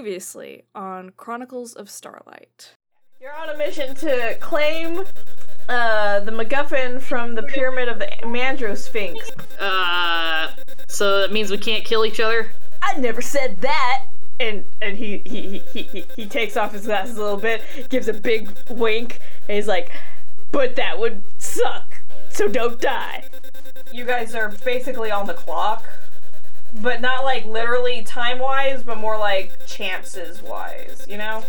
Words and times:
Previously 0.00 0.64
on 0.74 1.10
Chronicles 1.18 1.74
of 1.74 1.90
Starlight. 1.90 2.74
You're 3.20 3.34
on 3.34 3.50
a 3.50 3.58
mission 3.58 3.94
to 3.96 4.34
claim 4.40 5.04
uh, 5.68 6.20
the 6.20 6.30
MacGuffin 6.30 7.02
from 7.02 7.34
the 7.34 7.42
pyramid 7.42 7.90
of 7.90 7.98
the 7.98 8.06
Mandro 8.22 8.74
Sphinx. 8.74 9.30
Uh, 9.60 10.54
so 10.88 11.20
that 11.20 11.32
means 11.32 11.50
we 11.50 11.58
can't 11.58 11.84
kill 11.84 12.06
each 12.06 12.18
other? 12.18 12.50
I 12.80 12.96
never 12.96 13.20
said 13.20 13.60
that. 13.60 14.06
And 14.40 14.64
and 14.80 14.96
he 14.96 15.20
he, 15.26 15.58
he, 15.70 15.82
he, 15.82 16.06
he 16.16 16.26
takes 16.26 16.56
off 16.56 16.72
his 16.72 16.86
glasses 16.86 17.18
a 17.18 17.22
little 17.22 17.36
bit, 17.36 17.60
gives 17.90 18.08
a 18.08 18.14
big 18.14 18.56
wink, 18.70 19.20
and 19.48 19.56
he's 19.56 19.68
like, 19.68 19.92
"But 20.50 20.76
that 20.76 20.98
would 20.98 21.22
suck. 21.36 22.00
So 22.30 22.48
don't 22.48 22.80
die." 22.80 23.28
You 23.92 24.06
guys 24.06 24.34
are 24.34 24.48
basically 24.64 25.10
on 25.10 25.26
the 25.26 25.34
clock, 25.34 25.84
but 26.74 27.00
not 27.00 27.24
like 27.24 27.44
literally 27.46 28.02
time 28.02 28.38
wise, 28.38 28.82
but 28.82 28.98
more 28.98 29.18
like 29.18 29.52
chances 29.66 30.42
wise. 30.42 31.04
You 31.08 31.18
know. 31.18 31.44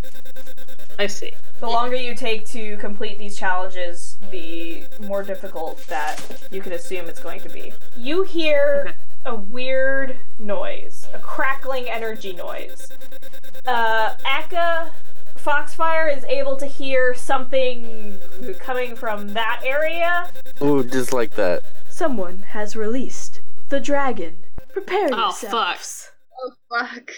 I 0.99 1.07
see. 1.07 1.31
The 1.59 1.67
longer 1.70 1.95
you 1.95 2.16
take 2.16 2.45
to 2.49 2.77
complete 2.77 3.17
these 3.17 3.38
challenges, 3.38 4.17
the 4.30 4.84
more 4.99 5.23
difficult 5.23 5.85
that 5.88 6.17
you 6.52 6.61
can 6.61 6.73
assume 6.73 7.07
it's 7.07 7.20
going 7.21 7.39
to 7.41 7.49
be. 7.49 7.73
You 7.95 8.23
hear 8.23 8.88
Okay. 8.89 8.97
a 9.25 9.35
weird 9.35 10.17
noise, 10.39 11.07
a 11.13 11.20
crackling 11.20 11.89
energy 11.89 12.33
noise. 12.33 12.89
Uh, 13.66 14.16
Akka 14.25 14.91
Foxfire 15.38 16.08
is 16.16 16.23
able 16.25 16.55
to 16.58 16.66
hear 16.66 17.13
something 17.16 18.17
coming 18.59 18.95
from 18.95 19.30
that 19.30 19.61
area. 19.63 20.31
Ooh, 20.61 20.83
just 20.83 21.13
like 21.13 21.31
that. 21.35 21.61
Someone 21.89 22.39
has 22.49 22.75
released 22.75 23.41
the 23.69 23.80
dragon. 23.80 24.38
Prepare 24.73 25.09
Oh, 25.11 25.17
yourselves. 25.17 26.11
Oh, 26.39 26.53
fuck. 26.70 27.11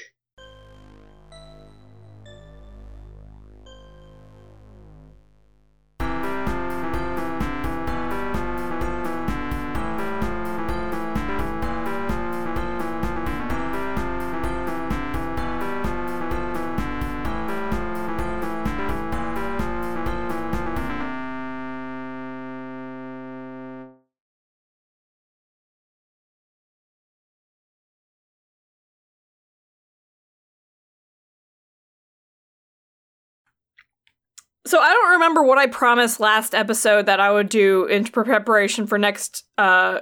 So 34.74 34.80
I 34.80 34.92
don't 34.92 35.12
remember 35.12 35.44
what 35.44 35.60
I 35.60 35.68
promised 35.68 36.20
last 36.20 36.56
episode 36.56 37.06
that 37.06 37.20
I 37.20 37.32
would 37.32 37.48
do 37.48 37.86
in 37.86 38.06
preparation 38.06 38.88
for 38.88 38.98
next 38.98 39.44
uh, 39.60 40.00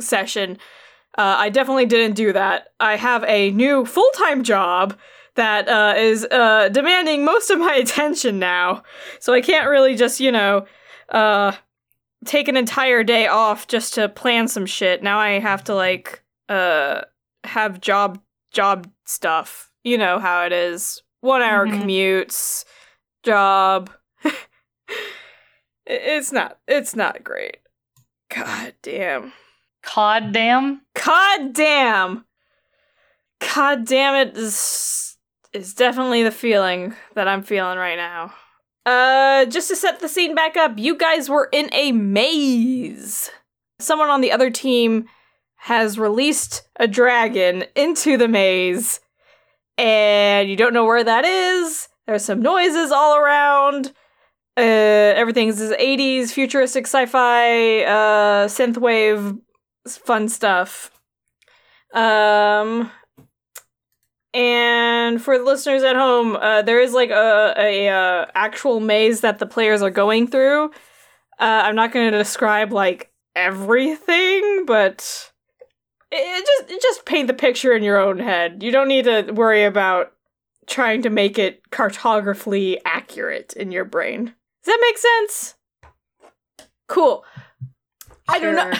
session. 0.00 0.56
Uh, 1.18 1.36
I 1.36 1.50
definitely 1.50 1.84
didn't 1.84 2.16
do 2.16 2.32
that. 2.32 2.68
I 2.80 2.96
have 2.96 3.24
a 3.24 3.50
new 3.50 3.84
full 3.84 4.08
time 4.14 4.42
job 4.42 4.98
that 5.34 5.68
uh, 5.68 5.98
is 5.98 6.24
uh, 6.30 6.70
demanding 6.70 7.26
most 7.26 7.50
of 7.50 7.58
my 7.58 7.74
attention 7.84 8.38
now, 8.38 8.84
so 9.20 9.34
I 9.34 9.42
can't 9.42 9.68
really 9.68 9.94
just 9.94 10.18
you 10.18 10.32
know 10.32 10.64
uh, 11.10 11.52
take 12.24 12.48
an 12.48 12.56
entire 12.56 13.04
day 13.04 13.26
off 13.26 13.66
just 13.66 13.92
to 13.96 14.08
plan 14.08 14.48
some 14.48 14.64
shit. 14.64 15.02
Now 15.02 15.18
I 15.18 15.40
have 15.40 15.62
to 15.64 15.74
like 15.74 16.22
uh, 16.48 17.02
have 17.44 17.82
job 17.82 18.18
job 18.50 18.90
stuff. 19.04 19.70
You 19.84 19.98
know 19.98 20.18
how 20.18 20.46
it 20.46 20.54
is. 20.54 21.02
One 21.20 21.42
hour 21.42 21.66
Mhm. 21.66 21.82
commutes, 21.82 22.64
job. 23.22 23.90
It's 25.86 26.32
not. 26.32 26.58
It's 26.66 26.96
not 26.96 27.22
great. 27.22 27.58
God 28.34 28.74
damn. 28.82 29.32
God 29.94 30.32
damn. 30.32 30.82
God 30.94 31.52
damn. 31.52 32.24
God 33.54 33.86
damn 33.86 34.14
it. 34.14 34.28
it 34.30 34.36
is 34.36 35.16
is 35.52 35.74
definitely 35.74 36.22
the 36.22 36.32
feeling 36.32 36.94
that 37.14 37.28
I'm 37.28 37.42
feeling 37.42 37.78
right 37.78 37.96
now. 37.96 38.34
Uh 38.84 39.44
just 39.46 39.68
to 39.68 39.76
set 39.76 40.00
the 40.00 40.08
scene 40.08 40.34
back 40.34 40.56
up, 40.56 40.72
you 40.76 40.96
guys 40.96 41.30
were 41.30 41.48
in 41.52 41.68
a 41.72 41.92
maze. 41.92 43.30
Someone 43.78 44.10
on 44.10 44.20
the 44.20 44.32
other 44.32 44.50
team 44.50 45.06
has 45.56 45.98
released 45.98 46.62
a 46.80 46.88
dragon 46.88 47.64
into 47.74 48.16
the 48.16 48.28
maze 48.28 49.00
and 49.78 50.48
you 50.48 50.56
don't 50.56 50.74
know 50.74 50.84
where 50.84 51.04
that 51.04 51.24
is. 51.24 51.88
There's 52.06 52.24
some 52.24 52.42
noises 52.42 52.90
all 52.90 53.16
around. 53.16 53.92
Uh, 54.56 55.12
everything's 55.14 55.60
80s 55.60 56.30
futuristic 56.30 56.86
sci-fi 56.86 57.82
uh 57.82 58.46
synthwave 58.48 59.38
fun 59.86 60.28
stuff. 60.28 60.90
Um, 61.92 62.90
and 64.34 65.22
for 65.22 65.38
the 65.38 65.44
listeners 65.44 65.82
at 65.82 65.96
home, 65.96 66.36
uh, 66.36 66.62
there 66.62 66.80
is 66.80 66.92
like 66.92 67.10
a, 67.10 67.54
a 67.56 67.88
uh, 67.88 68.26
actual 68.34 68.80
maze 68.80 69.20
that 69.22 69.38
the 69.38 69.46
players 69.46 69.82
are 69.82 69.90
going 69.90 70.26
through. 70.26 70.64
Uh, 71.38 71.62
I'm 71.64 71.76
not 71.76 71.92
going 71.92 72.10
to 72.10 72.18
describe 72.18 72.72
like 72.72 73.12
everything, 73.34 74.64
but 74.66 75.32
it, 76.10 76.46
just 76.68 76.82
just 76.82 77.06
paint 77.06 77.28
the 77.28 77.34
picture 77.34 77.72
in 77.72 77.82
your 77.82 77.98
own 77.98 78.18
head. 78.18 78.62
You 78.62 78.72
don't 78.72 78.88
need 78.88 79.04
to 79.04 79.32
worry 79.32 79.64
about 79.64 80.12
trying 80.66 81.02
to 81.02 81.10
make 81.10 81.38
it 81.38 81.62
cartographically 81.70 82.78
accurate 82.84 83.52
in 83.54 83.70
your 83.70 83.84
brain. 83.84 84.34
Does 84.66 84.74
that 84.74 84.78
make 84.82 84.98
sense? 84.98 85.54
Cool. 86.88 87.24
I 88.28 88.40
don't 88.40 88.56
know. 88.56 88.72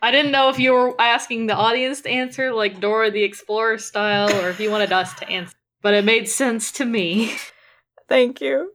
I 0.00 0.12
didn't 0.12 0.30
know 0.30 0.48
if 0.48 0.60
you 0.60 0.72
were 0.72 0.94
asking 1.00 1.46
the 1.46 1.56
audience 1.56 2.02
to 2.02 2.08
answer, 2.10 2.52
like 2.52 2.78
Dora 2.78 3.10
the 3.10 3.24
Explorer 3.24 3.78
style, 3.78 4.30
or 4.44 4.50
if 4.50 4.60
you 4.60 4.70
wanted 4.70 4.92
us 4.92 5.12
to 5.14 5.28
answer. 5.28 5.56
But 5.82 5.94
it 5.94 6.04
made 6.04 6.28
sense 6.28 6.70
to 6.72 6.84
me. 6.84 7.34
Thank 8.08 8.40
you. 8.40 8.72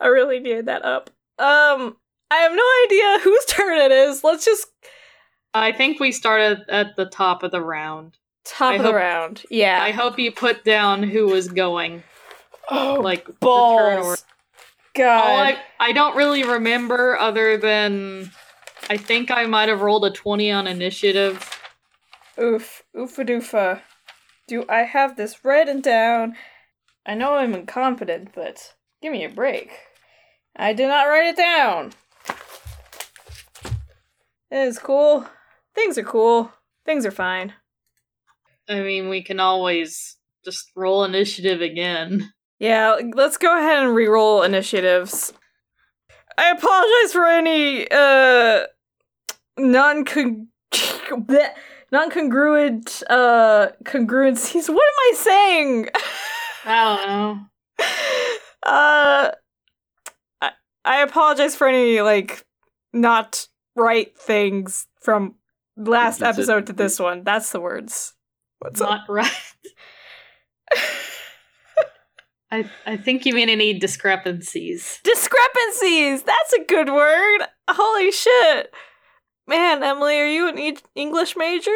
I 0.00 0.06
really 0.06 0.40
needed 0.40 0.66
that 0.66 0.84
up. 0.86 1.10
Um, 1.38 1.96
I 2.30 2.36
have 2.36 2.52
no 2.52 2.64
idea 2.86 3.18
whose 3.24 3.44
turn 3.46 3.76
it 3.78 3.92
is. 3.92 4.24
Let's 4.24 4.44
just 4.46 4.68
I 5.52 5.72
think 5.72 6.00
we 6.00 6.12
started 6.12 6.62
at 6.70 6.96
the 6.96 7.04
top 7.04 7.42
of 7.42 7.50
the 7.50 7.60
round. 7.60 8.16
top 8.44 8.72
I 8.72 8.76
of 8.76 8.84
the 8.84 8.94
round. 8.94 9.42
Yeah. 9.50 9.82
I 9.82 9.90
hope 9.90 10.18
you 10.18 10.32
put 10.32 10.64
down 10.64 11.02
who 11.02 11.26
was 11.26 11.48
going. 11.48 12.02
oh, 12.70 13.00
Like 13.02 13.26
the 13.26 13.32
turn 13.32 13.38
balls. 13.40 14.24
God. 14.94 15.24
I, 15.24 15.58
I 15.80 15.92
don't 15.92 16.16
really 16.16 16.44
remember 16.44 17.18
other 17.18 17.56
than 17.56 18.30
I 18.90 18.96
think 18.96 19.30
I 19.30 19.46
might 19.46 19.68
have 19.68 19.80
rolled 19.80 20.04
a 20.04 20.10
20 20.10 20.50
on 20.50 20.66
initiative. 20.66 21.48
Oof. 22.40 22.82
Oofa 22.96 23.26
doofa. 23.26 23.80
Do 24.46 24.64
I 24.68 24.80
have 24.80 25.16
this 25.16 25.44
written 25.44 25.80
down? 25.80 26.36
I 27.06 27.14
know 27.14 27.34
I'm 27.34 27.54
incompetent, 27.54 28.34
but 28.34 28.74
give 29.00 29.12
me 29.12 29.24
a 29.24 29.28
break. 29.28 29.72
I 30.56 30.72
did 30.72 30.88
not 30.88 31.04
write 31.04 31.26
it 31.26 31.36
down. 31.36 31.92
It 34.50 34.68
is 34.68 34.78
cool. 34.78 35.26
Things 35.74 35.96
are 35.96 36.02
cool. 36.02 36.52
Things 36.84 37.06
are 37.06 37.10
fine. 37.10 37.54
I 38.68 38.80
mean, 38.80 39.08
we 39.08 39.22
can 39.22 39.40
always 39.40 40.18
just 40.44 40.70
roll 40.76 41.04
initiative 41.04 41.62
again. 41.62 42.32
Yeah, 42.62 42.96
let's 43.14 43.38
go 43.38 43.58
ahead 43.58 43.82
and 43.82 43.92
re-roll 43.92 44.44
initiatives. 44.44 45.32
I 46.38 46.50
apologize 46.52 47.12
for 47.12 47.26
any 47.26 47.88
uh 47.90 48.66
non 49.58 50.04
non-congruent 51.90 53.02
uh 53.10 53.68
congruencies. 53.82 54.68
What 54.68 54.84
am 54.84 54.98
I 55.00 55.12
saying? 55.16 55.88
I 56.64 56.84
don't 56.84 57.08
know. 57.08 57.40
uh 58.62 59.32
I, 60.40 60.50
I 60.84 61.02
apologize 61.02 61.56
for 61.56 61.66
any 61.66 62.00
like 62.00 62.46
not 62.92 63.48
right 63.74 64.16
things 64.16 64.86
from 65.00 65.34
last 65.76 66.22
episode 66.22 66.68
to 66.68 66.72
this 66.72 67.00
one. 67.00 67.24
That's 67.24 67.50
the 67.50 67.58
words. 67.58 68.14
What's 68.60 68.80
up? 68.80 68.88
Not 68.88 69.08
right. 69.08 69.32
I 72.52 72.70
I 72.86 72.96
think 72.98 73.24
you 73.24 73.34
mean 73.34 73.48
any 73.48 73.76
discrepancies. 73.78 75.00
Discrepancies. 75.02 76.22
That's 76.22 76.52
a 76.52 76.64
good 76.64 76.90
word. 76.90 77.40
Holy 77.68 78.12
shit. 78.12 78.72
Man, 79.48 79.82
Emily, 79.82 80.20
are 80.20 80.26
you 80.26 80.48
an 80.48 80.58
e- 80.58 80.76
English 80.94 81.34
major? 81.34 81.70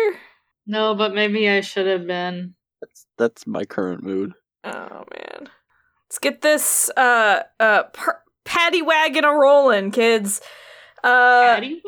No, 0.66 0.94
but 0.94 1.14
maybe 1.14 1.48
I 1.48 1.62
should 1.62 1.86
have 1.86 2.06
been. 2.06 2.54
That's 2.80 3.06
that's 3.16 3.46
my 3.46 3.64
current 3.64 4.02
mood. 4.04 4.34
Oh 4.64 5.04
man. 5.14 5.48
Let's 6.06 6.18
get 6.20 6.42
this 6.42 6.90
uh 6.96 7.42
uh 7.58 7.84
per- 7.94 8.20
paddy 8.44 8.82
wagon 8.82 9.24
a 9.24 9.32
rolling, 9.32 9.90
kids. 9.90 10.42
Uh 11.02 11.54
Patty? 11.54 11.82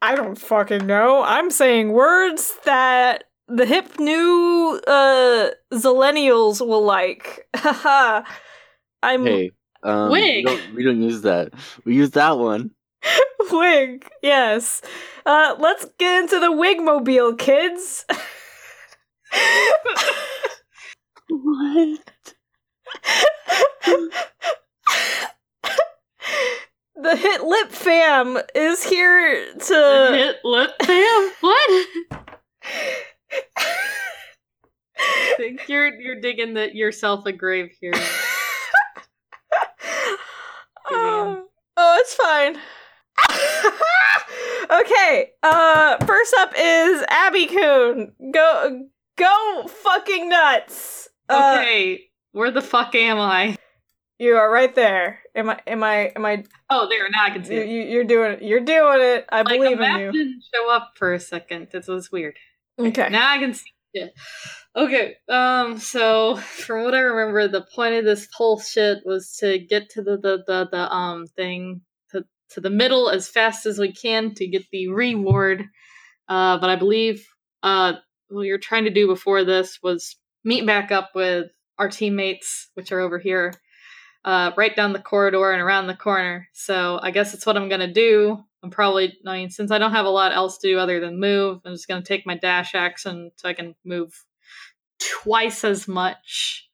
I 0.00 0.14
don't 0.14 0.38
fucking 0.38 0.86
know. 0.86 1.22
I'm 1.22 1.50
saying 1.50 1.92
words 1.92 2.54
that 2.64 3.24
the 3.48 3.66
hip 3.66 3.98
new 3.98 4.80
uh 4.86 5.50
Zillennials 5.72 6.60
will 6.66 6.84
like. 6.84 7.46
Haha. 7.56 8.22
I'm 9.02 9.24
Hey, 9.24 9.52
um, 9.82 10.10
we 10.10 10.20
Wig. 10.20 10.46
don't, 10.46 10.74
we 10.74 10.84
don't 10.84 11.02
use 11.02 11.22
that. 11.22 11.52
We 11.84 11.94
use 11.94 12.10
that 12.12 12.38
one. 12.38 12.70
wig. 13.50 14.06
Yes. 14.22 14.82
Uh 15.26 15.56
let's 15.58 15.86
get 15.98 16.22
into 16.22 16.40
the 16.40 16.52
wig 16.52 16.80
mobile, 16.80 17.34
kids. 17.34 18.04
What? 21.30 22.00
the 26.96 27.16
hit 27.16 27.42
lip 27.44 27.70
fam 27.70 28.38
is 28.54 28.84
here 28.84 29.52
to 29.54 30.08
Hit 30.12 30.36
lip 30.44 30.70
fam? 30.82 31.30
What? 31.40 31.86
Think 35.36 35.68
you're 35.68 35.92
you're 36.00 36.20
digging 36.20 36.54
the, 36.54 36.74
yourself 36.74 37.26
a 37.26 37.32
grave 37.32 37.70
here. 37.80 37.92
oh, 40.90 41.44
oh, 41.76 41.96
it's 42.00 42.14
fine. 42.14 42.56
okay. 44.80 45.30
Uh, 45.42 45.96
first 46.04 46.34
up 46.38 46.52
is 46.56 47.04
Abby 47.08 47.46
Coon. 47.46 48.12
Go, 48.32 48.86
go, 49.16 49.64
fucking 49.68 50.28
nuts. 50.28 51.08
Uh, 51.28 51.56
Okay, 51.60 52.04
where 52.32 52.50
the 52.50 52.62
fuck 52.62 52.94
am 52.94 53.18
I? 53.20 53.56
you 54.18 54.34
are 54.36 54.50
right 54.50 54.74
there. 54.74 55.20
Am 55.34 55.50
I? 55.50 55.60
Am 55.66 55.82
I? 55.84 56.06
Am 56.16 56.24
I? 56.24 56.42
Oh, 56.70 56.88
there. 56.88 57.08
Now 57.10 57.24
I 57.24 57.30
can 57.30 57.44
see 57.44 57.54
You, 57.54 57.60
it. 57.60 57.68
you, 57.68 57.82
you're 57.82 58.04
doing 58.04 58.32
it. 58.32 58.42
You're 58.42 58.60
doing 58.60 59.00
it. 59.00 59.26
I 59.30 59.42
Like 59.42 59.60
believe 59.60 59.80
in 59.80 59.96
you. 60.00 60.10
didn't 60.12 60.42
show 60.52 60.70
up 60.70 60.92
for 60.96 61.12
a 61.12 61.20
second. 61.20 61.68
This 61.70 61.86
was 61.86 62.10
weird. 62.10 62.36
Okay. 62.78 63.08
Now 63.10 63.30
I 63.30 63.38
can 63.38 63.54
see 63.54 63.64
it. 63.94 64.12
Okay, 64.76 65.16
um, 65.28 65.78
so 65.78 66.36
from 66.36 66.84
what 66.84 66.94
I 66.94 67.00
remember, 67.00 67.48
the 67.48 67.66
point 67.74 67.94
of 67.94 68.04
this 68.04 68.28
whole 68.32 68.60
shit 68.60 68.98
was 69.04 69.36
to 69.40 69.58
get 69.58 69.90
to 69.90 70.02
the 70.02 70.16
the, 70.16 70.44
the, 70.46 70.68
the 70.70 70.92
um 70.92 71.26
thing 71.26 71.80
to 72.12 72.24
to 72.50 72.60
the 72.60 72.70
middle 72.70 73.10
as 73.10 73.28
fast 73.28 73.66
as 73.66 73.78
we 73.78 73.92
can 73.92 74.34
to 74.34 74.46
get 74.46 74.64
the 74.70 74.88
reward. 74.88 75.64
Uh, 76.28 76.58
but 76.58 76.70
I 76.70 76.76
believe 76.76 77.26
uh 77.62 77.94
what 78.28 78.42
you're 78.42 78.58
trying 78.58 78.84
to 78.84 78.90
do 78.90 79.06
before 79.06 79.44
this 79.44 79.78
was 79.82 80.16
meet 80.44 80.66
back 80.66 80.92
up 80.92 81.10
with 81.14 81.46
our 81.78 81.88
teammates, 81.88 82.70
which 82.74 82.92
are 82.92 83.00
over 83.00 83.18
here, 83.18 83.54
uh, 84.24 84.52
right 84.56 84.76
down 84.76 84.92
the 84.92 84.98
corridor 85.00 85.50
and 85.52 85.62
around 85.62 85.86
the 85.86 85.96
corner. 85.96 86.46
So 86.52 87.00
I 87.02 87.10
guess 87.10 87.32
that's 87.32 87.46
what 87.46 87.56
I'm 87.56 87.68
gonna 87.68 87.92
do. 87.92 88.44
I'm 88.62 88.70
probably, 88.70 89.16
I 89.26 89.38
mean, 89.38 89.50
since 89.50 89.70
I 89.70 89.78
don't 89.78 89.92
have 89.92 90.06
a 90.06 90.10
lot 90.10 90.32
else 90.32 90.58
to 90.58 90.68
do 90.68 90.78
other 90.78 91.00
than 91.00 91.20
move, 91.20 91.60
I'm 91.64 91.74
just 91.74 91.88
gonna 91.88 92.02
take 92.02 92.26
my 92.26 92.36
dash 92.36 92.74
action 92.74 93.30
so 93.36 93.48
I 93.48 93.54
can 93.54 93.74
move 93.84 94.24
twice 94.98 95.64
as 95.64 95.86
much. 95.86 96.68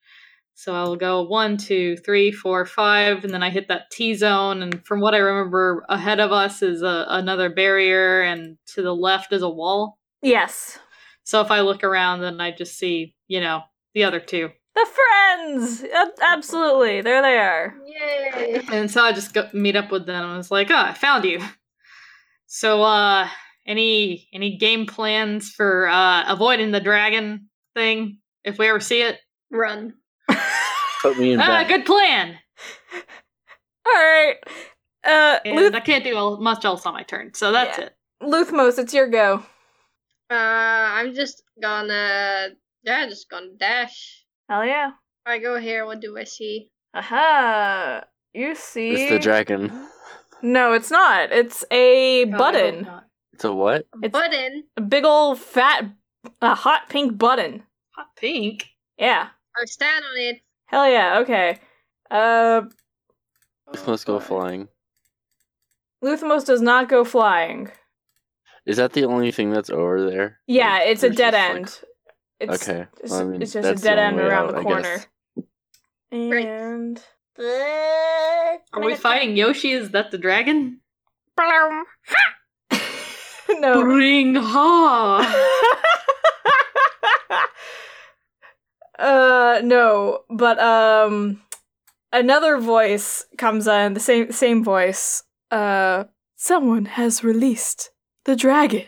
So 0.57 0.73
I'll 0.73 0.95
go 0.95 1.21
one, 1.21 1.57
two, 1.57 1.97
three, 1.97 2.31
four, 2.31 2.65
five, 2.65 3.23
and 3.23 3.31
then 3.31 3.43
I 3.43 3.49
hit 3.49 3.67
that 3.67 3.91
T 3.91 4.15
zone. 4.15 4.63
And 4.63 4.83
from 4.85 4.99
what 4.99 5.13
I 5.13 5.17
remember, 5.17 5.85
ahead 5.89 6.19
of 6.19 6.31
us 6.31 6.63
is 6.63 6.81
a, 6.81 7.05
another 7.09 7.49
barrier, 7.49 8.21
and 8.21 8.57
to 8.73 8.81
the 8.81 8.95
left 8.95 9.31
is 9.31 9.43
a 9.43 9.49
wall. 9.49 9.99
Yes. 10.23 10.79
So 11.23 11.41
if 11.41 11.51
I 11.51 11.59
look 11.59 11.83
around, 11.83 12.21
then 12.21 12.41
I 12.41 12.51
just 12.51 12.79
see, 12.79 13.13
you 13.27 13.41
know, 13.41 13.61
the 13.93 14.05
other 14.05 14.19
two. 14.19 14.49
The 14.73 14.87
friends. 14.87 15.85
Absolutely. 16.21 17.01
There 17.01 17.21
they 17.21 17.37
are. 17.37 17.75
Yay! 17.85 18.61
And 18.71 18.89
so 18.89 19.03
I 19.03 19.11
just 19.11 19.33
go 19.33 19.47
meet 19.53 19.75
up 19.75 19.91
with 19.91 20.05
them 20.05 20.25
and 20.25 20.37
was 20.37 20.51
like, 20.51 20.71
"Oh, 20.71 20.75
I 20.75 20.93
found 20.93 21.25
you." 21.25 21.39
So, 22.55 22.83
uh, 22.83 23.27
any 23.67 24.29
any 24.33 24.55
game 24.55 24.85
plans 24.85 25.49
for 25.49 25.89
uh 25.89 26.23
avoiding 26.31 26.71
the 26.71 26.79
dragon 26.79 27.49
thing 27.75 28.19
if 28.45 28.57
we 28.57 28.69
ever 28.69 28.79
see 28.79 29.01
it? 29.01 29.19
Run. 29.51 29.95
Put 31.01 31.17
me 31.17 31.33
in 31.33 31.41
Ah, 31.41 31.47
back. 31.47 31.67
good 31.67 31.85
plan. 31.85 32.37
All 33.85 33.93
right. 33.93 34.35
Uh, 35.03 35.39
And 35.43 35.57
Luth- 35.57 35.75
I 35.75 35.81
can't 35.81 36.05
do 36.05 36.37
much 36.39 36.63
else 36.63 36.85
on 36.85 36.93
my 36.93 37.03
turn, 37.03 37.33
so 37.33 37.51
that's 37.51 37.77
Yeah. 37.77 37.85
it. 37.87 37.95
Luthmos, 38.23 38.79
it's 38.79 38.93
your 38.93 39.09
go. 39.09 39.43
Uh, 40.31 40.33
I'm 40.33 41.13
just 41.13 41.43
gonna, 41.61 42.51
yeah, 42.83 43.05
just 43.09 43.29
gonna 43.29 43.51
dash. 43.59 44.23
Hell 44.49 44.63
yeah. 44.65 44.91
I 45.25 45.39
go 45.39 45.59
here. 45.59 45.85
What 45.85 45.99
do 45.99 46.17
I 46.17 46.23
see? 46.23 46.71
Aha! 46.93 48.01
You 48.33 48.55
see? 48.55 48.91
It's 48.93 49.09
the 49.11 49.19
dragon. 49.19 49.89
No, 50.45 50.73
it's 50.73 50.91
not. 50.91 51.31
It's 51.31 51.65
a 51.71 52.25
God, 52.25 52.29
I 52.29 52.31
hope 52.31 52.39
button. 52.39 52.87
It's 53.33 53.43
a 53.43 53.51
what? 53.53 53.87
A 53.93 53.97
It's- 54.05 54.11
button 54.11 54.63
A 54.77 54.81
big 54.81 55.03
old 55.03 55.39
fat, 55.39 55.85
a 56.41 56.53
hot 56.55 56.87
pink 56.89 57.17
button. 57.17 57.63
Hot 57.95 58.15
pink. 58.15 58.67
Yeah. 58.97 59.29
or 59.57 59.65
stand 59.65 60.05
on 60.05 60.17
it. 60.17 60.41
Hell 60.67 60.87
yeah. 60.89 61.19
Okay. 61.19 61.59
Uh, 62.11 62.61
This 63.71 63.87
must 63.87 64.05
go 64.05 64.19
flying. 64.19 64.67
Luthmos 66.03 66.45
does 66.45 66.61
not 66.61 66.89
go 66.89 67.03
flying. 67.03 67.71
Is 68.65 68.77
that 68.77 68.93
the 68.93 69.05
only 69.05 69.31
thing 69.31 69.49
that's 69.51 69.69
over 69.69 70.09
there? 70.09 70.39
Yeah, 70.45 70.73
Like, 70.73 70.87
it's 70.89 71.03
a 71.03 71.09
dead 71.09 71.33
just, 71.33 71.33
like- 71.33 71.55
end. 71.55 71.79
It's, 72.39 72.67
okay. 72.69 72.87
It's, 73.01 73.11
well, 73.11 73.21
I 73.21 73.23
mean, 73.23 73.41
it's 73.41 73.53
just 73.53 73.67
a 73.67 73.75
dead 73.83 73.97
end 73.97 74.19
around 74.19 74.49
out, 74.49 74.51
the 74.53 74.59
I 74.59 74.63
corner. 74.63 74.97
guess. 76.11 77.05
Are 77.37 78.81
we 78.81 78.95
fighting 78.95 79.35
Yoshi? 79.35 79.71
Is 79.71 79.91
that 79.91 80.11
the 80.11 80.17
dragon? 80.17 80.79
no. 83.49 83.81
Bring 83.83 84.35
ha! 84.35 85.21
uh 88.99 89.61
no, 89.63 90.19
but 90.29 90.59
um 90.59 91.41
another 92.13 92.57
voice 92.57 93.25
comes 93.37 93.67
in. 93.67 93.93
the 93.93 93.99
same 93.99 94.31
same 94.31 94.63
voice. 94.63 95.23
Uh 95.51 96.05
someone 96.37 96.85
has 96.85 97.23
released 97.23 97.91
the 98.23 98.35
dragon. 98.35 98.85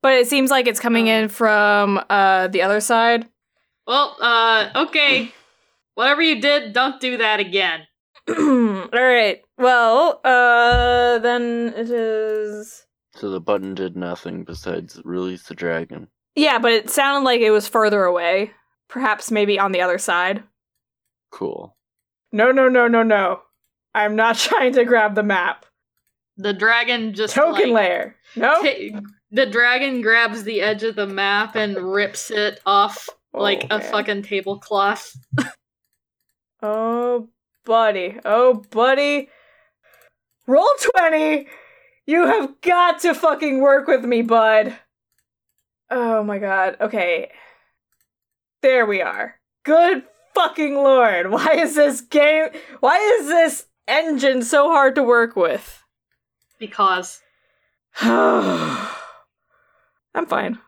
But 0.00 0.14
it 0.14 0.28
seems 0.28 0.50
like 0.50 0.68
it's 0.68 0.80
coming 0.80 1.08
in 1.08 1.28
from 1.28 2.00
uh 2.08 2.46
the 2.48 2.62
other 2.62 2.80
side. 2.80 3.26
well, 3.86 4.16
uh, 4.20 4.70
okay. 4.86 5.32
Whatever 5.94 6.22
you 6.22 6.40
did, 6.40 6.72
don't 6.72 7.00
do 7.00 7.16
that 7.16 7.40
again. 7.40 7.87
All 8.38 8.88
right. 8.92 9.40
Well, 9.56 10.20
uh 10.24 11.18
then 11.18 11.72
it 11.76 11.90
is 11.90 12.86
So 13.14 13.30
the 13.30 13.40
button 13.40 13.74
did 13.74 13.96
nothing 13.96 14.44
besides 14.44 15.00
release 15.04 15.44
the 15.44 15.54
dragon. 15.54 16.08
Yeah, 16.34 16.58
but 16.58 16.72
it 16.72 16.90
sounded 16.90 17.24
like 17.24 17.40
it 17.40 17.50
was 17.50 17.66
further 17.68 18.04
away. 18.04 18.52
Perhaps 18.88 19.30
maybe 19.30 19.58
on 19.58 19.72
the 19.72 19.80
other 19.80 19.98
side. 19.98 20.42
Cool. 21.30 21.76
No, 22.32 22.52
no, 22.52 22.68
no, 22.68 22.86
no, 22.88 23.02
no. 23.02 23.40
I'm 23.94 24.14
not 24.16 24.36
trying 24.48 24.72
to 24.74 24.84
grab 24.84 25.14
the 25.14 25.22
map. 25.22 25.64
The 26.36 26.52
dragon 26.52 27.14
just 27.14 27.34
Token 27.34 27.70
like, 27.70 27.88
layer. 27.88 28.16
No? 28.36 28.62
ta- 28.62 29.00
the 29.30 29.46
dragon 29.46 30.00
grabs 30.02 30.44
the 30.44 30.60
edge 30.62 30.84
of 30.84 30.94
the 30.96 31.06
map 31.06 31.56
and 31.56 31.76
rips 31.76 32.30
it 32.30 32.60
off 32.64 33.08
like 33.32 33.66
Oh, 33.70 33.76
a 33.76 33.80
fucking 33.80 34.22
tablecloth. 34.22 35.16
Oh, 36.60 37.28
buddy. 37.68 38.18
Oh, 38.24 38.64
buddy. 38.70 39.28
Roll 40.48 40.70
20. 40.96 41.46
You 42.06 42.26
have 42.26 42.60
got 42.62 43.00
to 43.02 43.14
fucking 43.14 43.60
work 43.60 43.86
with 43.86 44.04
me, 44.04 44.22
bud. 44.22 44.76
Oh 45.90 46.24
my 46.24 46.38
god. 46.38 46.78
Okay. 46.80 47.30
There 48.62 48.86
we 48.86 49.02
are. 49.02 49.34
Good 49.64 50.04
fucking 50.34 50.74
lord. 50.76 51.30
Why 51.30 51.56
is 51.58 51.74
this 51.74 52.00
game. 52.00 52.48
Why 52.80 52.96
is 52.96 53.26
this 53.26 53.66
engine 53.86 54.42
so 54.42 54.70
hard 54.70 54.94
to 54.94 55.02
work 55.02 55.36
with? 55.36 55.84
Because 56.58 57.20
I'm 58.00 58.88
fine. 60.26 60.58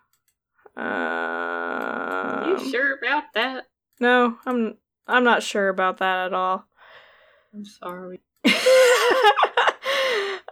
Um, 0.77 2.51
you 2.51 2.71
sure 2.71 2.99
about 2.99 3.25
that? 3.35 3.67
No, 3.99 4.37
I'm 4.45 4.77
I'm 5.07 5.25
not 5.25 5.43
sure 5.43 5.69
about 5.69 5.99
that 5.99 6.27
at 6.27 6.35
all. 6.35 6.67
I'm 7.55 7.65
sorry. 7.65 8.21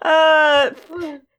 uh 0.02 0.71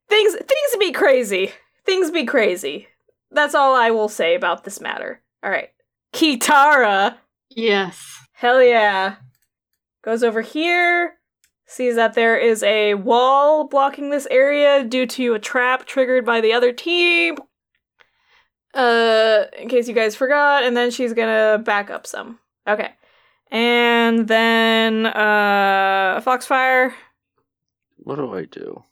things 0.09 0.33
things 0.35 0.75
be 0.79 0.91
crazy. 0.91 1.51
Things 1.85 2.11
be 2.11 2.25
crazy. 2.25 2.87
That's 3.31 3.55
all 3.55 3.75
I 3.75 3.91
will 3.91 4.09
say 4.09 4.35
about 4.35 4.63
this 4.63 4.79
matter. 4.81 5.21
All 5.43 5.51
right. 5.51 5.69
Kitara, 6.13 7.17
Yes. 7.49 8.19
hell 8.33 8.61
yeah. 8.63 9.17
Goes 10.03 10.23
over 10.23 10.41
here. 10.41 11.15
Sees 11.67 11.95
that 11.95 12.15
there 12.15 12.35
is 12.37 12.63
a 12.63 12.95
wall 12.95 13.67
blocking 13.67 14.09
this 14.09 14.27
area 14.31 14.83
due 14.83 15.05
to 15.05 15.35
a 15.35 15.39
trap 15.39 15.85
triggered 15.85 16.25
by 16.25 16.41
the 16.41 16.51
other 16.53 16.73
team. 16.73 17.37
Uh, 18.73 19.43
in 19.57 19.67
case 19.67 19.87
you 19.87 19.93
guys 19.93 20.15
forgot, 20.15 20.63
and 20.63 20.75
then 20.75 20.89
she's 20.89 21.13
gonna 21.13 21.59
back 21.63 21.89
up 21.91 22.07
some. 22.07 22.39
Okay. 22.67 22.91
And 23.51 24.27
then, 24.27 25.05
uh, 25.07 26.21
Foxfire, 26.21 26.93
What 27.97 28.15
do 28.15 28.33
I 28.33 28.45
do? 28.45 28.83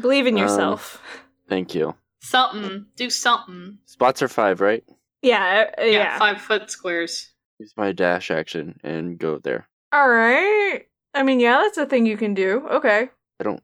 believe 0.00 0.26
in 0.26 0.34
Um, 0.34 0.40
yourself. 0.42 1.02
Thank 1.48 1.74
you. 1.74 1.94
Something. 2.20 2.86
Do 2.96 3.08
something. 3.10 3.78
Spots 3.86 4.20
are 4.22 4.28
five, 4.28 4.60
right? 4.60 4.84
Yeah, 5.22 5.70
uh, 5.78 5.82
yeah. 5.84 6.18
five 6.18 6.40
foot 6.40 6.70
squares. 6.70 7.32
Use 7.58 7.72
my 7.76 7.92
dash 7.92 8.30
action 8.30 8.78
and 8.84 9.18
go 9.18 9.38
there. 9.38 9.68
All 9.92 10.08
right. 10.08 10.86
I 11.14 11.22
mean, 11.22 11.40
yeah, 11.40 11.58
that's 11.62 11.78
a 11.78 11.86
thing 11.86 12.04
you 12.04 12.16
can 12.18 12.34
do. 12.34 12.66
Okay. 12.68 13.08
I 13.40 13.44
don't. 13.44 13.62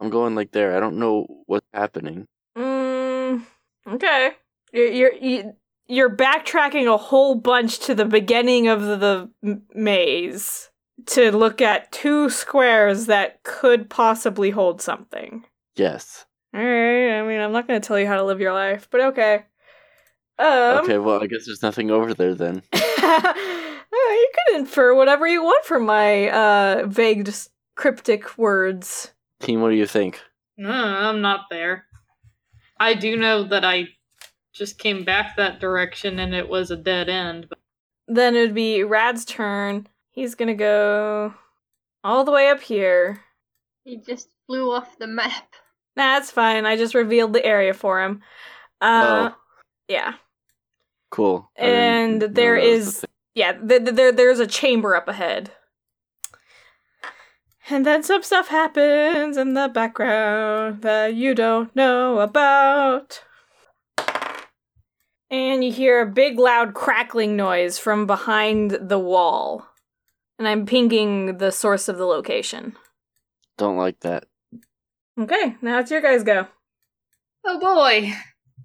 I'm 0.00 0.10
going 0.10 0.34
like 0.34 0.50
there. 0.50 0.76
I 0.76 0.80
don't 0.80 0.98
know 0.98 1.26
what's 1.46 1.66
happening. 1.72 2.26
Mm, 2.58 3.44
okay. 3.86 4.32
You're 4.72 4.88
you're 4.90 5.14
you- 5.14 5.52
you're 5.86 6.14
backtracking 6.14 6.92
a 6.92 6.96
whole 6.96 7.34
bunch 7.34 7.78
to 7.80 7.94
the 7.94 8.04
beginning 8.04 8.68
of 8.68 8.82
the, 8.82 9.28
the 9.42 9.60
maze 9.74 10.70
to 11.06 11.36
look 11.36 11.60
at 11.60 11.92
two 11.92 12.30
squares 12.30 13.06
that 13.06 13.42
could 13.42 13.90
possibly 13.90 14.50
hold 14.50 14.80
something. 14.80 15.44
Yes. 15.76 16.24
All 16.54 16.60
right. 16.60 17.18
I 17.18 17.22
mean, 17.22 17.40
I'm 17.40 17.52
not 17.52 17.66
going 17.66 17.80
to 17.80 17.86
tell 17.86 17.98
you 17.98 18.06
how 18.06 18.16
to 18.16 18.24
live 18.24 18.40
your 18.40 18.52
life, 18.52 18.88
but 18.90 19.00
okay. 19.00 19.44
Um, 20.38 20.78
okay. 20.84 20.98
Well, 20.98 21.22
I 21.22 21.26
guess 21.26 21.46
there's 21.46 21.62
nothing 21.62 21.90
over 21.90 22.14
there 22.14 22.34
then. 22.34 22.62
uh, 22.72 23.34
you 23.36 24.30
can 24.46 24.60
infer 24.60 24.94
whatever 24.94 25.26
you 25.26 25.42
want 25.42 25.64
from 25.64 25.84
my 25.84 26.30
uh, 26.30 26.86
vague, 26.86 27.32
cryptic 27.76 28.38
words. 28.38 29.12
Team, 29.40 29.60
what 29.60 29.70
do 29.70 29.76
you 29.76 29.86
think? 29.86 30.20
No, 30.56 30.70
I'm 30.70 31.20
not 31.20 31.46
there. 31.50 31.84
I 32.78 32.94
do 32.94 33.16
know 33.16 33.44
that 33.44 33.64
I 33.64 33.88
just 34.54 34.78
came 34.78 35.04
back 35.04 35.36
that 35.36 35.60
direction 35.60 36.18
and 36.20 36.34
it 36.34 36.48
was 36.48 36.70
a 36.70 36.76
dead 36.76 37.08
end. 37.08 37.48
Then 38.06 38.36
it 38.36 38.40
would 38.40 38.54
be 38.54 38.84
Rad's 38.84 39.24
turn. 39.24 39.88
He's 40.12 40.34
gonna 40.34 40.54
go 40.54 41.34
all 42.04 42.24
the 42.24 42.30
way 42.30 42.48
up 42.48 42.60
here. 42.60 43.20
He 43.84 43.96
just 43.96 44.28
flew 44.46 44.72
off 44.72 44.98
the 44.98 45.06
map. 45.06 45.54
Nah, 45.96 46.14
that's 46.14 46.30
fine. 46.30 46.66
I 46.66 46.76
just 46.76 46.94
revealed 46.94 47.32
the 47.32 47.44
area 47.44 47.74
for 47.74 48.02
him. 48.02 48.22
Uh, 48.80 49.30
oh, 49.30 49.36
yeah, 49.88 50.14
cool. 51.10 51.50
I 51.58 51.62
and 51.62 52.20
know 52.20 52.26
there 52.28 52.60
that 52.60 52.66
was 52.66 53.00
the 53.00 53.08
yeah, 53.34 53.52
th- 53.52 53.84
th- 53.84 53.96
there 53.96 54.12
there's 54.12 54.40
a 54.40 54.46
chamber 54.46 54.94
up 54.94 55.08
ahead. 55.08 55.50
And 57.70 57.86
then 57.86 58.02
some 58.02 58.22
stuff 58.22 58.48
happens 58.48 59.38
in 59.38 59.54
the 59.54 59.68
background 59.68 60.82
that 60.82 61.14
you 61.14 61.34
don't 61.34 61.74
know 61.74 62.18
about. 62.18 63.22
And 65.30 65.64
you 65.64 65.72
hear 65.72 66.00
a 66.02 66.10
big 66.10 66.38
loud 66.38 66.74
crackling 66.74 67.36
noise 67.36 67.78
from 67.78 68.06
behind 68.06 68.70
the 68.72 68.98
wall. 68.98 69.66
And 70.38 70.46
I'm 70.46 70.66
pinging 70.66 71.38
the 71.38 71.50
source 71.50 71.88
of 71.88 71.96
the 71.96 72.06
location. 72.06 72.76
Don't 73.56 73.76
like 73.76 74.00
that. 74.00 74.24
Okay, 75.18 75.56
now 75.62 75.78
it's 75.78 75.90
your 75.90 76.00
guys' 76.00 76.24
go. 76.24 76.46
oh 77.44 77.58
boy. 77.60 78.12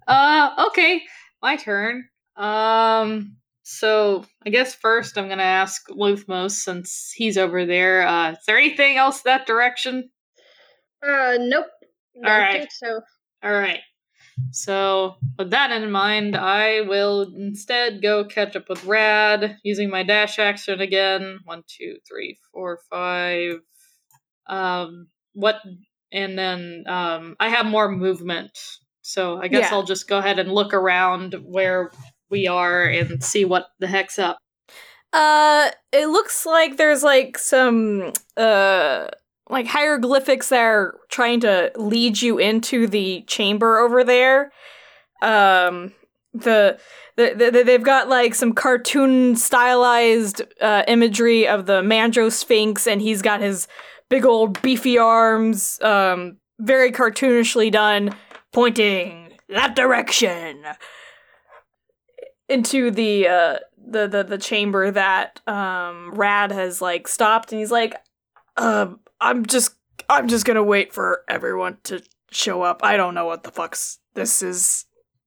Uh, 0.08 0.66
okay, 0.68 1.04
my 1.42 1.56
turn. 1.56 2.06
Um, 2.36 3.38
so 3.62 4.26
I 4.46 4.50
guess 4.50 4.74
first 4.74 5.18
I'm 5.18 5.30
gonna 5.30 5.44
ask 5.44 5.88
Luthmos 5.90 6.52
since 6.52 7.12
he's 7.16 7.38
over 7.38 7.66
there. 7.68 8.08
Uh, 8.08 8.32
is 8.32 8.40
there 8.48 8.58
anything 8.58 8.98
else 8.98 9.22
that 9.22 9.46
direction? 9.46 10.10
Uh, 11.06 11.38
nope. 11.40 11.68
Don't 12.16 12.26
Alright. 12.32 12.60
think 12.62 12.72
so. 12.72 13.02
All 13.44 13.54
right. 13.54 13.80
So, 14.52 15.16
with 15.38 15.52
that 15.52 15.72
in 15.72 15.92
mind, 15.92 16.36
I 16.36 16.82
will 16.82 17.32
instead 17.36 18.02
go 18.02 18.26
catch 18.26 18.56
up 18.56 18.68
with 18.70 18.84
Rad 18.86 19.58
using 19.64 19.90
my 19.90 20.04
dash 20.04 20.40
action 20.40 20.82
again. 20.82 21.40
One, 21.46 21.64
two, 21.68 21.98
three, 22.08 22.38
four, 22.52 22.80
five. 22.90 23.60
Um, 24.48 25.08
what? 25.34 25.62
And 26.12 26.38
then 26.38 26.86
um, 26.88 27.36
I 27.40 27.50
have 27.50 27.66
more 27.66 27.92
movement, 27.92 28.58
so 29.02 29.38
I 29.38 29.48
guess 29.48 29.70
Yeah. 29.70 29.78
I'll 29.78 29.84
just 29.84 30.08
go 30.08 30.18
ahead 30.18 30.40
and 30.40 30.52
look 30.52 30.74
around 30.74 31.36
where 31.44 31.92
we 32.30 32.48
are 32.48 32.84
and 32.84 33.24
see 33.24 33.46
what 33.46 33.68
the 33.80 33.88
heck's 33.88 34.18
up. 34.18 34.38
Uh, 35.14 35.70
it 35.92 36.08
looks 36.08 36.46
like 36.46 36.78
there's 36.78 37.04
like 37.04 37.38
some 37.38 38.14
uh 38.38 39.08
like 39.50 39.68
hieroglyphics 39.68 40.50
that 40.50 40.62
are 40.62 40.96
trying 41.10 41.40
to 41.42 41.72
lead 41.76 42.22
you 42.22 42.38
into 42.38 42.88
the 42.88 43.24
chamber 43.24 43.80
over 43.80 44.04
there. 44.04 44.52
Um, 45.22 45.94
the, 46.34 46.80
the, 47.16 47.34
the 47.36 47.64
they've 47.66 47.84
got 47.84 48.08
like 48.08 48.36
some 48.36 48.54
cartoon 48.54 49.36
stylized 49.36 50.44
uh, 50.62 50.84
imagery 50.88 51.48
of 51.48 51.66
the 51.66 51.82
Mandro 51.82 52.32
Sphinx, 52.32 52.88
and 52.88 53.02
he's 53.02 53.22
got 53.22 53.42
his 53.42 53.68
big 54.10 54.26
old 54.26 54.62
beefy 54.62 54.98
arms, 54.98 55.80
um, 55.82 56.38
very 56.60 56.92
cartoonishly 56.92 57.72
done, 57.72 58.16
pointing 58.54 59.34
that 59.50 59.76
direction 59.76 60.64
into 62.48 62.92
the 62.92 63.28
uh 63.28 63.58
the 63.78 64.08
the, 64.08 64.24
the 64.24 64.38
chamber 64.38 64.92
that 64.92 65.40
um 65.48 66.12
Rad 66.14 66.52
has 66.52 66.82
like 66.82 67.08
stopped 67.08 67.52
and 67.52 67.60
he's 67.60 67.72
like 67.72 67.96
um 68.58 69.00
I'm 69.22 69.46
just 69.46 69.72
I'm 70.10 70.28
just 70.28 70.46
going 70.46 70.56
to 70.56 70.64
wait 70.64 70.94
for 70.94 71.24
everyone 71.28 71.78
to 71.84 72.02
show 72.32 72.62
up. 72.62 72.82
I 72.84 72.98
don't 72.98 73.16
know 73.16 73.26
what 73.26 73.44
the 73.44 73.52
fuck's 73.52 74.00
this 74.14 74.42
is. 74.42 74.86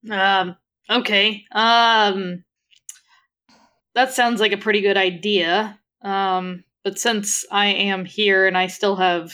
Um, 0.09 0.55
okay. 0.89 1.43
Um, 1.51 2.43
that 3.95 4.13
sounds 4.13 4.41
like 4.41 4.51
a 4.51 4.57
pretty 4.57 4.81
good 4.81 4.97
idea. 4.97 5.79
Um, 6.01 6.63
but 6.83 6.99
since 6.99 7.45
I 7.51 7.67
am 7.67 8.03
here 8.05 8.47
and 8.47 8.57
I 8.57 8.67
still 8.67 8.95
have, 8.97 9.33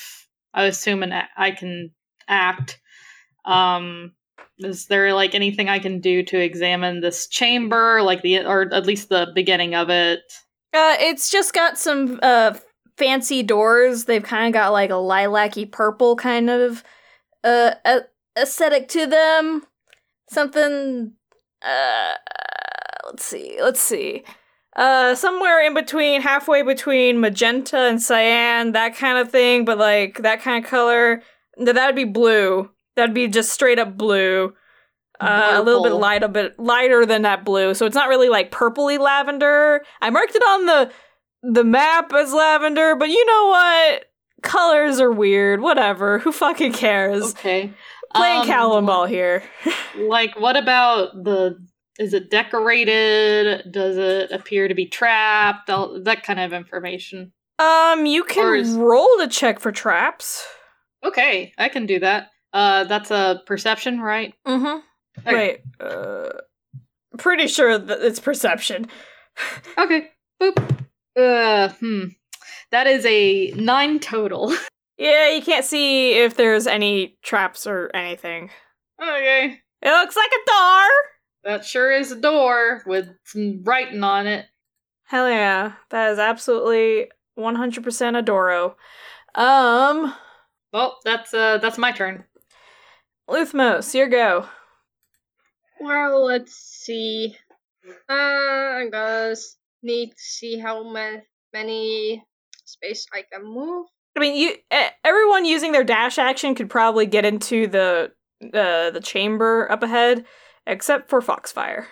I 0.53 0.65
assume 0.65 1.03
an, 1.03 1.11
a- 1.13 1.29
I 1.37 1.51
can 1.51 1.91
act. 2.27 2.79
Um, 3.45 4.13
is 4.59 4.87
there 4.87 5.13
like 5.13 5.33
anything 5.33 5.69
I 5.69 5.79
can 5.79 5.99
do 6.01 6.21
to 6.23 6.37
examine 6.37 6.99
this 6.99 7.27
chamber, 7.27 8.01
like 8.01 8.21
the, 8.21 8.45
or 8.45 8.71
at 8.73 8.85
least 8.85 9.09
the 9.09 9.31
beginning 9.33 9.73
of 9.73 9.89
it? 9.89 10.19
Uh 10.71 10.95
it's 10.99 11.31
just 11.31 11.53
got 11.53 11.79
some 11.79 12.19
uh 12.21 12.53
fancy 12.99 13.41
doors. 13.41 14.05
They've 14.05 14.21
kind 14.21 14.47
of 14.47 14.53
got 14.53 14.71
like 14.71 14.91
a 14.91 14.95
lilac-y 14.97 15.67
purple 15.71 16.15
kind 16.15 16.49
of 16.49 16.83
uh 17.43 17.71
a- 17.85 18.05
aesthetic 18.37 18.89
to 18.89 19.07
them. 19.07 19.65
Something 20.29 21.13
uh 21.63 22.13
let's 23.07 23.23
see. 23.25 23.57
Let's 23.61 23.81
see. 23.81 24.23
Uh 24.75 25.15
somewhere 25.15 25.65
in 25.65 25.73
between 25.73 26.21
halfway 26.21 26.61
between 26.61 27.19
magenta 27.19 27.77
and 27.77 28.01
cyan, 28.01 28.73
that 28.73 28.95
kind 28.95 29.17
of 29.17 29.31
thing, 29.31 29.65
but 29.65 29.77
like 29.77 30.19
that 30.21 30.41
kind 30.41 30.63
of 30.63 30.69
color. 30.69 31.23
No, 31.57 31.73
that'd 31.73 31.95
be 31.95 32.05
blue. 32.05 32.69
That'd 32.95 33.15
be 33.15 33.27
just 33.27 33.51
straight 33.51 33.79
up 33.79 33.97
blue. 33.97 34.53
Uh, 35.21 35.51
a 35.55 35.61
little 35.61 35.83
bit 35.83 35.91
light, 35.91 36.23
a 36.23 36.29
bit 36.29 36.57
lighter 36.57 37.05
than 37.05 37.23
that 37.23 37.43
blue, 37.43 37.73
so 37.73 37.85
it's 37.85 37.95
not 37.95 38.07
really 38.07 38.29
like 38.29 38.51
purpley 38.51 38.97
lavender. 38.97 39.83
I 39.99 40.09
marked 40.11 40.33
it 40.33 40.41
on 40.41 40.65
the 40.65 40.91
the 41.43 41.63
map 41.63 42.11
as 42.13 42.33
lavender, 42.33 42.95
but 42.95 43.09
you 43.09 43.25
know 43.25 43.47
what? 43.47 44.05
Colors 44.41 44.99
are 44.99 45.11
weird. 45.11 45.61
Whatever. 45.61 46.19
Who 46.19 46.31
fucking 46.31 46.73
cares? 46.73 47.31
Okay. 47.31 47.73
Playing 48.15 48.41
Um, 48.41 48.47
Calvinball 48.47 49.07
here. 49.07 49.43
like 49.97 50.39
what 50.39 50.55
about 50.57 51.09
the 51.23 51.57
is 51.99 52.13
it 52.13 52.29
decorated 52.31 53.71
does 53.71 53.97
it 53.97 54.31
appear 54.31 54.67
to 54.69 54.73
be 54.73 54.85
trapped 54.87 55.69
All, 55.69 56.01
that 56.03 56.23
kind 56.23 56.39
of 56.39 56.53
information 56.53 57.33
Um, 57.59 58.05
you 58.05 58.23
can 58.23 58.55
is- 58.55 58.73
roll 58.73 59.07
to 59.19 59.27
check 59.27 59.59
for 59.59 59.71
traps. 59.71 60.45
okay 61.05 61.53
i 61.57 61.67
can 61.69 61.85
do 61.85 61.99
that 61.99 62.29
uh 62.53 62.85
that's 62.85 63.11
a 63.11 63.41
perception 63.45 63.99
right 64.01 64.33
Mm-hmm. 64.47 64.79
Okay. 65.27 65.35
Wait. 65.35 65.59
Uh, 65.79 66.29
pretty 67.17 67.47
sure 67.47 67.77
that 67.77 67.99
it's 68.01 68.19
perception. 68.21 68.87
okay 69.77 70.09
boop 70.41 70.85
uh 71.23 71.69
hmm 71.79 72.05
that 72.71 72.87
is 72.87 73.05
a 73.05 73.51
nine 73.51 73.99
total 73.99 74.53
Yeah, 74.97 75.29
you 75.29 75.41
can't 75.41 75.63
see 75.63 76.11
if 76.11 76.35
there's 76.35 76.67
any 76.67 77.17
traps 77.23 77.65
or 77.65 77.89
anything. 77.95 78.49
okay 79.01 79.59
It 79.81 79.89
looks 79.89 80.15
like 80.17 80.29
a 80.29 80.45
door. 80.51 80.89
that 81.45 81.65
sure 81.65 81.89
is 81.91 82.11
a 82.11 82.19
door 82.19 82.83
with 82.85 83.07
some 83.23 83.63
writing 83.63 84.03
on 84.03 84.27
it 84.27 84.45
Hell 85.05 85.29
yeah, 85.29 85.73
that 85.89 86.11
is 86.11 86.19
absolutely 86.19 87.09
100% 87.37 88.17
a 88.17 88.21
Doro. 88.21 88.75
Um, 89.35 90.13
well 90.73 90.97
that's 91.05 91.33
uh 91.33 91.57
that's 91.59 91.77
my 91.77 91.91
turn 91.91 92.25
Luthmos, 93.29 93.93
your 93.93 94.07
go. 94.07 94.47
Well, 95.79 96.25
let's 96.25 96.53
see. 96.55 97.35
Uh, 98.09 98.13
I 98.13 98.87
guess 98.91 99.55
need 99.81 100.09
to 100.09 100.17
see 100.17 100.59
how 100.59 100.83
ma- 100.83 101.21
many 101.53 102.23
space 102.65 103.05
I 103.13 103.23
can 103.31 103.45
move. 103.45 103.87
I 104.15 104.19
mean, 104.19 104.35
you 104.35 104.55
everyone 105.03 105.45
using 105.45 105.71
their 105.71 105.83
dash 105.83 106.17
action 106.17 106.55
could 106.55 106.69
probably 106.69 107.05
get 107.05 107.25
into 107.25 107.67
the 107.67 108.11
uh, 108.53 108.91
the 108.91 109.01
chamber 109.01 109.71
up 109.71 109.83
ahead, 109.83 110.25
except 110.65 111.09
for 111.09 111.21
Foxfire. 111.21 111.85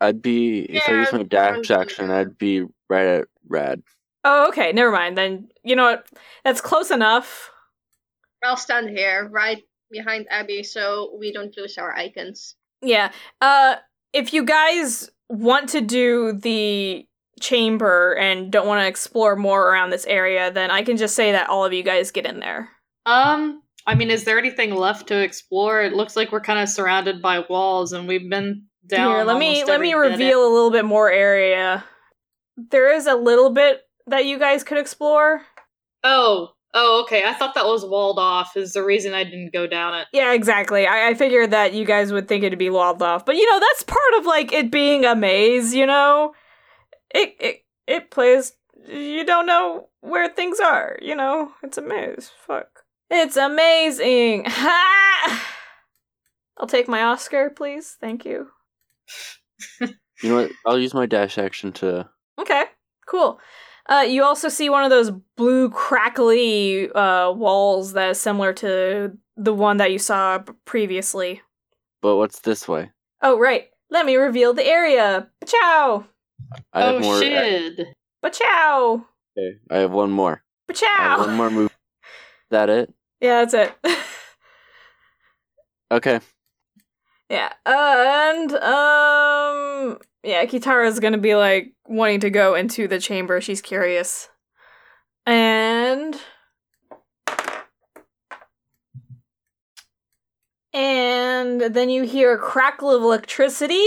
I'd 0.00 0.20
be 0.20 0.60
if 0.60 0.88
I 0.88 0.92
use 0.92 1.12
my 1.12 1.20
I'm 1.20 1.28
dash 1.28 1.70
action. 1.70 2.10
I'd 2.10 2.36
be 2.36 2.64
right 2.90 3.06
at 3.06 3.28
Rad. 3.48 3.82
Oh, 4.24 4.48
okay, 4.48 4.72
never 4.72 4.90
mind. 4.90 5.16
Then 5.16 5.48
you 5.62 5.76
know 5.76 5.84
what? 5.84 6.06
That's 6.44 6.60
close 6.60 6.90
enough. 6.90 7.50
I'll 8.42 8.56
stand 8.56 8.90
here, 8.90 9.28
right 9.30 9.62
behind 9.90 10.26
Abby, 10.30 10.62
so 10.62 11.16
we 11.18 11.32
don't 11.32 11.56
lose 11.56 11.78
our 11.78 11.94
icons. 11.96 12.56
Yeah. 12.82 13.12
Uh, 13.40 13.76
if 14.12 14.34
you 14.34 14.44
guys 14.44 15.10
want 15.30 15.70
to 15.70 15.80
do 15.80 16.32
the 16.32 17.06
chamber 17.40 18.14
and 18.14 18.50
don't 18.50 18.66
want 18.66 18.82
to 18.82 18.88
explore 18.88 19.36
more 19.36 19.70
around 19.70 19.90
this 19.90 20.06
area, 20.06 20.50
then 20.50 20.70
I 20.70 20.82
can 20.82 20.96
just 20.96 21.14
say 21.14 21.32
that 21.32 21.48
all 21.48 21.64
of 21.64 21.72
you 21.72 21.82
guys 21.82 22.10
get 22.10 22.26
in 22.26 22.40
there. 22.40 22.68
Um, 23.06 23.62
I 23.86 23.94
mean, 23.94 24.10
is 24.10 24.24
there 24.24 24.38
anything 24.38 24.74
left 24.74 25.08
to 25.08 25.20
explore? 25.20 25.82
It 25.82 25.92
looks 25.92 26.16
like 26.16 26.32
we're 26.32 26.40
kind 26.40 26.58
of 26.58 26.68
surrounded 26.68 27.20
by 27.20 27.40
walls, 27.40 27.92
and 27.92 28.08
we've 28.08 28.28
been 28.28 28.64
down. 28.86 29.16
Here, 29.16 29.24
let 29.24 29.38
me 29.38 29.64
let 29.64 29.80
me 29.80 29.94
reveal 29.94 30.46
a 30.46 30.52
little 30.52 30.70
bit 30.70 30.84
more 30.84 31.10
area. 31.10 31.84
There 32.56 32.92
is 32.94 33.06
a 33.06 33.14
little 33.14 33.50
bit 33.50 33.82
that 34.06 34.26
you 34.26 34.38
guys 34.38 34.64
could 34.64 34.78
explore. 34.78 35.42
Oh, 36.02 36.50
oh, 36.72 37.02
okay. 37.02 37.24
I 37.24 37.34
thought 37.34 37.54
that 37.54 37.66
was 37.66 37.84
walled 37.84 38.18
off. 38.18 38.56
Is 38.56 38.72
the 38.72 38.84
reason 38.84 39.12
I 39.12 39.24
didn't 39.24 39.52
go 39.52 39.66
down 39.66 39.94
it. 39.94 40.06
Yeah, 40.12 40.32
exactly. 40.32 40.86
I, 40.86 41.08
I 41.08 41.14
figured 41.14 41.50
that 41.50 41.74
you 41.74 41.84
guys 41.84 42.12
would 42.12 42.28
think 42.28 42.42
it'd 42.42 42.58
be 42.58 42.70
walled 42.70 43.02
off, 43.02 43.26
but 43.26 43.36
you 43.36 43.50
know 43.50 43.60
that's 43.60 43.82
part 43.82 44.14
of 44.18 44.24
like 44.24 44.52
it 44.52 44.70
being 44.70 45.04
a 45.04 45.14
maze. 45.14 45.74
You 45.74 45.86
know, 45.86 46.32
it 47.14 47.36
it 47.40 47.64
it 47.86 48.10
plays. 48.10 48.52
You 48.86 49.24
don't 49.24 49.46
know 49.46 49.88
where 50.00 50.28
things 50.28 50.60
are. 50.60 50.98
You 51.00 51.14
know, 51.14 51.52
it's 51.62 51.78
a 51.78 51.82
maze. 51.82 52.30
Fuck. 52.46 52.84
It's 53.10 53.36
amazing. 53.36 54.44
Ha! 54.46 55.46
I'll 56.58 56.66
take 56.66 56.88
my 56.88 57.02
Oscar, 57.02 57.50
please. 57.50 57.96
Thank 58.00 58.24
you. 58.24 58.48
You 59.80 60.30
know 60.30 60.36
what? 60.36 60.50
I'll 60.66 60.78
use 60.78 60.94
my 60.94 61.06
dash 61.06 61.38
action 61.38 61.72
to. 61.74 62.08
Okay, 62.38 62.64
cool. 63.06 63.40
Uh, 63.86 64.04
you 64.08 64.24
also 64.24 64.48
see 64.48 64.70
one 64.70 64.84
of 64.84 64.90
those 64.90 65.10
blue 65.36 65.68
crackly 65.70 66.90
uh, 66.92 67.30
walls 67.32 67.92
that 67.92 68.10
is 68.10 68.20
similar 68.20 68.52
to 68.54 69.16
the 69.36 69.52
one 69.52 69.76
that 69.76 69.92
you 69.92 69.98
saw 69.98 70.42
previously. 70.64 71.42
But 72.00 72.16
what's 72.16 72.40
this 72.40 72.66
way? 72.66 72.90
Oh, 73.20 73.38
right. 73.38 73.68
Let 73.90 74.06
me 74.06 74.16
reveal 74.16 74.54
the 74.54 74.66
area. 74.66 75.28
Ciao. 75.46 76.06
I 76.72 76.82
have 76.82 76.94
oh 76.96 77.00
more. 77.00 77.18
shit! 77.20 77.86
Ciao. 78.32 79.06
Okay, 79.38 79.58
I 79.70 79.78
have 79.78 79.90
one 79.92 80.10
more. 80.10 80.42
I 80.68 80.72
have 80.72 80.76
Ciao. 80.76 81.18
one 81.26 81.36
more 81.36 81.50
move. 81.50 81.70
Is 81.70 82.10
that 82.50 82.68
it? 82.70 82.92
Yeah, 83.20 83.44
that's 83.44 83.54
it. 83.54 83.74
Okay. 85.90 86.18
yeah, 87.30 87.52
and 87.64 88.52
um, 88.54 89.98
yeah, 90.24 90.44
Kitara's 90.46 90.98
gonna 90.98 91.18
be 91.18 91.36
like 91.36 91.72
wanting 91.86 92.20
to 92.20 92.30
go 92.30 92.54
into 92.54 92.88
the 92.88 92.98
chamber. 92.98 93.40
She's 93.40 93.62
curious, 93.62 94.28
and 95.24 96.18
and 100.72 101.60
then 101.60 101.90
you 101.90 102.02
hear 102.02 102.34
a 102.34 102.38
crackle 102.38 102.90
of 102.90 103.02
electricity, 103.02 103.86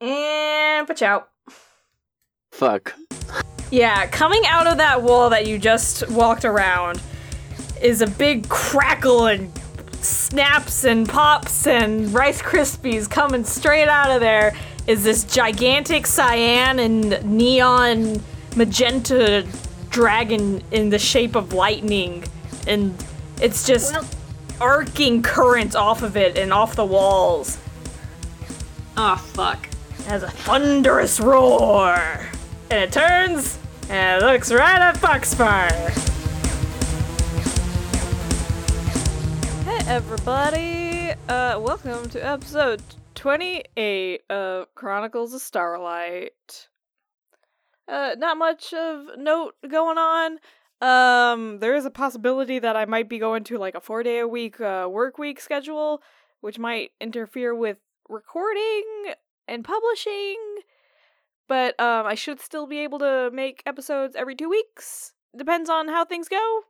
and 0.00 0.88
watch 0.88 1.02
out. 1.02 1.28
Fuck. 2.50 2.94
Yeah, 3.70 4.06
coming 4.08 4.42
out 4.46 4.66
of 4.66 4.78
that 4.78 5.02
wall 5.02 5.30
that 5.30 5.46
you 5.46 5.58
just 5.58 6.08
walked 6.10 6.44
around 6.44 7.00
is 7.80 8.02
a 8.02 8.06
big 8.06 8.48
crackle 8.48 9.26
and 9.26 9.50
snaps 10.02 10.84
and 10.84 11.08
pops 11.08 11.66
and 11.66 12.12
Rice 12.12 12.42
Krispies 12.42 13.08
coming 13.08 13.44
straight 13.44 13.88
out 13.88 14.10
of 14.10 14.20
there 14.20 14.54
is 14.86 15.04
this 15.04 15.24
gigantic 15.24 16.06
cyan 16.06 16.78
and 16.78 17.22
neon 17.24 18.20
magenta 18.56 19.46
dragon 19.90 20.62
in 20.70 20.88
the 20.90 20.98
shape 20.98 21.36
of 21.36 21.52
lightning 21.52 22.24
and 22.66 22.94
it's 23.40 23.66
just 23.66 23.92
Well- 23.94 24.06
arcing 24.60 25.22
currents 25.22 25.74
off 25.74 26.02
of 26.02 26.16
it 26.16 26.36
and 26.38 26.52
off 26.52 26.76
the 26.76 26.84
walls 26.84 27.58
Oh 28.96 29.16
fuck! 29.16 29.66
It 30.00 30.04
has 30.06 30.22
a 30.22 30.30
thunderous 30.30 31.20
roar 31.20 32.28
and 32.70 32.84
it 32.84 32.92
turns 32.92 33.58
and 33.88 34.22
it 34.22 34.26
looks 34.26 34.52
right 34.52 34.80
at 34.80 34.96
Foxfire. 34.96 35.90
Hey 39.64 39.80
everybody, 39.88 41.10
uh, 41.28 41.58
welcome 41.60 42.08
to 42.10 42.24
episode 42.24 42.80
28 43.16 44.22
of 44.30 44.72
Chronicles 44.76 45.34
of 45.34 45.40
Starlight. 45.40 46.68
Uh, 47.88 48.14
not 48.16 48.38
much 48.38 48.72
of 48.72 49.18
note 49.18 49.56
going 49.68 49.98
on. 49.98 50.38
Um, 50.80 51.58
there 51.58 51.74
is 51.74 51.84
a 51.84 51.90
possibility 51.90 52.60
that 52.60 52.76
I 52.76 52.84
might 52.84 53.08
be 53.08 53.18
going 53.18 53.42
to 53.44 53.58
like 53.58 53.74
a 53.74 53.80
four 53.80 54.04
day 54.04 54.20
a 54.20 54.28
week 54.28 54.60
uh, 54.60 54.86
work 54.88 55.18
week 55.18 55.40
schedule, 55.40 56.02
which 56.40 56.58
might 56.58 56.92
interfere 57.00 57.52
with 57.52 57.78
recording 58.08 58.84
and 59.48 59.64
publishing. 59.64 60.36
But 61.50 61.78
um, 61.80 62.06
I 62.06 62.14
should 62.14 62.40
still 62.40 62.68
be 62.68 62.78
able 62.78 63.00
to 63.00 63.28
make 63.32 63.64
episodes 63.66 64.14
every 64.14 64.36
two 64.36 64.48
weeks. 64.48 65.14
Depends 65.36 65.68
on 65.68 65.88
how 65.88 66.04
things 66.04 66.28
go. 66.28 66.60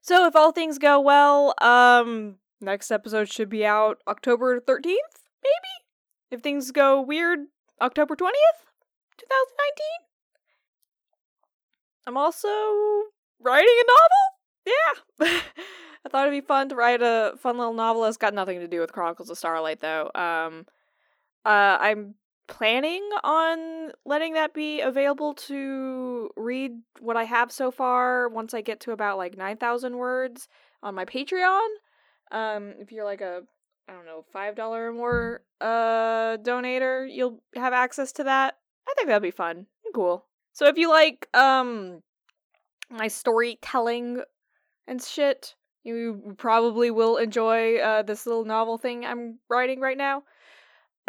So 0.00 0.24
if 0.24 0.34
all 0.34 0.52
things 0.52 0.78
go 0.78 0.98
well, 0.98 1.52
um, 1.60 2.36
next 2.62 2.90
episode 2.90 3.30
should 3.30 3.50
be 3.50 3.62
out 3.62 3.98
October 4.08 4.58
13th, 4.58 5.20
maybe? 5.44 5.74
If 6.30 6.40
things 6.40 6.70
go 6.70 6.98
weird, 7.02 7.40
October 7.82 8.16
20th, 8.16 8.64
2019? 9.18 9.36
I'm 12.06 12.16
also 12.16 12.48
writing 13.38 13.76
a 13.82 13.86
novel? 13.86 15.36
Yeah. 15.36 15.40
I 16.06 16.08
thought 16.08 16.26
it'd 16.26 16.42
be 16.42 16.46
fun 16.46 16.70
to 16.70 16.74
write 16.74 17.02
a 17.02 17.34
fun 17.36 17.58
little 17.58 17.74
novel. 17.74 18.06
It's 18.06 18.16
got 18.16 18.32
nothing 18.32 18.60
to 18.60 18.66
do 18.66 18.80
with 18.80 18.92
Chronicles 18.92 19.28
of 19.28 19.36
Starlight, 19.36 19.80
though. 19.80 20.10
Um, 20.14 20.64
uh, 21.44 21.76
I'm 21.78 22.14
planning 22.50 23.02
on 23.24 23.92
letting 24.04 24.34
that 24.34 24.52
be 24.52 24.82
available 24.82 25.32
to 25.34 26.30
read 26.36 26.72
what 27.00 27.16
I 27.16 27.24
have 27.24 27.50
so 27.50 27.70
far 27.70 28.28
once 28.28 28.52
I 28.52 28.60
get 28.60 28.80
to 28.80 28.92
about 28.92 29.16
like 29.16 29.38
9,000 29.38 29.96
words 29.96 30.48
on 30.82 30.94
my 30.94 31.06
Patreon. 31.06 31.68
Um, 32.30 32.74
if 32.78 32.92
you're 32.92 33.06
like 33.06 33.22
a, 33.22 33.42
I 33.88 33.92
don't 33.92 34.04
know, 34.04 34.24
$5 34.34 34.58
or 34.58 34.92
more 34.92 35.42
uh, 35.60 36.36
donator, 36.36 37.08
you'll 37.10 37.40
have 37.54 37.72
access 37.72 38.12
to 38.12 38.24
that. 38.24 38.58
I 38.86 38.94
think 38.96 39.08
that'd 39.08 39.22
be 39.22 39.30
fun 39.30 39.66
cool. 39.92 40.26
So 40.52 40.66
if 40.66 40.76
you 40.76 40.88
like 40.88 41.28
um, 41.34 42.02
my 42.90 43.08
storytelling 43.08 44.22
and 44.86 45.02
shit, 45.02 45.54
you 45.84 46.34
probably 46.36 46.90
will 46.90 47.16
enjoy 47.16 47.78
uh, 47.78 48.02
this 48.02 48.26
little 48.26 48.44
novel 48.44 48.78
thing 48.78 49.04
I'm 49.04 49.38
writing 49.48 49.80
right 49.80 49.96
now. 49.96 50.24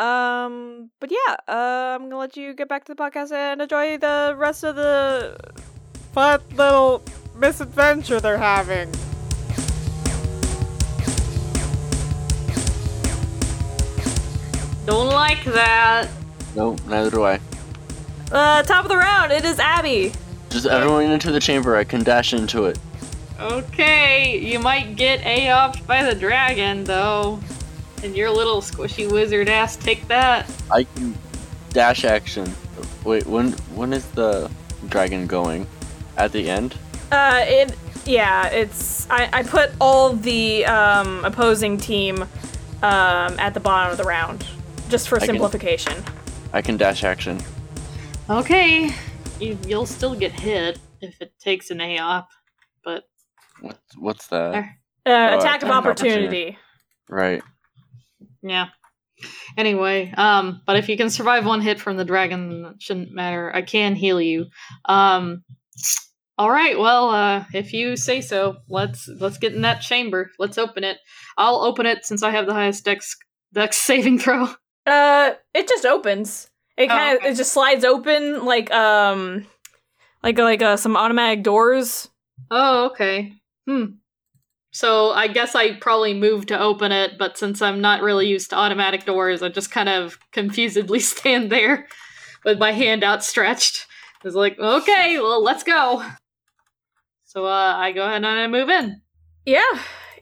Um, 0.02 0.90
but 1.00 1.12
yeah, 1.12 1.36
uh, 1.48 1.96
I'm 1.96 2.04
gonna 2.06 2.18
let 2.18 2.36
you 2.36 2.56
get 2.56 2.68
back 2.68 2.86
to 2.86 2.96
the 2.96 3.00
podcast 3.00 3.32
and 3.32 3.62
enjoy 3.62 4.00
the 4.00 4.34
rest 4.36 4.64
of 4.64 4.76
the 4.76 5.38
fun 6.12 6.42
little 6.56 7.04
misadventure 7.36 8.20
they're 8.20 8.40
having. 8.40 8.92
Don't 14.88 15.14
like 15.14 15.44
that. 15.44 16.10
No, 16.56 16.76
neither 16.88 17.12
do 17.12 17.24
I. 17.24 17.40
Uh, 18.32 18.64
top 18.64 18.86
of 18.86 18.90
the 18.90 18.98
round, 18.98 19.32
it 19.32 19.46
is 19.46 19.60
Abby. 19.60 20.14
Just 20.50 20.66
everyone 20.66 21.12
into 21.12 21.32
the 21.32 21.40
chamber. 21.40 21.76
I 21.76 21.84
can 21.84 22.04
dash 22.04 22.34
into 22.34 22.66
it. 22.66 22.80
Okay, 23.40 24.40
you 24.40 24.58
might 24.58 24.96
get 24.96 25.24
A-opped 25.24 25.86
by 25.86 26.04
the 26.04 26.16
dragon, 26.16 26.86
though. 26.86 27.40
And 28.04 28.16
your 28.16 28.32
little 28.32 28.62
squishy 28.62 29.12
wizard 29.12 29.48
ass 29.50 29.76
take 29.76 30.08
that. 30.08 30.50
I 30.72 30.84
can 30.86 31.16
dash 31.70 32.04
action. 32.04 32.54
Wait, 33.04 33.26
when 33.28 33.52
when 33.76 33.94
is 33.94 34.06
the 34.12 34.50
dragon 34.90 35.28
going? 35.28 35.68
At 36.18 36.32
the 36.32 36.50
end? 36.50 36.76
Uh, 37.12 37.44
it, 37.46 37.76
yeah, 38.06 38.48
it's, 38.48 39.10
I, 39.10 39.30
I 39.34 39.44
put 39.44 39.72
all 39.80 40.14
the, 40.14 40.66
um, 40.66 41.24
opposing 41.26 41.78
team, 41.78 42.22
um, 42.22 42.28
at 43.40 43.54
the 43.54 43.60
bottom 43.60 43.92
of 43.92 43.98
the 43.98 44.04
round, 44.04 44.46
just 44.90 45.08
for 45.10 45.18
I 45.18 45.20
can- 45.20 45.28
simplification. 45.28 46.04
I 46.54 46.62
can 46.62 46.78
dash 46.78 47.04
action. 47.04 47.40
Okay, 48.30 48.92
you, 49.40 49.58
you'll 49.68 49.86
still 49.86 50.16
get 50.16 50.32
hit 50.32 50.80
if 51.02 51.22
it 51.22 51.34
takes 51.40 51.70
an 51.72 51.82
A-op, 51.82 52.30
but 52.84 53.04
What's 53.62 53.98
what's 53.98 54.28
that? 54.28 54.54
Uh, 54.56 54.64
Oh, 55.06 55.12
attack 55.12 55.34
of 55.36 55.40
attack 55.40 55.64
of 55.64 55.70
opportunity. 55.72 56.58
Right. 57.10 57.42
Yeah. 58.42 58.68
Anyway, 59.58 60.12
um, 60.18 60.62
but 60.66 60.78
if 60.78 60.90
you 60.90 60.98
can 60.98 61.10
survive 61.10 61.46
one 61.46 61.62
hit 61.62 61.80
from 61.80 61.98
the 61.98 62.06
dragon, 62.06 62.64
that 62.64 62.82
shouldn't 62.82 63.12
matter. 63.12 63.52
I 63.54 63.62
can 63.62 63.96
heal 63.96 64.20
you. 64.20 64.48
Um, 64.86 65.44
all 66.38 66.50
right. 66.50 66.78
Well, 66.80 67.10
uh, 67.12 67.46
if 67.54 67.72
you 67.72 67.96
say 67.96 68.22
so, 68.22 68.58
let's 68.68 69.08
let's 69.20 69.38
get 69.38 69.54
in 69.54 69.62
that 69.62 69.82
chamber. 69.82 70.32
Let's 70.40 70.58
open 70.58 70.84
it. 70.84 70.98
I'll 71.38 71.62
open 71.64 71.86
it 71.86 72.04
since 72.06 72.24
I 72.24 72.32
have 72.32 72.48
the 72.48 72.54
highest 72.54 72.84
dex 72.84 73.16
dex 73.54 73.78
saving 73.82 74.18
throw. 74.18 74.48
Uh, 74.88 75.32
it 75.54 75.68
just 75.68 75.86
opens. 75.86 76.50
It 76.78 76.86
Oh, 76.86 76.88
kind 76.96 77.16
of 77.16 77.22
okay. 77.22 77.32
it 77.32 77.36
just 77.36 77.54
slides 77.54 77.86
open 77.86 78.44
like 78.44 78.72
um, 78.72 79.46
like 80.24 80.40
like 80.40 80.64
uh, 80.64 80.78
some 80.78 80.98
automatic 80.98 81.44
doors. 81.44 82.10
Oh, 82.50 82.86
okay. 82.88 83.34
Hmm. 83.68 83.86
So 84.72 85.12
I 85.12 85.28
guess 85.28 85.54
I 85.54 85.74
probably 85.76 86.14
moved 86.14 86.48
to 86.48 86.60
open 86.60 86.92
it, 86.94 87.18
but 87.20 87.38
since 87.38 87.62
I'm 87.62 87.82
not 87.82 88.02
really 88.02 88.28
used 88.28 88.50
to 88.52 88.56
automatic 88.56 89.06
doors, 89.06 89.44
I 89.44 89.50
just 89.50 89.70
kind 89.70 89.90
of 89.90 90.18
confusedly 90.32 91.00
stand 91.02 91.52
there 91.52 91.88
with 92.46 92.58
my 92.58 92.72
hand 92.72 93.04
outstretched. 93.04 93.86
It's 94.24 94.36
like, 94.36 94.58
okay, 94.60 95.20
well, 95.20 95.44
let's 95.44 95.64
go. 95.64 96.04
So 97.26 97.46
uh, 97.46 97.74
I 97.78 97.92
go 97.92 98.04
ahead 98.04 98.18
and 98.18 98.26
I 98.28 98.48
move 98.48 98.70
in. 98.70 99.02
Yeah, 99.46 99.62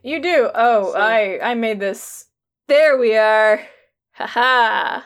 you 0.03 0.21
do. 0.21 0.49
Oh, 0.53 0.93
So- 0.93 0.99
I 0.99 1.39
I 1.41 1.53
made 1.55 1.79
this. 1.79 2.25
There 2.67 2.97
we 2.97 3.15
are. 3.17 3.61
Haha. 4.13 5.01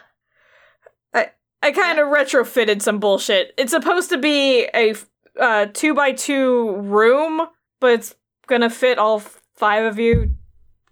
I 1.13 1.31
I 1.61 1.71
kind 1.71 1.99
of 1.99 2.07
retrofitted 2.07 2.81
some 2.81 2.99
bullshit. 2.99 3.53
It's 3.57 3.71
supposed 3.71 4.09
to 4.09 4.17
be 4.17 4.67
a 4.73 4.95
uh, 5.39 5.67
two 5.73 5.93
by 5.93 6.11
two 6.11 6.75
room, 6.75 7.41
but 7.79 7.93
it's 7.93 8.15
gonna 8.47 8.69
fit 8.69 8.97
all 8.99 9.19
five 9.55 9.85
of 9.85 9.99
you. 9.99 10.35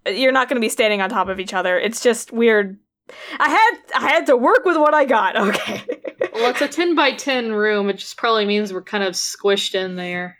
You're 0.06 0.32
not 0.32 0.48
gonna 0.48 0.60
be 0.60 0.68
standing 0.68 1.00
on 1.00 1.10
top 1.10 1.28
of 1.28 1.38
each 1.40 1.54
other. 1.54 1.78
It's 1.78 2.00
just 2.02 2.32
weird. 2.32 2.78
I 3.38 3.48
had 3.48 4.02
I 4.02 4.08
had 4.08 4.26
to 4.26 4.36
work 4.36 4.64
with 4.64 4.76
what 4.76 4.94
I 4.94 5.04
got. 5.04 5.36
Okay. 5.48 5.82
Well, 6.34 6.50
it's 6.50 6.62
a 6.62 6.68
10 6.68 6.94
by 6.94 7.12
10 7.12 7.52
room, 7.52 7.90
it 7.90 7.98
just 7.98 8.16
probably 8.16 8.46
means 8.46 8.72
we're 8.72 8.82
kind 8.82 9.04
of 9.04 9.12
squished 9.14 9.74
in 9.74 9.96
there. 9.96 10.38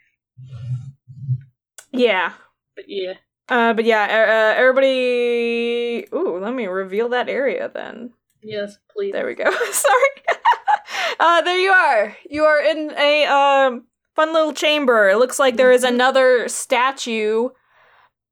yeah. 1.92 2.32
But 2.74 2.84
yeah. 2.88 3.14
Uh, 3.48 3.74
but 3.74 3.84
yeah, 3.84 4.04
uh, 4.04 4.32
uh, 4.32 4.54
everybody. 4.58 6.06
Ooh, 6.14 6.38
let 6.40 6.54
me 6.54 6.66
reveal 6.66 7.10
that 7.10 7.28
area 7.28 7.70
then. 7.74 8.10
Yes, 8.42 8.78
please. 8.90 9.12
There 9.12 9.26
we 9.26 9.34
go. 9.34 9.50
Sorry. 9.70 10.08
uh, 11.20 11.42
there 11.42 11.58
you 11.58 11.70
are. 11.70 12.16
You 12.30 12.44
are 12.44 12.62
in 12.62 12.92
a 12.96 13.26
um 13.26 13.84
fun 14.14 14.32
little 14.32 14.52
chamber. 14.52 15.08
It 15.08 15.18
looks 15.18 15.38
like 15.38 15.56
there 15.56 15.72
is 15.72 15.84
another 15.84 16.48
statue. 16.48 17.48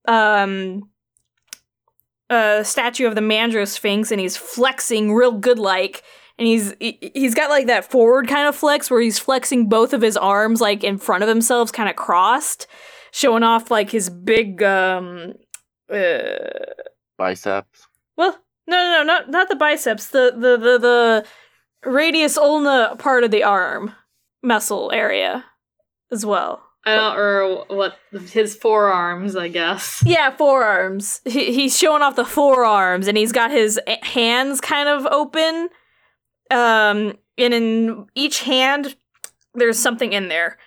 Um. 0.06 0.90
A 2.32 2.64
statue 2.64 3.08
of 3.08 3.16
the 3.16 3.20
Mandro 3.20 3.66
Sphinx, 3.66 4.12
and 4.12 4.20
he's 4.20 4.36
flexing 4.36 5.12
real 5.12 5.32
good 5.32 5.58
like, 5.58 6.04
and 6.38 6.46
he's 6.46 6.72
he, 6.78 7.10
he's 7.12 7.34
got 7.34 7.50
like 7.50 7.66
that 7.66 7.90
forward 7.90 8.28
kind 8.28 8.46
of 8.46 8.54
flex 8.54 8.88
where 8.88 9.00
he's 9.00 9.18
flexing 9.18 9.68
both 9.68 9.92
of 9.92 10.00
his 10.00 10.16
arms 10.16 10.60
like 10.60 10.84
in 10.84 10.96
front 10.96 11.24
of 11.24 11.28
himself, 11.28 11.72
kind 11.72 11.88
of 11.88 11.96
crossed, 11.96 12.68
showing 13.10 13.42
off 13.42 13.68
like 13.68 13.90
his 13.90 14.08
big 14.08 14.62
um. 14.62 15.32
Uh, 15.92 16.36
Biceps. 17.18 17.88
well, 18.16 18.38
no, 18.68 18.76
no, 18.76 18.98
no, 18.98 19.02
not 19.02 19.28
not 19.28 19.48
the 19.48 19.56
biceps. 19.56 20.10
The 20.10 20.32
the 20.32 20.56
the 20.56 20.78
the 20.78 21.26
radius 21.90 22.38
ulna 22.38 22.94
part 23.00 23.24
of 23.24 23.32
the 23.32 23.42
arm 23.42 23.92
muscle 24.40 24.92
area 24.94 25.44
as 26.11 26.25
well. 26.27 26.62
I 26.85 26.94
don't, 26.96 27.16
or 27.18 27.64
what, 27.68 27.96
his 28.31 28.57
forearms, 28.57 29.37
I 29.37 29.49
guess. 29.49 30.03
Yeah, 30.07 30.35
forearms. 30.35 31.20
He, 31.25 31.53
he's 31.53 31.77
showing 31.77 32.03
off 32.03 32.16
the 32.16 32.25
forearms, 32.25 33.07
and 33.07 33.18
he's 33.18 33.33
got 33.33 33.51
his 33.51 33.79
hands 34.03 34.61
kind 34.61 34.88
of 34.88 35.05
open. 35.07 35.68
Um, 36.51 37.18
and 37.37 37.55
in 37.55 38.07
each 38.14 38.42
hand, 38.42 38.96
there's 39.55 39.79
something 39.79 40.12
in 40.12 40.29
there. 40.29 40.59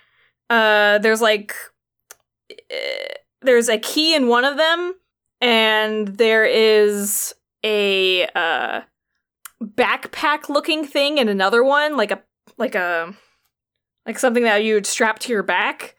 Uh, 0.48 0.98
there's 0.98 1.20
like, 1.20 1.54
eh, 2.50 3.14
there's 3.42 3.68
a 3.68 3.78
key 3.78 4.14
in 4.14 4.28
one 4.28 4.44
of 4.44 4.56
them, 4.56 4.94
and 5.40 6.08
there 6.08 6.44
is 6.44 7.34
a 7.64 8.26
uh 8.34 8.82
backpack-looking 9.62 10.84
thing 10.84 11.18
in 11.18 11.28
another 11.28 11.64
one, 11.64 11.96
like 11.96 12.10
a 12.10 12.22
like 12.58 12.74
a 12.74 13.14
like 14.06 14.18
something 14.18 14.44
that 14.44 14.64
you 14.64 14.74
would 14.74 14.86
strap 14.86 15.18
to 15.20 15.32
your 15.32 15.42
back 15.42 15.96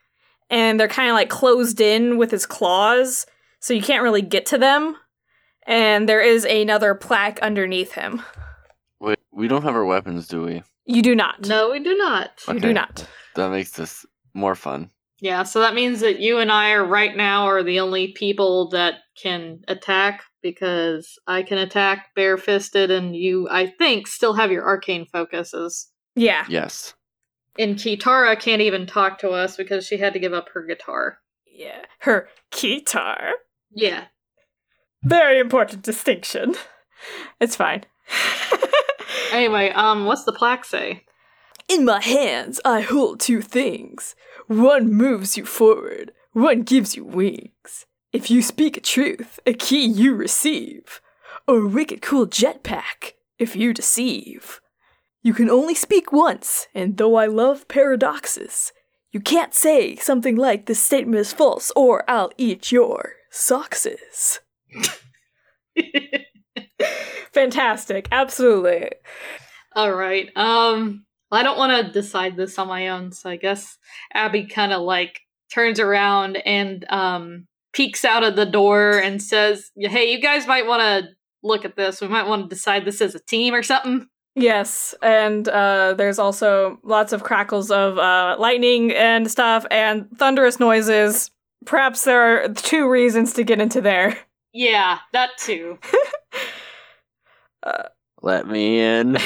and 0.49 0.79
they're 0.79 0.87
kind 0.87 1.09
of 1.09 1.15
like 1.15 1.29
closed 1.29 1.81
in 1.81 2.17
with 2.17 2.31
his 2.31 2.45
claws, 2.45 3.25
so 3.59 3.73
you 3.73 3.81
can't 3.81 4.03
really 4.03 4.21
get 4.21 4.45
to 4.47 4.57
them. 4.57 4.95
And 5.67 6.07
there 6.07 6.21
is 6.21 6.45
another 6.45 6.93
plaque 6.93 7.39
underneath 7.39 7.93
him. 7.93 8.21
Wait, 8.99 9.19
we 9.31 9.47
don't 9.47 9.63
have 9.63 9.75
our 9.75 9.85
weapons, 9.85 10.27
do 10.27 10.43
we? 10.43 10.63
You 10.85 11.01
do 11.01 11.15
not. 11.15 11.47
No, 11.47 11.71
we 11.71 11.79
do 11.79 11.97
not. 11.97 12.43
you 12.47 12.59
do 12.59 12.73
not. 12.73 13.07
That 13.35 13.49
makes 13.49 13.71
this 13.71 14.05
more 14.33 14.55
fun. 14.55 14.91
Yeah, 15.19 15.43
so 15.43 15.61
that 15.61 15.73
means 15.73 16.01
that 16.01 16.19
you 16.19 16.39
and 16.39 16.51
I 16.51 16.71
are 16.71 16.85
right 16.85 17.15
now 17.15 17.45
are 17.47 17.63
the 17.63 17.79
only 17.79 18.11
people 18.13 18.69
that 18.69 18.95
can 19.21 19.61
attack 19.67 20.23
because 20.41 21.17
I 21.25 21.41
can 21.41 21.57
attack 21.57 22.09
barefisted 22.15 22.91
and 22.91 23.15
you 23.15 23.47
I 23.49 23.67
think 23.67 24.07
still 24.07 24.33
have 24.33 24.51
your 24.51 24.65
arcane 24.65 25.05
focuses. 25.05 25.87
Yeah. 26.15 26.45
Yes. 26.49 26.93
And 27.57 27.75
Kitara 27.75 28.39
can't 28.39 28.61
even 28.61 28.85
talk 28.85 29.19
to 29.19 29.29
us 29.29 29.55
because 29.55 29.85
she 29.85 29.97
had 29.97 30.13
to 30.13 30.19
give 30.19 30.33
up 30.33 30.49
her 30.49 30.63
guitar. 30.63 31.19
Yeah. 31.45 31.85
Her 31.99 32.27
guitar. 32.51 33.31
Yeah. 33.71 34.05
Very 35.03 35.39
important 35.39 35.83
distinction. 35.83 36.55
It's 37.39 37.55
fine. 37.55 37.85
Anyway, 39.31 39.69
um 39.71 40.05
what's 40.05 40.23
the 40.23 40.31
plaque 40.31 40.65
say? 40.65 41.03
In 41.67 41.83
my 41.83 42.01
hands, 42.01 42.61
I 42.63 42.81
hold 42.81 43.19
two 43.19 43.41
things. 43.41 44.15
One 44.47 44.93
moves 44.93 45.35
you 45.35 45.45
forward, 45.45 46.13
one 46.31 46.61
gives 46.61 46.95
you 46.95 47.03
wings. 47.03 47.85
If 48.13 48.29
you 48.31 48.41
speak 48.41 48.77
a 48.77 48.81
truth, 48.81 49.39
a 49.45 49.53
key 49.53 49.83
you 49.83 50.13
receive. 50.15 51.01
Or 51.47 51.67
wicked 51.67 52.01
cool 52.01 52.27
jetpack, 52.27 53.13
if 53.37 53.55
you 53.55 53.73
deceive. 53.73 54.61
You 55.25 55.33
can 55.33 55.49
only 55.49 55.73
speak 55.73 56.11
once, 56.11 56.67
and 56.75 56.97
though 56.97 57.15
I 57.15 57.25
love 57.25 57.67
paradoxes, 57.67 58.71
you 59.11 59.19
can't 59.19 59.55
say 59.55 59.95
something 59.95 60.35
like 60.35 60.67
this 60.67 60.79
statement 60.79 61.19
is 61.19 61.33
false 61.33 61.71
or 61.75 62.07
I'll 62.07 62.29
eat 62.37 62.71
your 62.71 63.13
sockses. 63.31 64.41
Fantastic, 67.33 68.07
absolutely. 68.11 68.91
All 69.75 69.95
right. 69.95 70.29
Um, 70.35 71.05
I 71.31 71.41
don't 71.41 71.57
want 71.57 71.87
to 71.87 71.91
decide 71.91 72.37
this 72.37 72.59
on 72.59 72.67
my 72.67 72.89
own, 72.89 73.11
so 73.11 73.27
I 73.27 73.37
guess 73.37 73.79
Abby 74.13 74.45
kind 74.45 74.73
of 74.73 74.83
like 74.83 75.21
turns 75.51 75.79
around 75.79 76.37
and 76.37 76.85
um 76.91 77.47
peeks 77.73 78.05
out 78.05 78.23
of 78.23 78.35
the 78.35 78.45
door 78.45 78.99
and 78.99 79.23
says, 79.23 79.71
"Hey, 79.75 80.11
you 80.11 80.21
guys 80.21 80.45
might 80.45 80.67
want 80.67 80.81
to 80.83 81.09
look 81.41 81.65
at 81.65 81.75
this. 81.75 81.99
We 81.99 82.09
might 82.09 82.27
want 82.27 82.43
to 82.43 82.55
decide 82.55 82.85
this 82.85 83.01
as 83.01 83.15
a 83.15 83.19
team 83.19 83.55
or 83.55 83.63
something." 83.63 84.07
Yes, 84.35 84.93
and 85.01 85.47
uh, 85.47 85.93
there's 85.97 86.19
also 86.19 86.77
lots 86.83 87.13
of 87.13 87.23
crackles 87.23 87.71
of 87.71 87.97
uh, 87.97 88.35
lightning 88.37 88.91
and 88.91 89.31
stuff, 89.31 89.65
and 89.71 90.09
thunderous 90.17 90.59
noises. 90.59 91.31
Perhaps 91.65 92.03
there 92.03 92.43
are 92.43 92.49
two 92.49 92.89
reasons 92.89 93.31
to 93.33 93.43
get 93.45 93.61
into 93.61 93.79
there. 93.79 94.17
Yeah, 94.53 94.99
that 95.13 95.31
too. 95.37 95.79
Let 98.21 98.47
me 98.47 98.79
in. 98.79 99.17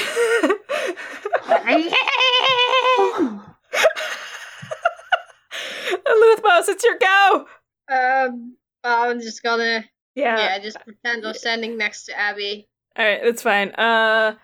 Luthmos, 6.06 6.68
it's 6.68 6.84
your 6.84 6.98
go. 6.98 7.46
Um, 7.92 8.56
I'm 8.84 9.20
just 9.20 9.42
gonna 9.42 9.84
Yeah. 10.14 10.38
yeah, 10.38 10.58
just 10.58 10.78
pretend 10.84 11.26
I'm 11.26 11.34
standing 11.34 11.76
next 11.76 12.04
to 12.04 12.18
Abby. 12.18 12.68
All 12.96 13.04
right, 13.04 13.20
that's 13.22 13.42
fine. 13.42 13.70
Uh, 13.70 14.34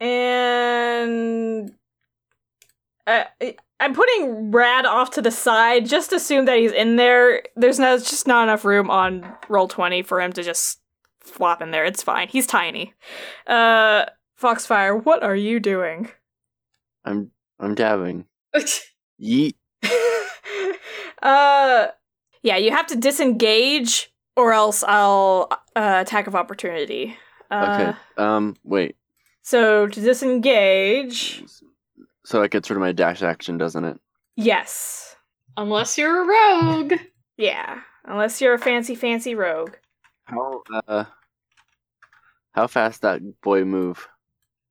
and 0.00 1.72
uh, 3.06 3.24
I'm 3.78 3.94
putting 3.94 4.50
Rad 4.50 4.86
off 4.86 5.10
to 5.12 5.22
the 5.22 5.30
side. 5.30 5.86
Just 5.86 6.12
assume 6.12 6.44
that 6.46 6.58
he's 6.58 6.72
in 6.72 6.96
there. 6.96 7.42
There's 7.56 7.78
no, 7.78 7.94
it's 7.94 8.10
just 8.10 8.26
not 8.26 8.44
enough 8.44 8.64
room 8.64 8.90
on 8.90 9.26
roll 9.48 9.68
twenty 9.68 10.02
for 10.02 10.20
him 10.20 10.32
to 10.32 10.42
just 10.42 10.80
flop 11.20 11.60
in 11.62 11.70
there. 11.70 11.84
It's 11.84 12.02
fine. 12.02 12.28
He's 12.28 12.46
tiny. 12.46 12.94
Uh, 13.46 14.06
Foxfire, 14.40 14.96
what 15.04 15.22
are 15.22 15.36
you 15.36 15.60
doing? 15.60 16.10
I'm 17.04 17.30
I'm 17.60 17.74
dabbing. 17.74 18.26
Yeet. 19.20 19.54
uh, 21.22 21.86
yeah, 22.42 22.56
you 22.56 22.70
have 22.70 22.86
to 22.88 22.96
disengage, 22.96 24.12
or 24.36 24.52
else 24.52 24.84
I'll 24.86 25.48
uh, 25.74 25.98
attack 26.06 26.26
of 26.26 26.34
opportunity. 26.34 27.16
Uh, 27.50 27.76
Okay. 27.78 27.98
Um. 28.22 28.56
Wait. 28.64 28.96
So 29.46 29.86
to 29.86 30.00
disengage, 30.00 31.44
So 32.24 32.40
that 32.40 32.50
gets 32.50 32.68
rid 32.68 32.74
of 32.78 32.80
my 32.80 32.90
dash 32.90 33.22
action, 33.22 33.58
doesn't 33.58 33.84
it? 33.84 33.96
yes, 34.34 35.14
Unless 35.56 35.96
you're 35.96 36.24
a 36.24 36.26
rogue. 36.26 36.94
yeah, 37.36 37.78
unless 38.04 38.40
you're 38.40 38.54
a 38.54 38.58
fancy, 38.58 38.96
fancy 38.96 39.36
rogue. 39.36 39.74
How 40.24 40.62
uh. 40.88 41.04
How 42.54 42.66
fast 42.66 43.02
that 43.02 43.20
boy 43.40 43.64
move? 43.64 44.08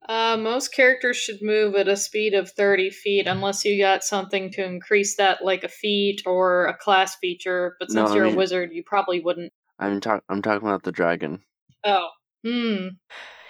Uh, 0.09 0.35
most 0.37 0.73
characters 0.75 1.15
should 1.15 1.41
move 1.41 1.73
at 1.75 1.87
a 1.87 1.95
speed 1.95 2.33
of 2.33 2.51
30 2.51 2.89
feet 2.89 3.27
unless 3.27 3.63
you 3.63 3.81
got 3.81 4.03
something 4.03 4.51
to 4.51 4.65
increase 4.65 5.15
that, 5.15 5.41
like 5.45 5.63
a 5.63 5.69
feat 5.69 6.21
or 6.25 6.65
a 6.65 6.75
class 6.77 7.15
feature. 7.15 7.77
But 7.79 7.91
since 7.91 8.11
I 8.11 8.15
you're 8.15 8.25
mean- 8.25 8.33
a 8.33 8.37
wizard, 8.37 8.71
you 8.73 8.83
probably 8.85 9.21
wouldn't. 9.21 9.53
I'm 9.79 10.01
talk. 10.01 10.21
I'm 10.27 10.41
talking 10.41 10.67
about 10.67 10.83
the 10.83 10.91
dragon. 10.91 11.41
Oh. 11.85 12.09
Hmm. 12.45 12.87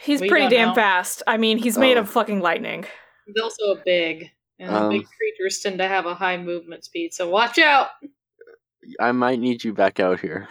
He's 0.03 0.21
We 0.21 0.29
pretty 0.29 0.49
damn 0.49 0.69
know. 0.69 0.75
fast. 0.75 1.23
I 1.27 1.37
mean, 1.37 1.57
he's 1.57 1.77
made 1.77 1.97
Oh. 1.97 2.01
of 2.01 2.09
fucking 2.09 2.41
lightning. 2.41 2.85
He's 3.25 3.41
also 3.41 3.71
a 3.71 3.81
big. 3.83 4.29
And 4.59 4.69
Um, 4.69 4.89
big 4.89 5.05
creatures 5.17 5.59
tend 5.61 5.79
to 5.79 5.87
have 5.87 6.05
a 6.05 6.15
high 6.15 6.37
movement 6.37 6.85
speed, 6.85 7.13
so 7.13 7.29
watch 7.29 7.57
out! 7.59 7.89
I 8.99 9.11
might 9.11 9.39
need 9.39 9.63
you 9.63 9.73
back 9.73 9.99
out 9.99 10.19
here. 10.19 10.47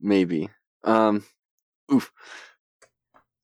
Maybe. 0.00 0.50
Um. 0.84 1.24
Oof. 1.92 2.12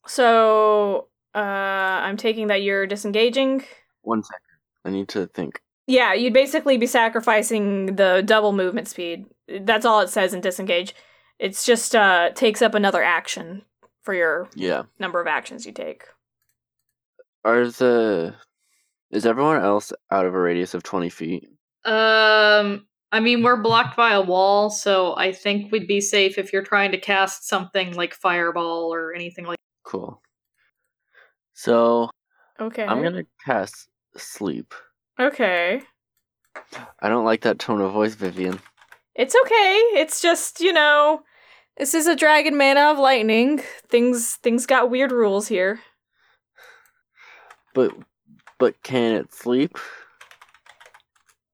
So, 0.07 1.09
uh, 1.35 1.39
I'm 1.39 2.17
taking 2.17 2.47
that 2.49 2.63
you're 2.63 2.87
disengaging. 2.87 3.65
One 4.03 4.23
second. 4.23 4.41
I 4.85 4.91
need 4.91 5.09
to 5.09 5.27
think. 5.27 5.61
Yeah, 5.87 6.13
you'd 6.15 6.33
basically 6.35 6.77
be 6.79 6.87
sacrificing 6.87 7.97
the 7.97 8.23
double 8.25 8.53
movement 8.53 8.89
speed. 8.89 9.27
That's 9.49 9.85
all 9.87 10.01
it 10.01 10.09
says 10.11 10.33
in 10.35 10.41
disengage. 10.41 10.95
It's 11.39 11.65
just 11.65 11.95
uh 11.95 12.31
takes 12.35 12.63
up 12.63 12.75
another 12.75 13.03
action 13.03 13.63
for 14.09 14.15
your 14.15 14.49
Yeah. 14.55 14.85
number 14.99 15.21
of 15.21 15.27
actions 15.27 15.67
you 15.67 15.73
take. 15.73 16.05
Are 17.45 17.67
the 17.67 18.35
is 19.11 19.27
everyone 19.27 19.63
else 19.63 19.93
out 20.11 20.25
of 20.25 20.33
a 20.35 20.41
radius 20.41 20.73
of 20.73 20.83
twenty 20.83 21.11
feet? 21.11 21.47
Um, 21.85 22.87
I 23.13 23.21
mean, 23.21 23.43
we're 23.43 23.61
blocked 23.61 23.99
by 23.99 24.13
a 24.13 24.23
wall, 24.23 24.71
so 24.71 25.15
I 25.19 25.33
think 25.33 25.71
we'd 25.71 25.87
be 25.87 26.01
safe 26.01 26.39
if 26.39 26.55
you're 26.55 26.63
trying 26.63 26.93
to 26.93 26.99
cast 26.99 27.47
something 27.47 27.95
like 27.97 28.15
fireball 28.15 28.95
or 28.95 29.13
anything 29.13 29.45
like. 29.45 29.59
Cool. 29.85 30.23
So 31.53 32.09
Okay. 32.59 32.87
I'm 32.87 33.03
gonna 33.03 33.27
cast 33.45 33.91
sleep. 34.17 34.73
Okay. 35.21 35.83
I 36.99 37.11
don't 37.11 37.27
like 37.27 37.43
that 37.43 37.59
tone 37.59 37.83
of 37.83 37.93
voice, 37.93 38.15
Vivian. 38.15 38.59
It's 39.15 39.37
okay. 39.45 39.75
It's 40.01 40.23
just, 40.23 40.61
you 40.61 40.73
know, 40.73 41.25
this 41.79 41.95
is 41.95 42.07
a 42.07 42.17
dragon 42.17 42.57
mana 42.57 42.91
of 42.91 42.99
lightning. 42.99 43.63
Things 43.89 44.37
things 44.37 44.67
got 44.67 44.91
weird 44.91 45.13
rules 45.13 45.49
here. 45.49 45.81
But 47.75 47.93
but 48.59 48.83
can 48.83 49.15
it 49.15 49.33
sleep? 49.33 49.79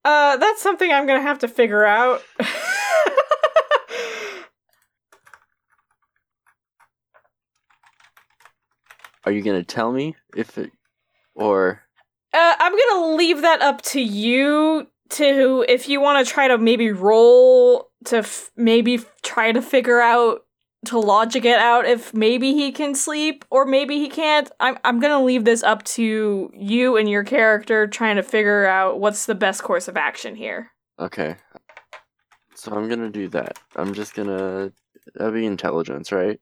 Uh 0.04 0.36
that's 0.36 0.62
something 0.62 0.90
I'm 0.90 1.06
going 1.06 1.20
to 1.20 1.26
have 1.26 1.38
to 1.40 1.48
figure 1.48 1.84
out. 1.84 2.22
Are 9.26 9.32
you 9.32 9.42
gonna 9.42 9.64
tell 9.64 9.90
me 9.90 10.16
if 10.36 10.58
it 10.58 10.70
or 11.34 11.82
Uh, 12.32 12.54
I'm 12.58 12.72
gonna 12.72 13.16
leave 13.16 13.40
that 13.42 13.62
up 13.62 13.80
to 13.82 14.00
you 14.00 14.86
to 15.10 15.64
if 15.68 15.88
you 15.88 16.00
want 16.00 16.26
to 16.26 16.32
try 16.32 16.48
to 16.48 16.58
maybe 16.58 16.92
roll 16.92 17.90
to 18.06 18.18
f- 18.18 18.50
maybe 18.56 18.94
f- 18.94 19.12
try 19.22 19.52
to 19.52 19.62
figure 19.62 20.00
out 20.00 20.40
to 20.86 20.98
logic 20.98 21.44
it 21.46 21.58
out 21.58 21.86
if 21.86 22.12
maybe 22.12 22.52
he 22.52 22.70
can 22.70 22.94
sleep 22.94 23.44
or 23.50 23.64
maybe 23.64 23.98
he 23.98 24.08
can't. 24.08 24.50
I'm 24.60 24.78
I'm 24.84 25.00
gonna 25.00 25.22
leave 25.24 25.44
this 25.44 25.62
up 25.62 25.82
to 25.96 26.50
you 26.54 26.96
and 26.96 27.08
your 27.08 27.24
character 27.24 27.86
trying 27.86 28.16
to 28.16 28.22
figure 28.22 28.66
out 28.66 29.00
what's 29.00 29.24
the 29.26 29.34
best 29.34 29.62
course 29.62 29.88
of 29.88 29.96
action 29.96 30.34
here. 30.36 30.70
okay? 30.98 31.36
So 32.54 32.72
I'm 32.72 32.88
gonna 32.88 33.10
do 33.10 33.28
that. 33.28 33.58
I'm 33.76 33.94
just 33.94 34.14
gonna 34.14 34.72
that'd 35.14 35.34
be 35.34 35.46
intelligence, 35.46 36.12
right? 36.12 36.38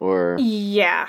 Or 0.00 0.36
Yeah. 0.38 1.08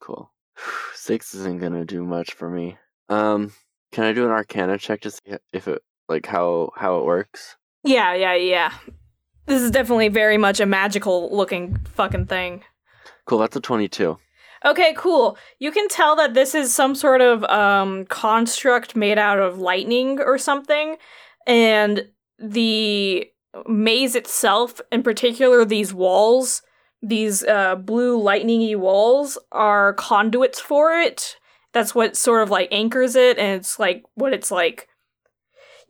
cool. 0.00 0.32
Six 0.94 1.34
isn't 1.34 1.60
gonna 1.60 1.84
do 1.84 2.04
much 2.04 2.34
for 2.34 2.50
me. 2.50 2.76
Um, 3.08 3.52
can 3.92 4.04
I 4.04 4.12
do 4.12 4.24
an 4.24 4.30
Arcana 4.30 4.78
check 4.78 5.00
to 5.02 5.10
see 5.10 5.20
if 5.52 5.66
it 5.68 5.82
like 6.08 6.26
how 6.26 6.70
how 6.76 6.98
it 6.98 7.04
works? 7.04 7.56
Yeah, 7.82 8.14
yeah, 8.14 8.34
yeah. 8.34 8.72
This 9.46 9.62
is 9.62 9.70
definitely 9.70 10.08
very 10.08 10.36
much 10.36 10.60
a 10.60 10.66
magical 10.66 11.34
looking 11.34 11.76
fucking 11.94 12.26
thing. 12.26 12.62
Cool. 13.24 13.38
That's 13.38 13.56
a 13.56 13.60
twenty-two. 13.60 14.18
Okay, 14.64 14.94
cool. 14.96 15.38
You 15.58 15.72
can 15.72 15.88
tell 15.88 16.14
that 16.16 16.34
this 16.34 16.54
is 16.54 16.74
some 16.74 16.94
sort 16.94 17.20
of 17.22 17.42
um 17.44 18.04
construct 18.06 18.94
made 18.94 19.18
out 19.18 19.38
of 19.38 19.58
lightning 19.58 20.20
or 20.20 20.36
something 20.36 20.96
and 21.46 22.06
the 22.38 23.26
maze 23.66 24.14
itself, 24.14 24.80
in 24.92 25.02
particular 25.02 25.64
these 25.64 25.94
walls, 25.94 26.62
these 27.02 27.42
uh 27.44 27.76
blue 27.76 28.20
lightningy 28.22 28.76
walls 28.76 29.38
are 29.50 29.94
conduits 29.94 30.60
for 30.60 30.92
it. 30.92 31.36
That's 31.72 31.94
what 31.94 32.16
sort 32.16 32.42
of 32.42 32.50
like 32.50 32.68
anchors 32.70 33.16
it 33.16 33.38
and 33.38 33.58
it's 33.58 33.78
like 33.78 34.04
what 34.14 34.34
it's 34.34 34.50
like 34.50 34.88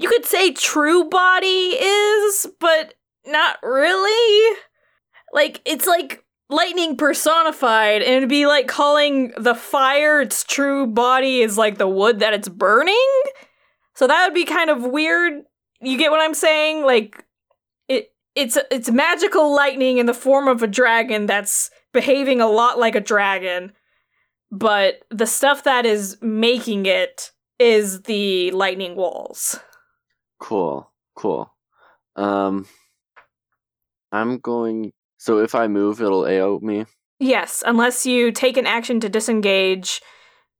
you 0.00 0.08
could 0.08 0.24
say 0.24 0.50
true 0.52 1.04
body 1.04 1.46
is, 1.46 2.46
but 2.58 2.94
not 3.26 3.58
really. 3.62 4.56
Like 5.30 5.60
it's 5.66 5.86
like 5.86 6.24
lightning 6.48 6.96
personified 6.96 8.00
and 8.00 8.14
it'd 8.14 8.28
be 8.28 8.46
like 8.46 8.66
calling 8.66 9.32
the 9.36 9.54
fire 9.54 10.22
its 10.22 10.42
true 10.42 10.86
body 10.86 11.42
is 11.42 11.58
like 11.58 11.76
the 11.76 11.86
wood 11.86 12.20
that 12.20 12.32
it's 12.32 12.48
burning. 12.48 12.96
So 13.94 14.06
that 14.06 14.26
would 14.26 14.34
be 14.34 14.46
kind 14.46 14.70
of 14.70 14.84
weird. 14.84 15.42
You 15.82 15.98
get 15.98 16.10
what 16.10 16.20
i'm 16.20 16.34
saying? 16.34 16.82
Like 16.82 17.26
it 17.86 18.12
it's 18.34 18.56
it's 18.70 18.90
magical 18.90 19.54
lightning 19.54 19.98
in 19.98 20.06
the 20.06 20.14
form 20.14 20.48
of 20.48 20.62
a 20.62 20.66
dragon 20.66 21.26
that's 21.26 21.70
behaving 21.92 22.40
a 22.40 22.48
lot 22.48 22.78
like 22.78 22.94
a 22.94 23.00
dragon 23.00 23.72
but 24.52 25.02
the 25.10 25.26
stuff 25.26 25.64
that 25.64 25.86
is 25.86 26.16
making 26.20 26.86
it 26.86 27.30
is 27.58 28.02
the 28.02 28.50
lightning 28.52 28.96
walls 28.96 29.60
Cool. 30.40 30.90
Cool. 31.14 31.52
Um, 32.16 32.66
I'm 34.10 34.38
going. 34.38 34.92
So 35.18 35.38
if 35.38 35.54
I 35.54 35.68
move, 35.68 36.00
it'll 36.00 36.26
AO 36.26 36.58
me. 36.60 36.86
Yes, 37.18 37.62
unless 37.66 38.06
you 38.06 38.32
take 38.32 38.56
an 38.56 38.66
action 38.66 38.98
to 39.00 39.08
disengage 39.08 40.00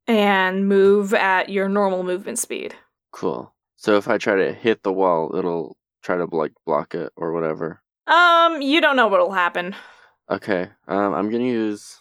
and 0.07 0.69
move 0.69 1.15
at 1.15 1.49
your 1.49 1.69
normal 1.69 2.03
movement 2.03 2.39
speed. 2.39 2.75
Cool. 3.13 3.53
So 3.77 3.97
if 3.97 4.09
I 4.09 4.19
try 4.19 4.37
to 4.37 4.53
hit 4.53 4.83
the 4.83 4.93
wall, 4.93 5.35
it'll 5.35 5.79
try 6.03 6.17
to 6.17 6.27
like 6.27 6.53
block 6.67 6.95
it 6.95 7.13
or 7.17 7.33
whatever. 7.33 7.81
Um, 8.07 8.61
you 8.61 8.81
don't 8.81 8.97
know 8.97 9.09
what'll 9.09 9.33
happen. 9.33 9.75
Okay. 10.31 10.69
Um, 10.87 11.15
I'm 11.15 11.31
gonna 11.31 11.45
use 11.45 11.99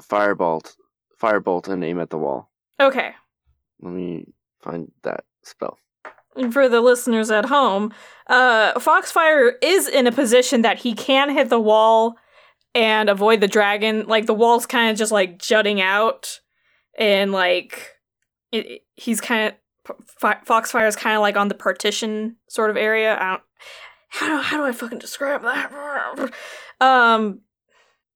firebolt, 0.00 0.74
firebolt, 1.20 1.68
and 1.68 1.84
aim 1.84 2.00
at 2.00 2.10
the 2.10 2.18
wall. 2.18 2.50
Okay. 2.80 3.12
Let 3.80 3.92
me 3.92 4.26
find 4.60 4.90
that 5.02 5.24
spell. 5.44 5.78
For 6.52 6.68
the 6.68 6.80
listeners 6.80 7.30
at 7.30 7.46
home, 7.46 7.94
uh, 8.26 8.78
Foxfire 8.78 9.52
is 9.62 9.88
in 9.88 10.06
a 10.06 10.12
position 10.12 10.62
that 10.62 10.78
he 10.78 10.94
can 10.94 11.30
hit 11.30 11.48
the 11.48 11.60
wall 11.60 12.16
and 12.74 13.08
avoid 13.08 13.40
the 13.40 13.48
dragon. 13.48 14.06
Like 14.06 14.26
the 14.26 14.34
wall's 14.34 14.66
kind 14.66 14.90
of 14.90 14.98
just 14.98 15.12
like 15.12 15.38
jutting 15.38 15.80
out, 15.80 16.40
and 16.98 17.32
like 17.32 17.94
it, 18.52 18.82
he's 18.94 19.20
kind 19.20 19.48
of 19.48 19.54
Foxfire 20.20 20.86
is 20.86 20.96
kind 20.96 21.16
of 21.16 21.22
like 21.22 21.36
on 21.36 21.48
the 21.48 21.54
partition 21.54 22.36
sort 22.48 22.70
of 22.70 22.76
area. 22.76 23.16
I 23.18 23.30
don't, 23.30 23.42
how 24.08 24.28
do 24.28 24.42
how 24.42 24.56
do 24.58 24.64
I 24.64 24.72
fucking 24.72 24.98
describe 24.98 25.42
that? 25.42 25.72
Um, 26.80 27.40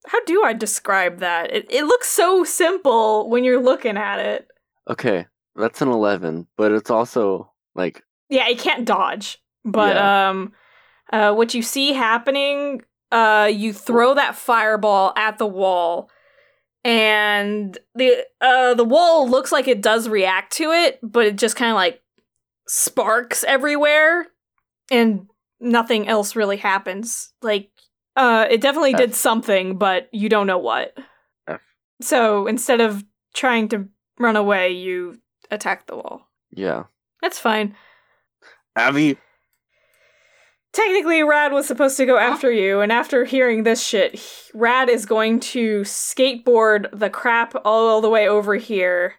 how 0.06 0.24
do 0.24 0.42
I 0.42 0.52
describe 0.52 1.20
that? 1.20 1.52
It 1.52 1.66
it 1.70 1.84
looks 1.84 2.08
so 2.08 2.44
simple 2.44 3.30
when 3.30 3.44
you're 3.44 3.62
looking 3.62 3.96
at 3.96 4.18
it. 4.18 4.48
Okay, 4.88 5.26
that's 5.56 5.80
an 5.80 5.88
eleven, 5.88 6.46
but 6.56 6.72
it's 6.72 6.90
also 6.90 7.50
like 7.74 8.02
Yeah, 8.30 8.48
it 8.48 8.58
can't 8.58 8.86
dodge. 8.86 9.38
But 9.64 9.96
um 9.98 10.52
uh 11.12 11.34
what 11.34 11.52
you 11.52 11.62
see 11.62 11.92
happening, 11.92 12.82
uh 13.12 13.50
you 13.52 13.72
throw 13.74 14.14
that 14.14 14.36
fireball 14.36 15.12
at 15.16 15.36
the 15.36 15.46
wall 15.46 16.10
and 16.84 17.76
the 17.94 18.24
uh 18.40 18.72
the 18.74 18.84
wall 18.84 19.28
looks 19.28 19.52
like 19.52 19.68
it 19.68 19.82
does 19.82 20.08
react 20.08 20.54
to 20.54 20.70
it, 20.70 20.98
but 21.02 21.26
it 21.26 21.36
just 21.36 21.56
kind 21.56 21.70
of 21.70 21.74
like 21.74 22.00
sparks 22.66 23.44
everywhere 23.44 24.26
and 24.90 25.26
nothing 25.60 26.08
else 26.08 26.34
really 26.36 26.56
happens. 26.56 27.32
Like 27.42 27.70
uh 28.16 28.46
it 28.48 28.60
definitely 28.62 28.94
did 28.94 29.14
something, 29.14 29.76
but 29.76 30.08
you 30.12 30.28
don't 30.28 30.46
know 30.46 30.58
what. 30.58 30.96
So 32.00 32.46
instead 32.46 32.80
of 32.80 33.04
trying 33.34 33.68
to 33.68 33.88
run 34.18 34.36
away, 34.36 34.70
you 34.70 35.20
attack 35.50 35.86
the 35.86 35.96
wall. 35.96 36.28
yeah. 36.50 36.84
That's 37.20 37.38
fine. 37.38 37.76
Abby, 38.76 39.16
Technically, 40.72 41.24
Rad 41.24 41.52
was 41.52 41.66
supposed 41.66 41.96
to 41.96 42.06
go 42.06 42.16
after 42.16 42.52
you, 42.52 42.80
and 42.80 42.92
after 42.92 43.24
hearing 43.24 43.64
this 43.64 43.84
shit, 43.84 44.20
Rad 44.54 44.88
is 44.88 45.04
going 45.04 45.40
to 45.40 45.80
skateboard 45.80 46.86
the 46.96 47.10
crap 47.10 47.54
all 47.64 48.00
the 48.00 48.08
way 48.08 48.28
over 48.28 48.54
here 48.54 49.14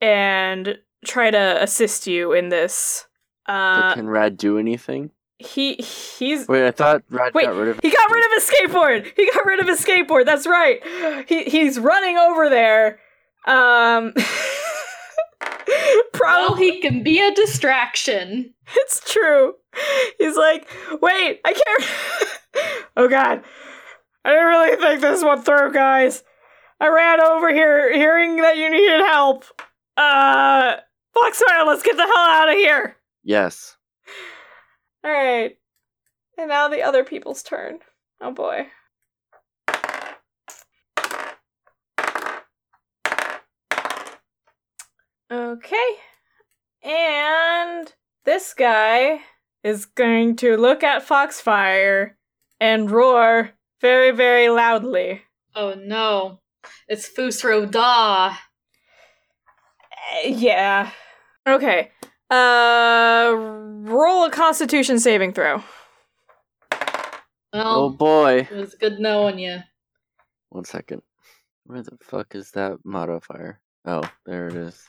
and 0.00 0.78
try 1.04 1.32
to 1.32 1.60
assist 1.62 2.06
you 2.06 2.32
in 2.32 2.48
this. 2.48 3.06
but 3.44 3.52
Uh, 3.52 3.94
can 3.94 4.08
Rad 4.08 4.36
do 4.36 4.56
anything? 4.58 5.10
he 5.38 5.74
he's 5.74 6.46
Wait, 6.46 6.64
I 6.64 6.70
thought 6.70 7.02
Rad 7.10 7.34
Wait, 7.34 7.46
got 7.46 7.56
rid 7.56 7.68
of. 7.70 7.80
he 7.82 7.90
got 7.90 8.08
rid 8.10 8.24
of 8.24 8.32
his 8.34 8.48
skateboard. 8.48 9.12
He 9.16 9.28
got 9.32 9.44
rid 9.44 9.58
of 9.60 9.66
his 9.66 9.84
skateboard. 9.84 10.26
That's 10.26 10.46
right. 10.46 10.80
He 11.28 11.42
he's 11.44 11.78
running 11.80 12.16
over 12.16 12.48
there. 12.48 13.00
Um, 13.46 14.14
Well, 16.20 16.54
he 16.54 16.80
can 16.80 17.02
be 17.02 17.20
a 17.20 17.34
distraction. 17.34 18.54
It's 18.76 19.12
true. 19.12 19.54
He's 20.18 20.36
like, 20.36 20.68
wait, 21.02 21.40
I 21.44 21.52
can't. 21.52 22.84
oh 22.96 23.08
God, 23.08 23.42
I 24.24 24.30
didn't 24.30 24.46
really 24.46 24.76
think 24.76 25.00
this 25.00 25.22
one 25.22 25.42
through, 25.42 25.72
guys. 25.72 26.22
I 26.80 26.88
ran 26.88 27.20
over 27.20 27.52
here, 27.52 27.92
hearing 27.94 28.36
that 28.36 28.56
you 28.56 28.70
needed 28.70 29.00
help. 29.00 29.44
Uh, 29.96 30.76
Foxfire, 31.14 31.66
let's 31.66 31.82
get 31.82 31.96
the 31.96 32.02
hell 32.02 32.16
out 32.16 32.48
of 32.48 32.54
here. 32.56 32.96
Yes. 33.22 33.76
All 35.04 35.10
right. 35.12 35.56
And 36.36 36.48
now 36.48 36.68
the 36.68 36.82
other 36.82 37.04
people's 37.04 37.42
turn. 37.42 37.78
Oh 38.20 38.32
boy. 38.32 38.66
Okay. 45.34 45.96
And 46.84 47.92
this 48.24 48.54
guy 48.54 49.20
is 49.64 49.84
going 49.86 50.36
to 50.36 50.56
look 50.56 50.84
at 50.84 51.02
Foxfire 51.06 52.12
and 52.60 52.88
roar 52.90 53.50
very, 53.80 54.12
very 54.12 54.48
loudly. 54.48 55.22
Oh 55.56 55.74
no. 55.74 56.40
It's 56.86 57.06
Fus 57.08 57.42
Ro 57.42 57.66
Dah. 57.66 58.36
Eh, 60.22 60.28
Yeah. 60.28 60.90
Okay. 61.46 61.90
Uh 62.30 63.34
roll 63.36 64.24
a 64.24 64.30
constitution 64.30 65.00
saving 65.00 65.32
throw. 65.32 65.62
Oh 67.52 67.90
boy. 67.90 68.46
it 68.50 68.52
was 68.52 68.74
good 68.74 68.98
knowing 69.00 69.38
you. 69.40 69.58
One 70.50 70.64
second. 70.64 71.02
Where 71.64 71.82
the 71.82 71.98
fuck 72.02 72.34
is 72.34 72.52
that 72.52 72.78
modifier? 72.84 73.60
Oh, 73.84 74.02
there 74.26 74.46
it 74.48 74.54
is. 74.54 74.82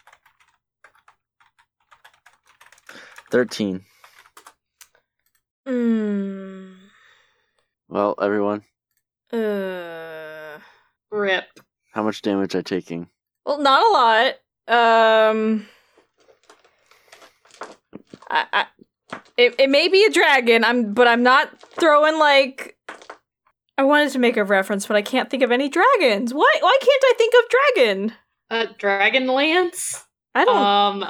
13. 3.32 3.84
Hmm. 5.66 6.74
Well, 7.90 8.16
everyone, 8.22 8.64
Uh 9.32 10.60
Rip. 11.12 11.46
how 11.92 12.04
much 12.04 12.22
damage 12.22 12.56
I 12.56 12.62
taking? 12.62 13.10
well 13.46 13.60
not 13.60 13.84
a 13.84 13.90
lot. 13.92 14.34
Um 15.32 15.68
I, 18.30 18.46
I 18.54 18.66
it, 19.38 19.56
it 19.60 19.70
may 19.70 19.88
be 19.88 20.04
a 20.06 20.10
dragon, 20.12 20.64
I'm 20.64 20.94
but 20.94 21.08
I'm 21.08 21.24
not 21.24 21.60
throwing 21.80 22.18
like 22.20 22.76
I 23.78 23.84
wanted 23.84 24.12
to 24.12 24.20
make 24.20 24.38
a 24.38 24.44
reference, 24.44 24.86
but 24.88 24.96
I 24.98 25.02
can't 25.02 25.30
think 25.30 25.44
of 25.44 25.52
any 25.52 25.70
dragons. 25.70 26.34
Why 26.34 26.52
why 26.62 26.78
can't 26.82 27.04
I 27.06 27.14
think 27.18 27.34
of 27.34 27.50
dragon? 27.50 28.14
A 28.52 28.56
Uh, 28.56 28.66
Dragonlance? 28.78 30.04
I 30.36 30.46
don't 30.46 30.58
Um, 30.58 31.06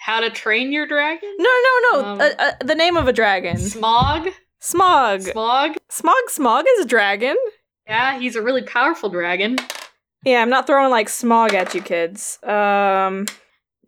How 0.00 0.20
to 0.20 0.30
Train 0.30 0.72
Your 0.72 0.86
Dragon? 0.86 1.34
No, 1.38 1.50
no, 1.64 1.80
no. 2.00 2.04
um, 2.08 2.20
uh, 2.20 2.30
uh, 2.38 2.52
the 2.64 2.74
name 2.74 2.96
of 2.96 3.06
a 3.06 3.12
dragon. 3.12 3.56
Smaug? 3.56 4.32
Smaug. 4.62 5.32
Smaug? 5.32 5.76
Smaug 5.90 6.24
Smaug 6.30 6.64
is 6.78 6.84
a 6.84 6.88
dragon. 6.88 7.36
Yeah, 7.86 8.18
he's 8.18 8.36
a 8.36 8.42
really 8.42 8.62
powerful 8.62 9.08
dragon. 9.10 9.56
Yeah, 10.24 10.42
I'm 10.42 10.50
not 10.50 10.66
throwing 10.66 10.90
like 10.90 11.08
Smaug 11.08 11.52
at 11.54 11.74
you 11.74 11.82
kids. 11.82 12.38
Um 12.42 13.26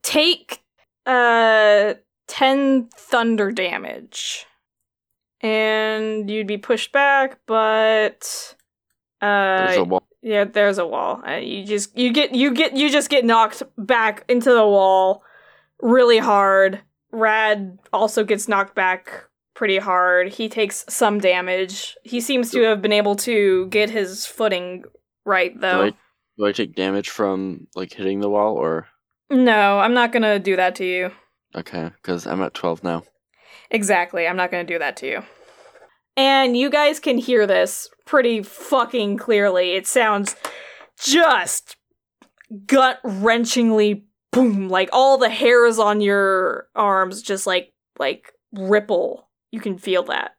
take 0.02 0.60
uh 1.06 1.94
10 2.28 2.88
thunder 2.96 3.50
damage. 3.50 4.46
And 5.40 6.30
you'd 6.30 6.46
be 6.46 6.58
pushed 6.58 6.92
back, 6.92 7.38
but 7.46 8.54
There's 9.20 9.76
uh 9.78 9.80
a 9.80 9.84
wall. 9.84 10.02
yeah, 10.22 10.44
there's 10.44 10.78
a 10.78 10.86
wall. 10.86 11.20
Uh, 11.26 11.36
you 11.36 11.64
just 11.64 11.96
you 11.96 12.12
get 12.12 12.34
you 12.34 12.52
get 12.52 12.76
you 12.76 12.90
just 12.90 13.08
get 13.10 13.24
knocked 13.24 13.62
back 13.76 14.24
into 14.28 14.50
the 14.52 14.66
wall 14.66 15.22
really 15.82 16.18
hard. 16.18 16.80
Rad 17.10 17.78
also 17.92 18.24
gets 18.24 18.48
knocked 18.48 18.74
back 18.74 19.24
pretty 19.54 19.76
hard. 19.78 20.28
He 20.32 20.48
takes 20.48 20.84
some 20.88 21.18
damage. 21.18 21.94
He 22.04 22.20
seems 22.22 22.50
to 22.52 22.62
have 22.62 22.80
been 22.80 22.92
able 22.92 23.16
to 23.16 23.66
get 23.66 23.90
his 23.90 24.24
footing 24.24 24.84
right 25.26 25.52
Do 25.52 25.60
though. 25.60 25.82
I, 25.82 25.90
do 26.38 26.46
I 26.46 26.52
take 26.52 26.74
damage 26.74 27.10
from 27.10 27.66
like 27.74 27.92
hitting 27.92 28.20
the 28.20 28.30
wall 28.30 28.54
or 28.54 28.86
No, 29.30 29.78
I'm 29.78 29.92
not 29.92 30.10
gonna 30.12 30.38
do 30.38 30.56
that 30.56 30.74
to 30.76 30.84
you. 30.86 31.10
okay? 31.54 31.90
Because 31.96 32.26
I'm 32.26 32.40
at 32.42 32.54
12 32.54 32.82
now. 32.82 33.02
Exactly, 33.70 34.26
I'm 34.26 34.36
not 34.36 34.50
gonna 34.50 34.64
do 34.64 34.78
that 34.78 34.96
to 34.98 35.06
you. 35.06 35.22
And 36.16 36.56
you 36.56 36.70
guys 36.70 36.98
can 37.00 37.18
hear 37.18 37.46
this 37.46 37.88
pretty 38.06 38.42
fucking 38.42 39.16
clearly. 39.18 39.72
It 39.72 39.86
sounds 39.86 40.34
just 40.98 41.76
gut 42.66 43.00
wrenchingly 43.04 44.04
boom, 44.32 44.68
like 44.68 44.88
all 44.92 45.18
the 45.18 45.28
hairs 45.30 45.78
on 45.78 46.00
your 46.00 46.68
arms 46.74 47.22
just 47.22 47.46
like 47.46 47.72
like 47.98 48.32
ripple. 48.52 49.28
You 49.50 49.60
can 49.60 49.78
feel 49.78 50.02
that. 50.04 50.32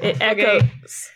It 0.00 0.16
Okay. 0.16 0.58
echoes. 0.58 1.08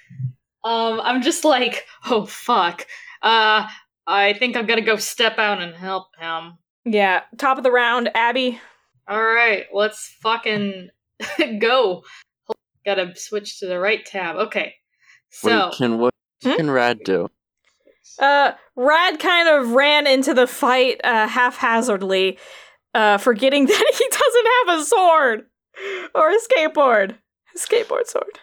Um, 0.65 1.01
I'm 1.03 1.23
just 1.23 1.45
like, 1.45 1.85
oh 2.07 2.27
fuck. 2.27 2.87
Uh, 3.23 3.67
I 4.07 4.33
think 4.35 4.57
I'm 4.57 4.67
gonna 4.67 4.81
go 4.81 4.97
step 4.97 5.39
out 5.39 5.61
and 5.61 5.75
help 5.75 6.09
him. 6.19 6.59
Yeah, 6.85 7.23
top 7.37 7.59
of 7.59 7.65
the 7.65 7.71
round, 7.73 8.11
Abby. 8.15 8.61
Alright, 9.11 9.67
let's 9.73 10.15
fucking 10.23 10.89
go. 11.59 12.05
Gotta 12.87 13.15
switch 13.17 13.59
to 13.59 13.67
the 13.67 13.79
right 13.79 14.05
tab. 14.05 14.37
Okay. 14.37 14.75
So, 15.31 15.67
Wait, 15.67 15.75
can 15.77 15.99
what 15.99 16.15
Hmm? 16.43 16.55
can 16.55 16.71
Rad 16.71 17.01
do? 17.05 17.29
Uh, 18.19 18.53
Rad 18.77 19.19
kind 19.19 19.49
of 19.49 19.73
ran 19.73 20.07
into 20.07 20.35
the 20.35 20.47
fight 20.47 21.01
uh, 21.05 21.27
haphazardly, 21.29 22.39
uh, 22.95 23.19
forgetting 23.19 23.67
that 23.67 23.93
he 23.99 24.09
doesn't 24.09 24.49
have 24.67 24.81
a 24.81 24.85
sword 24.85 25.47
or 26.15 26.31
a 26.31 26.39
skateboard. 26.39 27.17
A 27.55 27.59
skateboard 27.59 28.07
sword. 28.07 28.39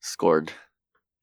Scored. 0.00 0.52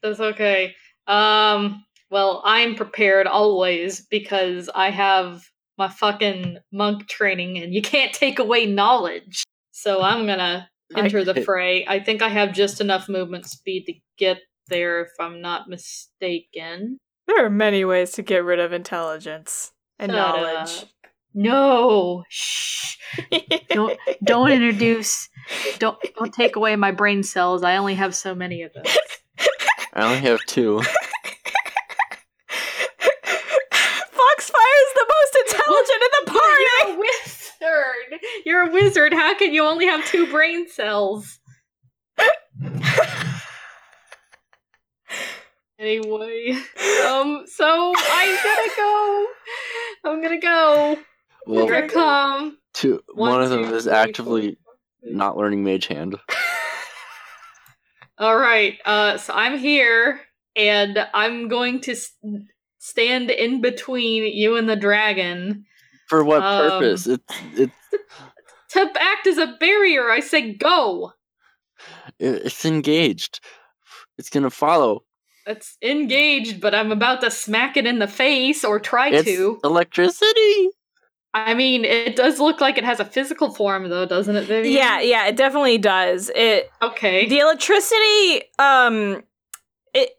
that's 0.02 0.20
okay. 0.20 0.76
Um, 1.08 1.84
well, 2.12 2.41
I'm 2.46 2.76
prepared 2.76 3.28
always 3.28 4.06
because 4.10 4.70
I 4.74 4.89
have 4.89 5.44
my 5.78 5.88
fucking 5.88 6.58
monk 6.72 7.08
training 7.08 7.58
and 7.58 7.74
you 7.74 7.82
can't 7.82 8.13
take 8.13 8.39
away 8.39 8.65
knowledge. 8.65 9.44
So 9.72 10.02
I'm 10.02 10.26
gonna 10.26 10.70
enter 10.96 11.24
the 11.24 11.41
fray. 11.41 11.86
I 11.88 12.00
think 12.00 12.22
I 12.22 12.30
have 12.30 12.54
just 12.54 12.80
enough 12.80 13.10
movement 13.10 13.46
speed 13.46 13.86
to 13.86 13.94
get 14.18 14.39
there 14.68 15.02
if 15.02 15.12
I'm 15.20 15.41
not 15.41 15.68
mistaken. 15.68 16.98
There 17.28 17.46
are 17.46 17.50
many 17.50 17.84
ways 17.86 18.12
to 18.14 18.22
get 18.22 18.44
rid 18.44 18.60
of 18.60 18.72
intelligence 18.74 19.72
and 20.00 20.12
Shut 20.12 20.18
knowledge. 20.18 20.84
up. 20.84 20.90
No. 21.34 22.24
Shh. 22.30 22.98
Don't 23.70 23.98
don't 24.24 24.52
introduce 24.52 25.30
don't 25.80 25.98
don't 26.18 26.34
take 26.34 26.56
away 26.56 26.76
my 26.76 26.92
brain 26.92 27.24
cells. 27.24 27.64
I 27.64 27.78
only 27.78 27.96
have 27.96 28.16
so 28.16 28.34
many 28.36 28.64
of 28.64 28.72
those. 28.74 28.98
I 29.94 30.04
only 30.06 30.20
have 30.20 30.40
two. 30.48 30.82
Foxfire 33.72 34.76
is 34.82 34.94
the 34.94 35.06
most 35.10 35.38
intelligent 35.48 36.02
in 36.02 36.12
the 36.26 36.32
party. 36.32 36.64
You're 36.64 36.96
a 36.96 37.00
wizard. 37.00 38.20
You're 38.46 38.62
a 38.62 38.72
wizard. 38.72 39.14
How 39.14 39.36
can 39.38 39.54
you 39.54 39.64
only 39.66 39.86
have 39.86 40.06
two 40.06 40.28
brain 40.32 40.68
cells? 40.68 41.40
Anyway, 45.78 46.52
um, 47.06 47.44
so 47.48 47.94
I'm 47.98 48.36
gonna 48.44 48.70
go. 48.78 49.26
I'm 50.06 50.22
gonna 50.22 50.40
go. 50.40 50.98
Well, 51.46 51.66
Here 51.66 51.76
I 51.76 51.88
come. 51.88 52.58
two. 52.74 53.02
One, 53.14 53.42
of 53.44 53.50
them 53.50 53.66
two, 53.66 53.76
is 53.76 53.84
three, 53.84 53.94
actively 53.94 54.58
four, 54.64 55.12
not 55.14 55.38
learning 55.38 55.64
Mage 55.64 55.88
Hand. 55.88 56.16
All 58.18 58.38
right. 58.38 58.76
Uh, 58.86 59.18
so 59.18 59.34
I'm 59.34 59.58
here, 59.58 60.22
and 60.56 60.98
I'm 61.14 61.50
going 61.50 61.82
to 61.82 61.92
s- 61.92 62.14
stand 62.80 63.30
in 63.30 63.60
between 63.60 64.24
you 64.24 64.56
and 64.56 64.70
the 64.70 64.78
dragon 64.78 65.66
For 66.08 66.24
what 66.24 66.42
Um, 66.42 66.70
purpose? 66.70 67.06
It's 67.08 67.24
it's 67.56 67.74
to 68.70 68.90
act 68.98 69.28
as 69.28 69.38
a 69.38 69.58
barrier. 69.60 70.10
I 70.10 70.22
say 70.22 70.54
go. 70.54 71.12
it's 72.18 72.64
engaged. 72.64 73.42
It's 74.18 74.30
gonna 74.30 74.50
follow. 74.50 75.04
It's 75.45 75.77
engaged, 75.81 76.60
but 76.60 76.73
I'm 76.73 76.91
about 76.91 77.21
to 77.21 77.29
smack 77.31 77.77
it 77.77 77.86
in 77.86 77.99
the 77.99 78.08
face 78.08 78.63
or 78.63 78.79
try 78.79 79.10
It's 79.10 79.25
to. 79.25 79.60
electricity. 79.63 80.69
I 81.34 81.53
mean, 81.53 81.84
it 81.84 82.15
does 82.15 82.39
look 82.39 82.62
like 82.62 82.77
it 82.77 82.86
has 82.86 82.99
a 82.99 83.05
physical 83.05 83.53
form, 83.53 83.89
though, 83.89 84.05
doesn't 84.05 84.36
it, 84.36 84.45
Vivian? 84.45 84.73
Yeah, 84.73 85.01
yeah, 85.01 85.27
it 85.27 85.36
definitely 85.36 85.77
does. 85.77 86.31
It 86.34 86.71
Okay. 86.81 87.27
the 87.27 87.39
electricity 87.39 88.43
um 88.58 89.21
it 89.93 90.12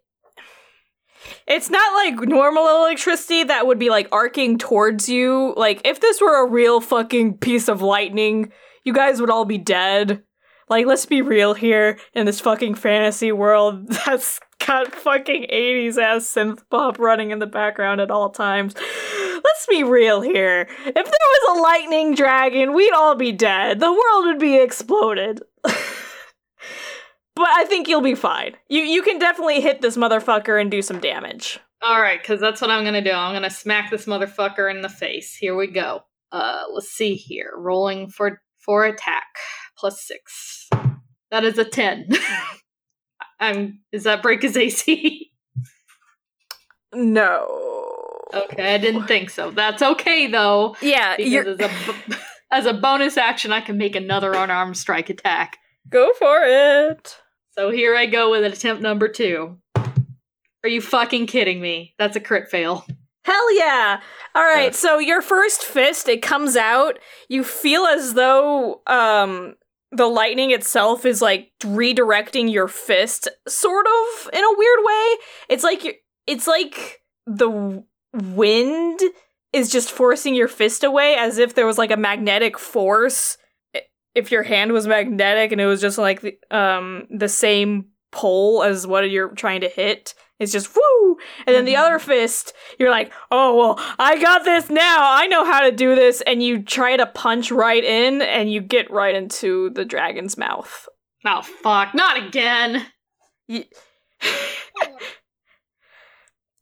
it's 1.47 1.71
not 1.71 1.95
like 1.95 2.29
normal 2.29 2.69
electricity 2.69 3.45
that 3.45 3.67
would 3.67 3.79
be 3.79 3.91
like 3.91 4.09
arcing 4.13 4.59
towards 4.59 5.09
you 5.09 5.55
like 5.57 5.81
if 5.85 6.01
this 6.01 6.21
were 6.21 6.45
a 6.47 6.51
real 6.51 6.81
fucking 6.81 7.39
piece 7.39 7.69
of 7.69 7.83
lightning 7.83 8.53
you 8.85 8.93
guys 8.93 9.21
would 9.21 9.31
all 9.31 9.45
be 9.45 9.59
dead 9.59 10.23
like 10.69 10.87
let's 10.87 11.07
be 11.07 11.23
real 11.23 11.55
here 11.55 11.99
in 12.15 12.27
this 12.27 12.41
fucking 12.41 12.75
fantasy 12.75 13.33
world 13.33 13.89
that's 14.07 14.39
got 14.65 14.95
fucking 14.95 15.47
80s 15.53 15.99
ass 15.99 16.25
synth 16.25 16.63
pop 16.71 16.99
running 16.99 17.31
in 17.31 17.39
the 17.39 17.47
background 17.47 18.01
at 18.01 18.11
all 18.11 18.31
times 18.31 18.75
let's 18.75 19.67
be 19.69 19.83
real 19.85 20.21
here 20.21 20.67
if 20.85 20.95
there 20.95 21.05
was 21.05 21.59
a 21.59 21.61
lightning 21.61 22.15
dragon 22.15 22.73
we'd 22.73 22.93
all 22.93 23.15
be 23.15 23.33
dead 23.33 23.81
the 23.81 23.93
world 23.93 24.27
would 24.27 24.39
be 24.39 24.57
exploded 24.57 25.41
But 27.37 27.49
I 27.51 27.67
think 27.67 27.87
you'll 27.87 28.01
be 28.01 28.15
fine. 28.15 28.57
You 28.69 28.81
you 28.81 29.03
can 29.03 29.19
definitely 29.19 29.61
hit 29.61 29.83
this 29.83 29.97
motherfucker 29.97 30.59
and 30.59 30.71
do 30.71 30.81
some 30.81 31.01
damage. 31.01 31.61
All 31.83 32.01
right, 32.01 32.21
because 32.21 32.41
that's 32.41 32.63
what 32.63 32.71
I'm 32.71 32.83
gonna 32.83 33.05
do. 33.05 33.13
I'm 33.13 33.35
gonna 33.35 33.51
smack 33.51 33.91
this 33.91 34.07
motherfucker 34.07 34.71
in 34.71 34.81
the 34.81 34.89
face. 34.89 35.37
Here 35.37 35.55
we 35.55 35.67
go. 35.67 36.01
Uh, 36.33 36.65
let's 36.73 36.89
see 36.89 37.15
here. 37.15 37.53
Rolling 37.55 38.09
for 38.09 38.41
for 38.59 38.87
attack 38.87 39.27
plus 39.79 40.03
six. 40.03 40.71
That 41.31 41.45
is 41.45 41.59
a 41.59 41.65
10. 41.65 42.09
I'm 43.39 43.81
is 43.93 44.05
that 44.05 44.23
break 44.23 44.43
his 44.43 44.57
AC? 44.57 45.31
No. 46.95 48.23
okay, 48.33 48.75
I 48.75 48.79
didn't 48.79 49.07
think 49.07 49.31
so. 49.31 49.51
That's 49.51 49.83
okay 49.83 50.27
though. 50.27 50.77
Yeah, 50.81 51.17
Because 51.17 51.59
as 51.61 51.71
a 51.89 51.95
as 52.51 52.67
a 52.67 52.73
bonus 52.75 53.17
action 53.17 53.53
I 53.53 53.61
can 53.61 53.77
make 53.77 53.97
another 53.97 54.33
unarmed 54.33 54.77
strike 54.77 55.11
attack. 55.11 55.59
go 55.89 56.13
for 56.19 56.41
it. 56.43 57.19
So 57.53 57.71
here 57.71 57.97
I 57.97 58.07
go 58.07 58.31
with 58.31 58.45
attempt 58.45 58.83
number 58.83 59.09
2. 59.09 59.57
Are 60.65 60.69
you 60.69 60.81
fucking 60.81 61.27
kidding 61.27 61.61
me? 61.61 61.95
That's 61.99 62.17
a 62.17 62.21
crit 62.21 62.49
fail. 62.51 62.85
Hell 63.25 63.57
yeah! 63.59 64.01
All 64.37 64.45
right, 64.45 64.73
so 64.75 64.99
your 64.99 65.21
first 65.21 65.63
fist, 65.65 66.09
it 66.09 66.23
comes 66.23 66.55
out. 66.57 66.99
You 67.29 67.43
feel 67.43 67.83
as 67.85 68.15
though 68.15 68.83
um 68.87 69.55
the 69.97 70.07
lightning 70.07 70.51
itself 70.51 71.05
is 71.05 71.23
like 71.23 71.51
redirecting 71.61 72.53
your 72.53 72.69
fist, 72.69 73.29
sort 73.49 73.87
of 73.87 74.31
in 74.33 74.45
a 74.45 74.55
weird 74.57 74.79
way. 74.83 75.15
It's 75.49 75.65
like 75.65 76.03
it's 76.27 76.47
like 76.47 77.01
the 77.27 77.85
wind 78.13 79.01
is 79.53 79.71
just 79.71 79.91
forcing 79.91 80.35
your 80.35 80.49
fist 80.49 80.85
away, 80.85 81.15
as 81.17 81.39
if 81.39 81.55
there 81.55 81.67
was 81.67 81.79
like 81.79 81.91
a 81.91 81.97
magnetic 81.97 82.59
force. 82.59 83.39
If 84.15 84.31
your 84.31 84.43
hand 84.43 84.73
was 84.73 84.87
magnetic 84.87 85.53
and 85.53 85.61
it 85.61 85.67
was 85.67 85.81
just 85.81 85.99
like 85.99 86.23
the, 86.23 86.39
um 86.51 87.07
the 87.11 87.29
same 87.29 87.87
pole 88.17 88.63
as 88.63 88.87
what 88.87 89.11
you're 89.11 89.29
trying 89.35 89.61
to 89.61 89.69
hit, 89.69 90.15
it's 90.39 90.53
just 90.53 90.75
woo. 90.75 91.17
And 91.47 91.55
then 91.55 91.65
the 91.65 91.75
Mhm. 91.75 91.81
other 91.83 91.99
fist, 91.99 92.53
you're 92.79 92.91
like, 92.91 93.13
oh 93.31 93.55
well, 93.57 93.95
I 93.99 94.19
got 94.21 94.45
this 94.45 94.69
now. 94.71 94.97
I 95.13 95.27
know 95.27 95.45
how 95.45 95.61
to 95.61 95.73
do 95.73 95.95
this. 95.95 96.21
And 96.23 96.43
you 96.43 96.63
try 96.63 96.97
to 96.97 97.07
punch 97.07 97.51
right 97.51 97.83
in, 97.85 98.23
and 98.23 98.51
you 98.53 98.61
get 98.61 98.91
right 98.91 99.15
into 99.15 99.71
the 99.71 99.85
dragon's 99.85 100.37
mouth. 100.37 100.89
Oh 101.25 101.43
fuck, 101.43 101.95
not 101.95 102.17
again. 102.17 102.87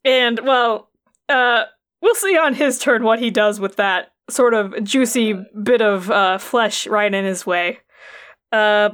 And 0.03 0.39
well, 0.43 0.89
uh, 1.29 1.63
we'll 2.01 2.15
see 2.15 2.37
on 2.37 2.53
his 2.53 2.77
turn 2.79 3.03
what 3.03 3.19
he 3.19 3.31
does 3.31 3.59
with 3.59 3.75
that 3.77 4.11
sort 4.29 4.53
of 4.53 4.83
juicy 4.83 5.33
bit 5.63 5.81
of 5.81 6.09
uh, 6.11 6.37
flesh 6.37 6.87
right 6.87 7.13
in 7.13 7.25
his 7.25 7.45
way. 7.45 7.79
Uh, 8.51 8.89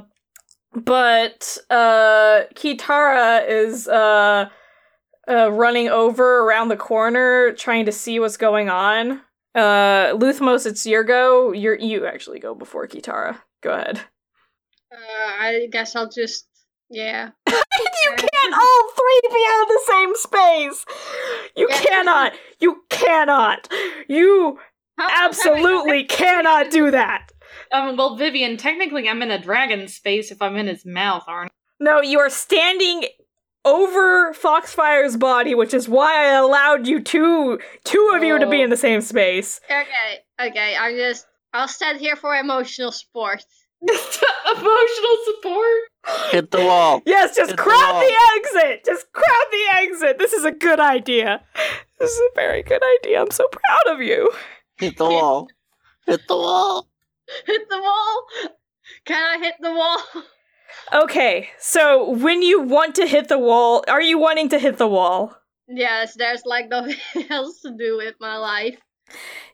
but 0.74 1.58
uh, 1.70 2.42
Kitara 2.54 3.48
is 3.48 3.88
uh, 3.88 4.48
uh, 5.28 5.50
running 5.52 5.88
over 5.88 6.40
around 6.40 6.68
the 6.68 6.76
corner, 6.76 7.52
trying 7.52 7.86
to 7.86 7.92
see 7.92 8.18
what's 8.20 8.36
going 8.36 8.68
on. 8.68 9.20
Uh, 9.54 10.12
Luthmos, 10.16 10.66
it's 10.66 10.86
your 10.86 11.04
go. 11.04 11.52
You're 11.52 11.78
you 11.78 12.06
actually 12.06 12.38
go 12.40 12.54
before 12.54 12.86
Kitara. 12.88 13.38
Go 13.62 13.70
ahead. 13.72 13.98
Uh, 14.90 14.96
I 15.40 15.68
guess 15.70 15.94
I'll 15.94 16.08
just 16.08 16.46
yeah. 16.90 17.30
you 17.48 18.10
can't 18.16 18.54
all 18.54 18.90
three 18.94 19.30
be 19.30 19.44
out 19.50 19.62
of 19.62 19.68
the 19.68 19.80
same 19.88 20.14
space. 20.16 20.84
You 21.56 21.66
Yeah. 21.70 21.76
cannot. 21.80 22.32
You 22.60 22.82
cannot. 22.90 23.68
You 24.08 24.58
absolutely 24.98 26.04
cannot 26.08 26.70
do 26.70 26.90
that. 26.90 27.32
Um, 27.72 27.96
well, 27.96 28.16
Vivian, 28.16 28.56
technically 28.56 29.08
I'm 29.08 29.22
in 29.22 29.30
a 29.30 29.40
dragon 29.40 29.88
space 29.88 30.30
if 30.30 30.40
I'm 30.42 30.56
in 30.56 30.66
his 30.66 30.84
mouth, 30.86 31.24
aren't 31.26 31.52
No, 31.80 32.00
you 32.00 32.18
are 32.18 32.30
standing 32.30 33.04
over 33.64 34.32
Foxfire's 34.34 35.16
body, 35.16 35.54
which 35.54 35.72
is 35.72 35.88
why 35.88 36.26
I 36.26 36.32
allowed 36.34 36.86
you 36.86 37.00
two 37.00 37.60
two 37.84 38.12
of 38.14 38.22
you 38.24 38.38
to 38.38 38.46
be 38.48 38.60
Oh. 38.60 38.64
in 38.64 38.70
the 38.70 38.76
same 38.76 39.00
space. 39.00 39.60
Okay, 39.70 40.48
okay. 40.48 40.76
I'm 40.76 40.96
just. 40.96 41.26
I'll 41.54 41.68
stand 41.68 42.00
here 42.00 42.16
for 42.16 42.34
emotional 42.34 42.90
support. 42.92 43.44
Emotional 43.82 45.16
support? 45.26 45.78
Hit 46.30 46.50
the 46.50 46.60
wall. 46.60 47.02
Yes, 47.06 47.36
just 47.36 47.50
Hit 47.50 47.56
the 47.56 47.62
crowd 47.62 47.92
wall. 47.92 48.00
the 48.00 48.14
exit. 48.36 48.84
Just 48.84 49.12
crowd 49.12 49.46
the 49.50 49.76
exit. 49.82 50.18
This 50.18 50.32
is 50.32 50.44
a 50.44 50.52
good 50.52 50.80
idea. 50.80 51.42
This 51.98 52.10
is 52.10 52.18
a 52.18 52.34
very 52.34 52.62
good 52.62 52.82
idea. 53.00 53.20
I'm 53.20 53.30
so 53.30 53.46
proud 53.48 53.94
of 53.94 54.00
you. 54.02 54.30
Hit 54.78 54.96
the 54.96 55.04
wall. 55.04 55.48
Hit 56.06 56.20
the 56.28 56.36
wall. 56.36 56.88
Hit 57.46 57.68
the 57.68 57.80
wall. 57.80 58.26
Can 59.04 59.22
I 59.22 59.42
hit 59.42 59.54
the 59.60 59.72
wall? 59.72 59.98
Okay, 60.92 61.48
so 61.58 62.10
when 62.10 62.42
you 62.42 62.60
want 62.60 62.94
to 62.96 63.06
hit 63.06 63.28
the 63.28 63.38
wall, 63.38 63.84
are 63.88 64.00
you 64.00 64.18
wanting 64.18 64.48
to 64.50 64.58
hit 64.58 64.78
the 64.78 64.88
wall? 64.88 65.36
Yes, 65.68 66.14
there's 66.16 66.42
like 66.44 66.68
nothing 66.68 66.96
else 67.30 67.60
to 67.62 67.74
do 67.76 67.96
with 67.96 68.14
my 68.20 68.36
life. 68.36 68.78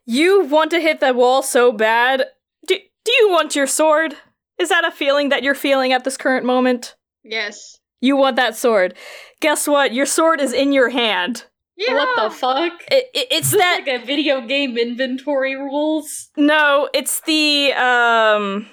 You 0.07 0.45
want 0.45 0.71
to 0.71 0.81
hit 0.81 1.01
the 1.01 1.13
wall 1.13 1.43
so 1.43 1.73
bad. 1.73 2.25
Do, 2.67 2.77
do 3.05 3.13
you 3.13 3.31
want 3.31 3.55
your 3.55 3.67
sword? 3.67 4.17
Is 4.59 4.69
that 4.71 4.87
a 4.87 4.91
feeling 4.91 5.29
that 5.29 5.43
you're 5.43 5.55
feeling 5.55 5.93
at 5.93 6.05
this 6.05 6.17
current 6.17 6.45
moment? 6.45 6.97
Yes. 7.23 7.79
You 8.01 8.17
want 8.17 8.37
that 8.37 8.57
sword. 8.57 8.95
Guess 9.41 9.69
what? 9.69 9.93
Your 9.93 10.07
sword 10.07 10.41
is 10.41 10.53
in 10.53 10.73
your 10.73 10.91
hand. 10.91 11.45
Yeah. 11.79 11.95
What 11.95 12.31
the 12.31 12.37
fuck? 12.37 12.73
It, 12.91 13.05
it, 13.15 13.29
it's 13.31 13.47
Is 13.47 13.53
this 13.53 13.61
that. 13.61 13.85
like 13.87 14.03
a 14.03 14.05
video 14.05 14.41
game 14.41 14.77
inventory 14.77 15.55
rules? 15.55 16.29
No, 16.37 16.89
it's 16.93 17.21
the 17.21 17.73
um 17.75 18.67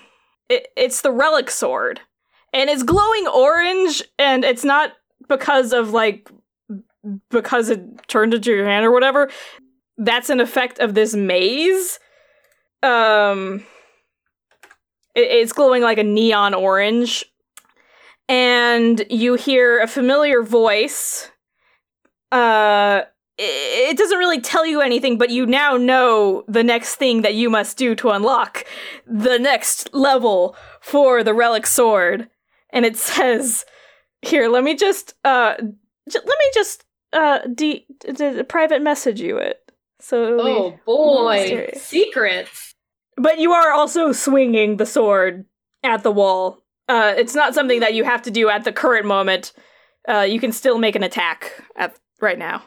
it, 0.50 0.68
it's 0.76 1.02
the 1.02 1.12
relic 1.12 1.52
sword. 1.52 2.02
And 2.52 2.70
it's 2.70 2.82
glowing 2.84 3.28
orange 3.28 4.02
and 4.18 4.44
it's 4.44 4.64
not 4.64 4.94
because 5.30 5.72
of 5.72 5.92
like 5.92 6.30
because 7.30 7.70
it 7.70 8.08
turned 8.08 8.34
into 8.34 8.52
your 8.52 8.66
hand 8.66 8.86
or 8.86 8.92
whatever. 8.92 9.30
That's 9.98 10.32
an 10.32 10.40
effect 10.40 10.80
of 10.80 10.96
this 10.96 11.14
maze. 11.14 12.00
Um 12.82 13.64
it, 15.14 15.30
it's 15.30 15.54
glowing 15.54 15.84
like 15.84 16.00
a 16.00 16.04
neon 16.04 16.56
orange. 16.56 17.24
And 18.28 19.06
you 19.12 19.36
hear 19.36 19.80
a 19.80 19.88
familiar 19.88 20.42
voice. 20.42 21.30
Uh 22.36 23.06
it 23.38 23.98
doesn't 23.98 24.18
really 24.18 24.40
tell 24.40 24.66
you 24.66 24.80
anything, 24.80 25.18
but 25.18 25.30
you 25.30 25.46
now 25.46 25.76
know 25.76 26.46
the 26.48 26.64
next 26.64 26.96
thing 26.96 27.22
that 27.24 27.34
you 27.36 27.50
must 27.50 27.76
do 27.78 27.94
to 27.96 28.10
unlock 28.12 28.64
the 29.06 29.38
next 29.38 29.94
level 29.94 30.56
for 30.80 31.22
the 31.22 31.34
relic 31.34 31.68
sword. 31.68 32.30
And 32.72 32.86
it 32.86 32.96
says, 33.12 33.66
"Here, 34.22 34.48
let 34.48 34.64
me 34.64 34.76
just 34.76 35.16
uh, 35.26 35.56
j- 35.58 36.20
let 36.32 36.38
me 36.44 36.50
just 36.54 36.86
uh, 37.12 37.40
de- 37.54 37.86
d- 38.00 38.14
d- 38.14 38.44
private 38.44 38.82
message 38.82 39.20
you 39.20 39.38
it." 39.38 39.58
So, 40.00 40.40
Oh 40.40 40.80
boy, 40.86 41.72
secrets. 41.76 42.74
but 43.18 43.40
you 43.40 43.52
are 43.54 43.72
also 43.74 44.12
swinging 44.14 44.78
the 44.78 44.86
sword 44.86 45.46
at 45.84 46.04
the 46.04 46.12
wall. 46.12 46.64
Uh, 46.88 47.14
it's 47.18 47.36
not 47.36 47.54
something 47.54 47.80
that 47.82 47.96
you 47.96 48.04
have 48.06 48.22
to 48.22 48.32
do 48.32 48.48
at 48.50 48.64
the 48.64 48.72
current 48.72 49.06
moment. 49.06 49.52
Uh, 50.08 50.22
you 50.22 50.40
can 50.40 50.52
still 50.52 50.78
make 50.78 50.96
an 50.96 51.04
attack 51.04 51.52
at 51.76 51.98
right 52.22 52.38
now. 52.38 52.64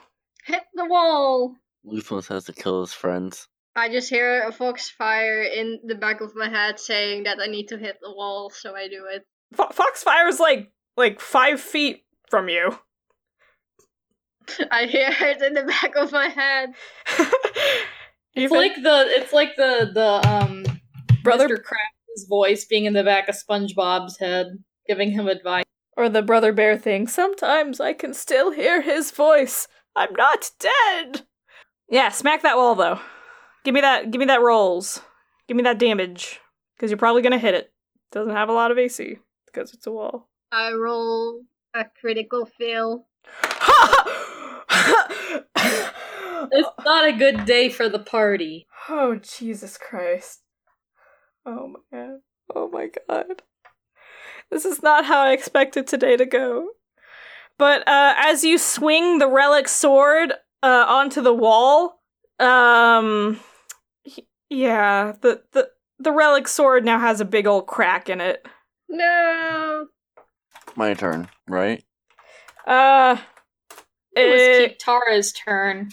Hit 0.47 0.63
the 0.75 0.85
wall. 0.87 1.55
Luthmos 1.87 2.29
has 2.29 2.45
to 2.45 2.53
kill 2.53 2.81
his 2.83 2.93
friends. 2.93 3.49
I 3.77 3.89
just 3.89 4.11
hear 4.11 4.43
a 4.43 4.53
foxfire 4.53 5.43
in 5.43 5.79
the 5.85 5.95
back 5.95 6.21
of 6.21 6.35
my 6.35 6.49
head 6.49 6.81
saying 6.81 7.25
that 7.25 7.39
I 7.41 7.47
need 7.47 7.69
to 7.69 7.79
hit 7.79 7.99
the 8.03 8.11
wall, 8.13 8.51
so 8.51 8.75
I 8.75 8.89
do 8.89 9.05
it. 9.11 9.23
Fo- 9.55 9.69
Foxfire's 9.71 10.41
like 10.41 10.71
like 10.97 11.21
five 11.21 11.61
feet 11.61 12.05
from 12.29 12.49
you. 12.49 12.77
I 14.71 14.87
hear 14.87 15.11
it 15.21 15.43
in 15.43 15.55
the 15.55 15.63
back 15.65 15.95
of 15.97 16.13
my 16.13 16.29
head. 16.29 16.71
It's 18.35 18.53
Even- 18.53 18.59
like 18.59 18.75
the 18.77 19.05
it's 19.09 19.33
like 19.33 19.57
the 19.57 19.91
the 19.93 20.29
um 20.29 20.65
Brother- 21.25 21.49
Mr. 21.49 21.57
Krabs' 21.61 22.29
voice 22.29 22.65
being 22.67 22.85
in 22.85 22.93
the 22.93 23.03
back 23.03 23.29
of 23.29 23.35
SpongeBob's 23.35 24.17
head, 24.19 24.47
giving 24.87 25.11
him 25.11 25.27
advice. 25.27 25.65
Or 25.99 26.09
the 26.09 26.23
brother 26.23 26.53
bear 26.53 26.79
thing. 26.79 27.09
Sometimes 27.09 27.81
I 27.81 27.93
can 27.93 28.15
still 28.15 28.53
hear 28.53 28.81
his 28.81 29.11
voice. 29.11 29.67
I'm 29.97 30.15
not 30.15 30.51
dead. 30.61 31.27
Yeah, 31.91 32.11
smack 32.11 32.43
that 32.43 32.57
wall 32.57 32.77
though. 32.77 33.01
Give 33.65 33.75
me 33.75 33.81
that. 33.81 34.11
Give 34.11 34.21
me 34.21 34.27
that 34.27 34.41
rolls. 34.41 35.03
Give 35.49 35.57
me 35.57 35.65
that 35.65 35.79
damage 35.79 36.41
because 36.77 36.91
you're 36.91 36.99
probably 36.99 37.23
gonna 37.23 37.39
hit 37.39 37.55
it. 37.55 37.73
Doesn't 38.13 38.35
have 38.35 38.49
a 38.49 38.53
lot 38.53 38.71
of 38.71 38.79
AC 38.79 39.19
because 39.47 39.75
it's 39.75 39.87
a 39.87 39.93
wall. 39.93 40.29
I 40.53 40.73
roll 40.73 41.43
a 41.75 41.85
critical 42.01 42.47
fail. 42.47 43.07
It's 46.51 46.69
not 46.85 47.09
a 47.09 47.13
good 47.13 47.45
day 47.45 47.69
for 47.69 47.89
the 47.89 47.99
party. 47.99 48.67
Oh 48.89 49.17
Jesus 49.17 49.77
Christ. 49.77 50.41
Oh 51.45 51.69
my 51.69 51.99
god. 51.99 52.19
Oh 52.55 52.69
my 52.71 52.89
god. 53.09 53.43
This 54.51 54.65
is 54.65 54.83
not 54.83 55.05
how 55.05 55.21
I 55.21 55.33
expected 55.33 55.87
today 55.87 56.17
to 56.17 56.27
go. 56.27 56.69
But 57.59 57.87
uh 57.89 58.15
as 58.17 58.45
you 58.45 58.57
swing 58.59 59.19
the 59.19 59.29
relic 59.29 59.69
sword 59.69 60.33
uh 60.63 60.85
onto 60.89 61.21
the 61.21 61.35
wall, 61.35 62.01
um 62.39 63.41
y- 64.07 64.25
yeah, 64.49 65.13
the 65.21 65.43
the 65.53 65.71
the 65.99 66.13
relic 66.13 66.47
sword 66.49 66.85
now 66.85 66.99
has 66.99 67.21
a 67.21 67.25
big 67.25 67.47
old 67.47 67.67
crack 67.67 68.09
in 68.09 68.21
it. 68.21 68.47
No. 68.89 69.89
My 70.77 70.95
turn, 70.95 71.29
right? 71.49 71.83
Uh 72.67 73.17
It 74.17 74.31
was 74.31 74.41
eh, 74.41 74.75
Tara's 74.79 75.33
turn. 75.33 75.91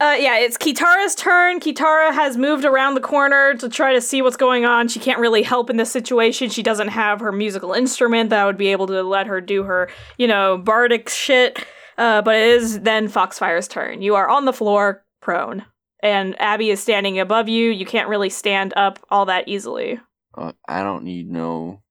Uh, 0.00 0.16
yeah, 0.16 0.38
it's 0.38 0.56
Kitara's 0.56 1.16
turn. 1.16 1.58
Kitara 1.58 2.12
has 2.14 2.36
moved 2.36 2.64
around 2.64 2.94
the 2.94 3.00
corner 3.00 3.54
to 3.54 3.68
try 3.68 3.92
to 3.92 4.00
see 4.00 4.22
what's 4.22 4.36
going 4.36 4.64
on. 4.64 4.86
She 4.86 5.00
can't 5.00 5.18
really 5.18 5.42
help 5.42 5.70
in 5.70 5.76
this 5.76 5.90
situation. 5.90 6.50
She 6.50 6.62
doesn't 6.62 6.88
have 6.88 7.18
her 7.18 7.32
musical 7.32 7.72
instrument 7.72 8.30
that 8.30 8.44
would 8.44 8.56
be 8.56 8.68
able 8.68 8.86
to 8.86 9.02
let 9.02 9.26
her 9.26 9.40
do 9.40 9.64
her, 9.64 9.90
you 10.16 10.28
know, 10.28 10.56
bardic 10.56 11.08
shit. 11.08 11.66
Uh, 11.96 12.22
but 12.22 12.36
it 12.36 12.46
is 12.46 12.80
then 12.80 13.08
Foxfire's 13.08 13.66
turn. 13.66 14.00
You 14.00 14.14
are 14.14 14.28
on 14.28 14.44
the 14.44 14.52
floor, 14.52 15.04
prone, 15.20 15.64
and 16.00 16.40
Abby 16.40 16.70
is 16.70 16.80
standing 16.80 17.18
above 17.18 17.48
you. 17.48 17.70
You 17.70 17.84
can't 17.84 18.08
really 18.08 18.30
stand 18.30 18.72
up 18.76 19.00
all 19.10 19.26
that 19.26 19.48
easily. 19.48 19.98
Uh, 20.32 20.52
I 20.68 20.84
don't 20.84 21.02
need 21.02 21.28
no 21.28 21.82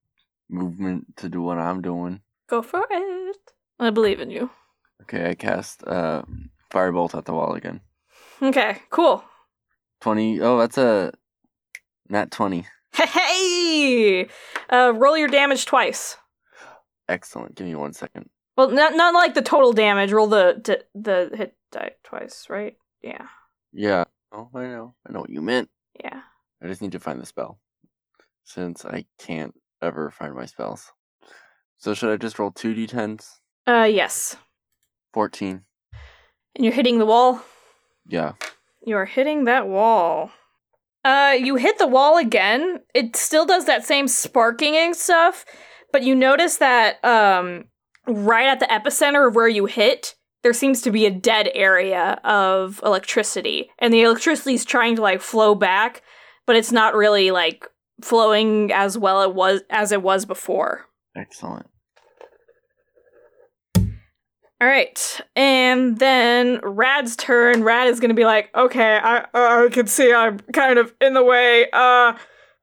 movement 0.49 1.17
to 1.17 1.27
do 1.27 1.41
what 1.41 1.57
I'm 1.57 1.81
doing. 1.81 2.21
Go 2.49 2.61
for 2.61 2.85
it. 2.89 3.37
I 3.81 3.89
believe 3.89 4.21
in 4.21 4.31
you. 4.31 4.49
Okay, 5.01 5.29
I 5.29 5.35
cast 5.35 5.85
uh, 5.85 6.21
firebolt 6.71 7.13
at 7.13 7.25
the 7.25 7.33
wall 7.33 7.53
again. 7.53 7.81
Okay, 8.41 8.81
cool. 8.89 9.23
Twenty. 10.01 10.39
Oh, 10.41 10.57
that's 10.59 10.77
a 10.77 11.11
nat 12.09 12.31
twenty. 12.31 12.65
Hey! 12.93 14.27
Uh, 14.69 14.91
roll 14.95 15.17
your 15.17 15.27
damage 15.27 15.65
twice. 15.65 16.17
Excellent. 17.07 17.55
Give 17.55 17.67
me 17.67 17.75
one 17.75 17.93
second. 17.93 18.29
Well, 18.55 18.69
not 18.71 18.95
not 18.95 19.13
like 19.13 19.33
the 19.33 19.41
total 19.41 19.71
damage. 19.73 20.11
Roll 20.11 20.27
the 20.27 20.61
the, 20.93 21.29
the 21.29 21.35
hit 21.37 21.55
die 21.71 21.91
twice, 22.03 22.47
right? 22.49 22.75
Yeah, 23.03 23.27
Yeah. 23.71 24.05
Oh, 24.31 24.49
I 24.53 24.63
know. 24.63 24.95
I 25.07 25.11
know 25.13 25.19
what 25.21 25.29
you 25.29 25.41
meant. 25.41 25.69
yeah. 26.03 26.21
I 26.61 26.67
just 26.67 26.81
need 26.81 26.91
to 26.93 26.99
find 26.99 27.21
the 27.21 27.25
spell, 27.25 27.59
since 28.43 28.83
I 28.83 29.05
can't 29.19 29.53
ever 29.81 30.09
find 30.11 30.33
my 30.33 30.45
spells. 30.45 30.91
So 31.77 31.93
should 31.93 32.11
I 32.11 32.17
just 32.17 32.39
roll 32.39 32.51
two 32.51 32.73
d10s? 32.73 33.29
Uh, 33.67 33.87
yes. 33.89 34.35
Fourteen. 35.13 35.61
And 36.55 36.65
you're 36.65 36.73
hitting 36.73 36.97
the 36.97 37.05
wall. 37.05 37.41
Yeah. 38.07 38.33
You 38.85 38.95
are 38.97 39.05
hitting 39.05 39.45
that 39.45 39.67
wall. 39.67 40.31
Uh, 41.03 41.35
you 41.39 41.55
hit 41.55 41.77
the 41.77 41.87
wall 41.87 42.17
again. 42.17 42.81
It 42.93 43.15
still 43.15 43.45
does 43.45 43.65
that 43.65 43.85
same 43.85 44.07
sparking 44.07 44.75
and 44.75 44.95
stuff, 44.95 45.45
but 45.91 46.03
you 46.03 46.15
notice 46.15 46.57
that 46.57 47.03
um, 47.03 47.65
right 48.07 48.47
at 48.47 48.59
the 48.59 48.65
epicenter 48.65 49.27
of 49.27 49.35
where 49.35 49.47
you 49.47 49.65
hit, 49.65 50.15
there 50.43 50.53
seems 50.53 50.81
to 50.81 50.91
be 50.91 51.05
a 51.05 51.11
dead 51.11 51.49
area 51.53 52.19
of 52.23 52.81
electricity, 52.83 53.69
and 53.79 53.93
the 53.93 54.03
electricity 54.03 54.53
is 54.53 54.65
trying 54.65 54.95
to 54.95 55.01
like 55.01 55.21
flow 55.21 55.55
back, 55.55 56.01
but 56.45 56.55
it's 56.55 56.71
not 56.71 56.95
really 56.95 57.31
like 57.31 57.65
flowing 58.01 58.71
as 58.71 58.97
well 58.97 59.21
it 59.23 59.33
was 59.33 59.61
as 59.69 59.91
it 59.91 60.01
was 60.01 60.25
before. 60.25 60.85
Excellent. 61.15 61.67
All 64.59 64.67
right, 64.67 65.21
and 65.35 65.99
then 65.99 66.59
Rad's 66.63 67.15
turn. 67.15 67.63
Rad 67.63 67.89
is 67.89 67.99
gonna 67.99 68.15
be 68.15 68.25
like, 68.25 68.49
"Okay, 68.55 68.97
I 68.97 69.19
uh, 69.19 69.65
I 69.65 69.69
can 69.71 69.85
see 69.85 70.11
I'm 70.11 70.39
kind 70.51 70.79
of 70.79 70.95
in 70.99 71.13
the 71.13 71.23
way. 71.23 71.69
Uh, 71.71 72.13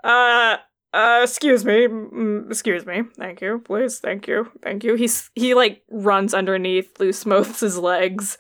uh, 0.02 0.56
uh, 0.92 1.20
excuse 1.22 1.64
me, 1.64 1.86
mm, 1.86 2.50
excuse 2.50 2.84
me. 2.84 3.04
Thank 3.16 3.40
you, 3.40 3.62
please. 3.64 4.00
Thank 4.00 4.26
you, 4.26 4.50
thank 4.60 4.82
you." 4.82 4.96
He's 4.96 5.30
he 5.36 5.54
like 5.54 5.82
runs 5.88 6.34
underneath 6.34 6.98
Loose 6.98 7.24
Moses' 7.26 7.76
legs, 7.76 8.38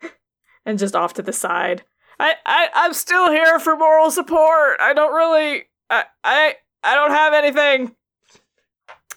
and 0.66 0.78
just 0.78 0.94
off 0.94 1.14
to 1.14 1.22
the 1.22 1.32
side. 1.32 1.84
I 2.20 2.34
I 2.44 2.68
I'm 2.74 2.92
still 2.92 3.30
here 3.30 3.58
for 3.60 3.76
moral 3.76 4.10
support. 4.10 4.76
I 4.80 4.92
don't 4.92 5.14
really. 5.14 5.64
I 5.88 6.04
I 6.22 6.54
I 6.82 6.94
don't 6.94 7.12
have 7.12 7.32
anything. 7.32 7.96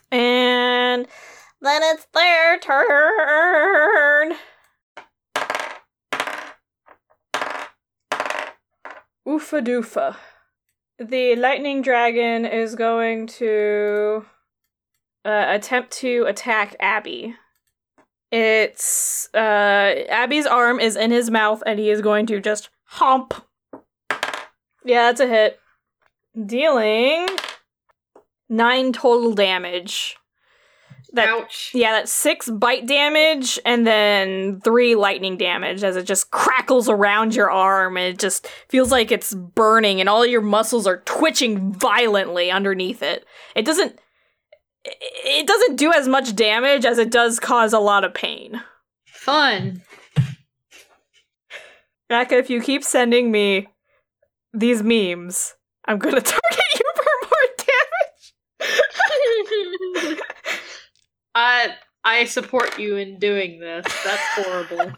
And 0.09 1.05
then 1.61 1.81
it's 1.83 2.07
their 2.13 2.59
turn. 2.59 4.33
Oofa 9.27 9.61
doofa. 9.61 10.15
The 10.99 11.35
lightning 11.35 11.81
dragon 11.81 12.45
is 12.45 12.75
going 12.75 13.27
to 13.27 14.25
uh, 15.25 15.45
attempt 15.49 15.91
to 15.97 16.25
attack 16.27 16.75
Abby. 16.79 17.35
It's 18.31 19.29
uh, 19.33 19.37
Abby's 20.09 20.45
arm 20.45 20.79
is 20.79 20.95
in 20.95 21.11
his 21.11 21.29
mouth, 21.29 21.61
and 21.65 21.79
he 21.79 21.89
is 21.89 22.01
going 22.01 22.25
to 22.27 22.39
just 22.39 22.69
hump. 22.85 23.33
Yeah, 24.83 25.07
that's 25.07 25.19
a 25.19 25.27
hit. 25.27 25.59
Dealing 26.45 27.27
nine 28.49 28.93
total 28.93 29.33
damage. 29.33 30.17
That 31.17 31.29
Ouch. 31.29 31.71
yeah, 31.73 31.91
that's 31.91 32.11
six 32.11 32.49
bite 32.49 32.85
damage 32.87 33.59
and 33.65 33.85
then 33.85 34.61
three 34.61 34.95
lightning 34.95 35.37
damage 35.37 35.83
as 35.83 35.95
it 35.97 36.03
just 36.05 36.31
crackles 36.31 36.87
around 36.89 37.35
your 37.35 37.51
arm 37.51 37.97
and 37.97 38.05
it 38.13 38.19
just 38.19 38.47
feels 38.69 38.91
like 38.91 39.11
it's 39.11 39.33
burning 39.33 39.99
and 39.99 40.07
all 40.09 40.25
your 40.25 40.41
muscles 40.41 40.87
are 40.87 41.01
twitching 41.01 41.73
violently 41.73 42.49
underneath 42.49 43.03
it. 43.03 43.25
It 43.55 43.65
doesn't 43.65 43.99
it- 44.85 45.47
doesn't 45.47 45.75
do 45.75 45.91
as 45.91 46.07
much 46.07 46.33
damage 46.35 46.85
as 46.85 46.97
it 46.97 47.11
does 47.11 47.39
cause 47.39 47.73
a 47.73 47.79
lot 47.79 48.03
of 48.05 48.13
pain. 48.13 48.61
Fun. 49.05 49.81
Becca, 52.09 52.37
if 52.37 52.49
you 52.49 52.61
keep 52.61 52.83
sending 52.85 53.31
me 53.31 53.67
these 54.53 54.81
memes, 54.81 55.55
I'm 55.85 55.97
gonna 55.99 56.21
target 56.21 56.61
you 56.79 56.91
for 56.95 57.03
more 57.27 58.69
damage. 59.97 60.19
I 61.39 61.75
I 62.03 62.25
support 62.25 62.79
you 62.79 62.95
in 62.97 63.19
doing 63.19 63.59
this. 63.59 63.85
That's 64.03 64.21
horrible. 64.33 64.91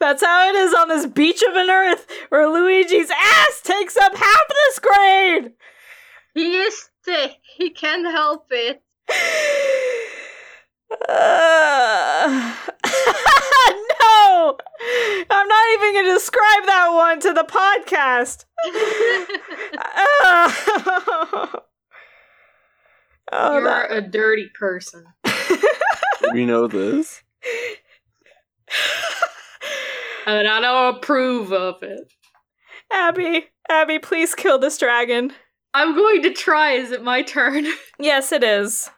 That's 0.00 0.22
how 0.24 0.48
it 0.48 0.54
is 0.54 0.72
on 0.72 0.88
this 0.88 1.04
beach 1.06 1.42
of 1.42 1.54
an 1.54 1.68
earth 1.68 2.06
where 2.30 2.48
Luigi's 2.48 3.10
ass 3.10 3.60
takes 3.62 3.96
up 3.98 4.14
half 4.16 4.48
the 4.48 4.72
screen. 4.72 5.52
he 6.34 6.56
is 6.56 6.88
sick. 7.04 7.32
He 7.56 7.68
can't 7.70 8.06
help 8.06 8.46
it. 8.50 8.82
Uh, 11.08 12.54
no, 14.00 14.56
I'm 15.30 15.48
not 15.48 15.66
even 15.74 15.92
going 15.92 16.06
to 16.06 16.14
describe 16.14 16.66
that 16.66 16.88
one 16.92 17.20
to 17.20 17.32
the 17.34 17.44
podcast. 17.44 18.44
Uh, 20.24 20.52
oh, 23.32 23.52
You're 23.52 23.64
that- 23.64 23.92
a 23.92 24.00
dirty 24.00 24.48
person. 24.58 25.04
We 26.32 26.46
know 26.46 26.66
this. 26.66 27.22
And 30.26 30.46
I 30.46 30.60
don't 30.60 30.96
approve 30.96 31.52
of 31.52 31.82
it. 31.82 32.12
Abby, 32.92 33.46
Abby, 33.68 33.98
please 33.98 34.34
kill 34.34 34.58
this 34.58 34.78
dragon. 34.78 35.32
I'm 35.74 35.94
going 35.94 36.22
to 36.22 36.32
try. 36.32 36.72
Is 36.72 36.92
it 36.92 37.02
my 37.02 37.22
turn? 37.22 37.66
Yes, 37.98 38.30
it 38.32 38.42
is. 38.44 38.90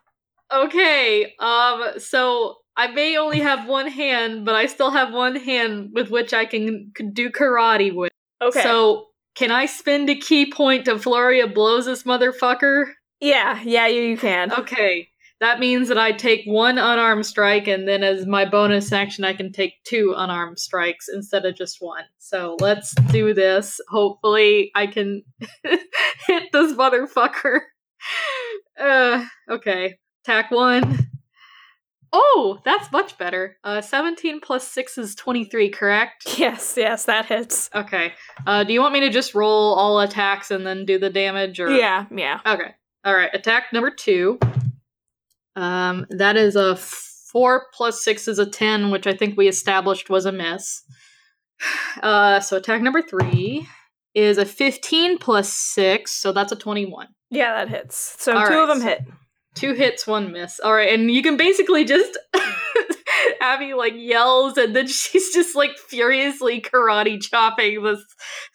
okay. 0.53 1.35
Um. 1.39 1.93
So 1.99 2.57
I 2.77 2.89
may 2.89 3.17
only 3.17 3.41
have 3.41 3.67
one 3.69 3.89
hand, 3.89 4.45
but 4.45 4.55
I 4.55 4.67
still 4.67 4.91
have 4.91 5.13
one 5.13 5.37
hand 5.37 5.91
with 5.93 6.11
which 6.11 6.33
I 6.33 6.45
can, 6.45 6.93
can 6.95 7.13
do 7.13 7.31
karate 7.31 7.95
with. 7.95 8.13
Okay. 8.41 8.63
So 8.63 9.07
can 9.35 9.51
I 9.51 9.67
spend 9.67 10.09
a 10.11 10.15
ki 10.15 10.53
point 10.53 10.85
to 10.85 10.99
flurry 10.99 11.41
of 11.41 11.55
blows 11.55 11.87
this 11.87 12.03
motherfucker? 12.03 12.87
yeah, 13.21 13.61
yeah, 13.65 13.87
you, 13.87 14.03
you 14.03 14.17
can. 14.17 14.53
Okay. 14.53 15.09
That 15.43 15.59
means 15.59 15.89
that 15.89 15.99
I 15.99 16.13
take 16.13 16.45
one 16.45 16.79
unarmed 16.79 17.27
strike, 17.27 17.67
and 17.67 17.89
then 17.89 18.05
as 18.05 18.27
my 18.27 18.45
bonus 18.45 18.93
action, 18.93 19.25
I 19.25 19.33
can 19.33 19.51
take 19.51 19.83
two 19.83 20.15
unarmed 20.17 20.61
strikes 20.61 21.09
instead 21.13 21.45
of 21.45 21.57
just 21.57 21.79
one. 21.81 22.05
So 22.19 22.57
let's 22.61 22.95
do 23.11 23.35
this. 23.35 23.81
Hopefully, 23.89 24.71
I 24.77 24.87
can 24.87 25.25
hit 25.65 26.53
this 26.53 26.73
motherfucker. 26.75 27.59
Uh, 28.81 29.25
okay. 29.49 29.97
Attack 30.25 30.51
one. 30.51 31.09
Oh, 32.13 32.59
that's 32.65 32.91
much 32.91 33.17
better. 33.17 33.57
Uh, 33.63 33.81
17 33.81 34.41
plus 34.41 34.67
6 34.67 34.99
is 34.99 35.15
23, 35.15 35.71
correct? 35.71 36.25
Yes, 36.39 36.75
yes, 36.77 37.05
that 37.05 37.27
hits. 37.27 37.71
Okay. 37.75 38.13
Uh, 38.45 38.65
do 38.65 38.73
you 38.73 38.81
want 38.81 38.95
me 38.95 39.01
to 39.01 39.11
just 39.11 39.35
roll 39.35 39.75
all 39.75 40.01
attacks 40.01 40.51
and 40.51 40.67
then 40.67 40.85
do 40.85 40.99
the 40.99 41.11
damage? 41.11 41.61
Or 41.61 41.71
Yeah, 41.71 42.07
yeah. 42.11 42.41
Okay. 42.45 42.75
All 43.05 43.15
right. 43.15 43.31
Attack 43.33 43.73
number 43.73 43.91
two. 43.91 44.39
Um, 45.57 46.07
that 46.11 46.37
is 46.37 46.57
a 46.57 46.77
four 46.77 47.67
plus 47.75 48.03
six 48.03 48.29
is 48.29 48.39
a 48.39 48.47
ten, 48.47 48.91
which 48.91 49.07
I 49.07 49.15
think 49.15 49.37
we 49.37 49.49
established 49.49 50.11
was 50.11 50.27
a 50.27 50.33
miss. 50.33 50.83
Uh, 52.03 52.41
so 52.41 52.57
attack 52.57 52.83
number 52.83 53.01
three 53.03 53.69
is 54.15 54.37
a 54.39 54.45
fifteen 54.45 55.17
plus 55.19 55.53
six, 55.53 56.11
so 56.11 56.33
that's 56.33 56.51
a 56.53 56.57
twenty-one. 56.57 57.07
Yeah, 57.31 57.55
that 57.65 57.69
hits. 57.69 58.17
So 58.19 58.37
All 58.37 58.47
two 58.47 58.55
of 58.59 58.69
them 58.69 58.81
so- 58.81 58.87
hit. 58.87 59.01
Two 59.55 59.75
hits, 59.75 60.07
one 60.07 60.33
miss. 60.33 60.59
All 60.61 60.73
right, 60.75 60.93
and 60.93 61.11
you 61.11 61.23
can 61.23 61.37
basically 61.37 61.85
just 61.85 62.19
Abby 63.41 63.75
like 63.75 63.93
yells, 63.97 64.57
and 64.57 64.75
then 64.75 64.87
she's 64.89 65.33
just 65.35 65.55
like 65.55 65.77
furiously 65.77 66.61
karate 66.61 67.21
chopping 67.23 67.83
this 67.83 68.03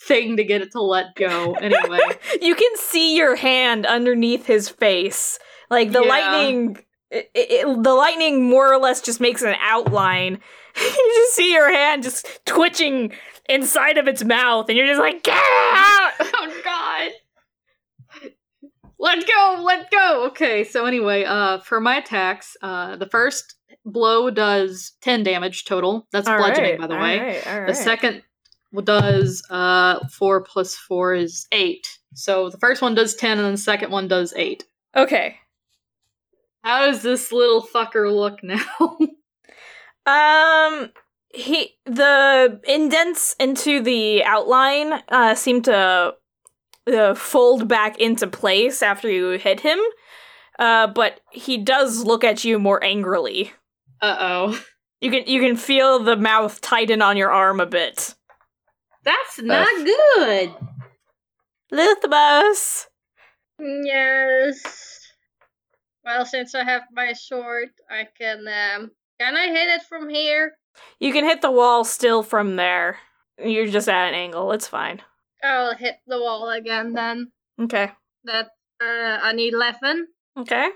thing 0.02 0.38
to 0.38 0.44
get 0.44 0.62
it 0.62 0.72
to 0.72 0.82
let 0.82 1.16
go. 1.16 1.54
Anyway. 1.54 2.00
You 2.42 2.56
can 2.56 2.72
see 2.76 3.16
your 3.16 3.36
hand 3.36 3.86
underneath 3.86 4.46
his 4.48 4.70
face. 4.70 5.38
Like 5.70 5.92
the 5.92 6.02
Yeah. 6.02 6.10
lightning 6.10 6.78
it, 7.10 7.30
it, 7.34 7.84
the 7.84 7.94
lightning 7.94 8.50
more 8.50 8.72
or 8.72 8.78
less 8.78 9.02
just 9.02 9.20
makes 9.20 9.42
an 9.42 9.56
outline. 9.62 10.40
you 10.76 11.14
just 11.16 11.36
see 11.36 11.54
your 11.54 11.72
hand 11.72 12.04
just 12.04 12.28
twitching 12.46 13.14
inside 13.48 13.98
of 13.98 14.08
its 14.08 14.24
mouth, 14.24 14.68
and 14.70 14.78
you're 14.78 14.88
just 14.88 15.00
like, 15.00 15.24
get 15.24 15.36
out! 15.36 16.12
oh 16.20 16.62
god. 16.64 17.12
Let 19.00 19.28
go, 19.28 19.62
let 19.64 19.92
go. 19.92 20.26
Okay, 20.28 20.64
so 20.64 20.86
anyway, 20.86 21.24
uh 21.24 21.60
for 21.60 21.80
my 21.80 21.98
attacks, 21.98 22.58
uh 22.62 22.96
the 22.96 23.06
first 23.06 23.56
blow 23.86 24.30
does 24.30 24.94
10 25.02 25.24
damage 25.24 25.66
total. 25.66 26.08
That's 26.12 26.28
All 26.28 26.38
bludgeoning 26.38 26.72
right, 26.72 26.80
by 26.80 26.88
the 26.88 26.96
way. 26.96 27.42
right, 27.46 27.68
The 27.68 27.76
second 27.76 28.24
does 28.84 29.44
uh 29.50 30.06
4 30.10 30.42
plus 30.42 30.76
4 30.76 31.14
is 31.14 31.48
8. 31.52 31.88
So 32.16 32.50
the 32.50 32.58
first 32.58 32.82
one 32.82 32.96
does 32.96 33.16
10 33.16 33.40
and 33.40 33.54
the 33.54 33.62
second 33.62 33.92
one 33.92 34.08
does 34.08 34.34
8. 34.36 34.66
Okay. 34.96 35.38
How 36.64 36.86
does 36.88 37.02
this 37.02 37.32
little 37.32 37.62
fucker 37.62 38.14
look 38.14 38.44
now? 38.44 38.64
Um, 40.06 40.92
he 41.34 41.76
the 41.86 42.62
indents 42.66 43.36
into 43.42 43.82
the 43.82 44.24
outline 44.24 45.04
uh 45.10 45.36
seem 45.36 45.62
to 45.64 46.14
uh, 46.88 47.14
fold 47.14 47.68
back 47.68 48.00
into 48.00 48.26
place 48.26 48.82
after 48.82 49.10
you 49.12 49.32
hit 49.32 49.60
him. 49.60 49.80
Uh, 50.60 50.88
but 50.88 51.20
he 51.34 51.58
does 51.58 52.06
look 52.06 52.24
at 52.24 52.46
you 52.46 52.58
more 52.58 52.82
angrily. 52.82 53.52
Uh-oh. 54.02 54.58
You 55.02 55.12
can 55.12 55.24
you 55.28 55.42
can 55.42 55.58
feel 55.58 56.00
the 56.00 56.16
mouth 56.16 56.62
tighten 56.62 57.02
on 57.02 57.18
your 57.18 57.30
arm 57.32 57.60
a 57.60 57.66
bit. 57.66 58.16
That's 59.04 59.40
not 59.42 59.68
Uh, 59.68 59.84
good. 59.84 60.56
Luthmos. 61.74 62.86
Yes. 63.60 64.97
Well, 66.08 66.26
since 66.26 66.56
I 66.56 66.64
have 66.64 66.84
my 66.94 67.12
sword, 67.12 67.68
I 67.92 68.08
can. 68.18 68.48
Um, 68.48 68.92
can 69.20 69.36
I 69.36 69.48
hit 69.48 69.68
it 69.68 69.82
from 69.84 70.08
here? 70.08 70.54
You 71.02 71.12
can 71.12 71.26
hit 71.26 71.42
the 71.42 71.52
wall 71.52 71.84
still 71.84 72.24
from 72.24 72.56
there. 72.56 72.98
You're 73.44 73.68
just 73.68 73.90
at 73.90 74.08
an 74.08 74.14
angle. 74.14 74.54
It's 74.54 74.70
fine. 74.70 75.02
I'll 75.44 75.76
hit 75.76 75.98
the 76.08 76.18
wall 76.18 76.50
again 76.50 76.94
then. 76.94 77.34
Okay. 77.60 77.92
That 78.24 78.52
uh, 78.82 79.20
I 79.22 79.34
need 79.34 79.54
eleven. 79.54 80.08
Okay. 80.38 80.70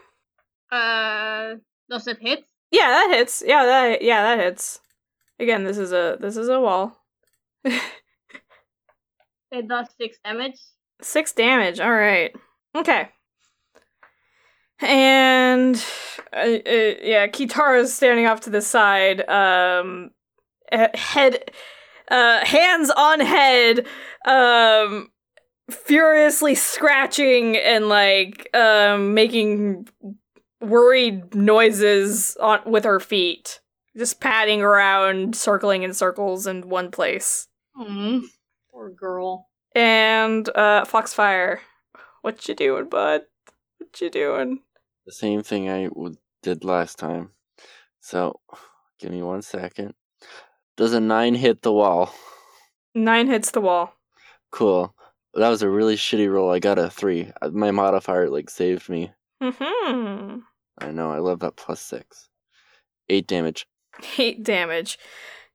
Uh, 0.70 1.56
does 1.90 2.08
it 2.08 2.18
hit? 2.20 2.44
Yeah, 2.70 2.88
that 2.88 3.16
hits. 3.18 3.42
Yeah, 3.46 3.66
that 3.66 4.02
yeah, 4.02 4.36
that 4.36 4.44
hits. 4.44 4.82
Again, 5.40 5.64
this 5.64 5.78
is 5.78 5.94
a 5.94 6.18
this 6.20 6.36
is 6.36 6.50
a 6.50 6.60
wall. 6.60 6.98
It 9.52 9.68
does 9.68 9.88
six 10.00 10.18
damage. 10.24 10.58
Six 11.02 11.34
damage. 11.34 11.80
All 11.82 11.92
right. 11.92 12.34
Okay. 12.74 13.10
And 14.82 15.76
uh, 16.34 16.38
uh, 16.40 16.94
yeah, 17.02 17.28
Kitara's 17.28 17.94
standing 17.94 18.26
off 18.28 18.42
to 18.42 18.50
the 18.50 18.62
side. 18.62 19.28
Um, 19.30 20.12
head, 20.72 21.52
uh, 22.10 22.46
hands 22.46 22.92
on 22.92 23.20
head. 23.20 23.86
Um, 24.26 25.10
furiously 25.70 26.54
scratching 26.54 27.56
and 27.58 27.88
like 27.88 28.54
um 28.54 29.14
making 29.14 29.88
worried 30.60 31.34
noises 31.34 32.36
on 32.42 32.60
with 32.66 32.84
her 32.84 33.00
feet 33.00 33.62
just 33.96 34.20
patting 34.20 34.62
around 34.62 35.34
circling 35.36 35.84
in 35.84 35.94
circles 35.94 36.46
in 36.46 36.68
one 36.68 36.92
place 36.92 37.48
Mm, 37.80 38.24
poor 38.70 38.90
girl. 38.90 39.48
and 39.74 40.50
uh 40.56 40.84
foxfire 40.84 41.62
what 42.22 42.46
you 42.50 42.54
doing 42.56 42.90
bud 42.90 43.22
what 43.78 44.02
you 44.02 44.10
doing 44.10 44.60
The 45.06 45.12
same 45.12 45.42
thing 45.44 45.70
I 45.70 45.86
w- 45.86 46.16
did 46.44 46.64
last 46.64 46.98
time. 47.00 47.32
So, 48.02 48.40
give 49.00 49.12
me 49.12 49.22
one 49.22 49.42
second. 49.42 49.94
Does 50.78 50.94
a 50.94 51.00
nine 51.00 51.36
hit 51.36 51.62
the 51.62 51.72
wall? 51.74 52.14
nine 52.94 53.28
hits 53.28 53.52
the 53.52 53.62
wall 53.62 53.94
Cool. 54.52 54.94
That 55.34 55.48
was 55.50 55.62
a 55.62 55.70
really 55.70 55.96
shitty 55.96 56.30
roll. 56.30 56.52
I 56.52 56.60
got 56.60 56.78
a 56.78 56.90
three. 56.90 57.32
Uh, 57.42 57.50
My 57.50 57.72
modifier 57.72 58.30
like 58.30 58.50
saved 58.50 58.90
me. 58.90 59.12
hmm 59.42 60.40
I 60.78 60.92
know. 60.92 61.12
I 61.12 61.20
love 61.20 61.40
that 61.40 61.56
plus 61.56 61.80
six. 61.82 62.28
Eight 63.10 63.28
damage. 63.28 63.66
eight 64.18 64.44
damage 64.44 64.98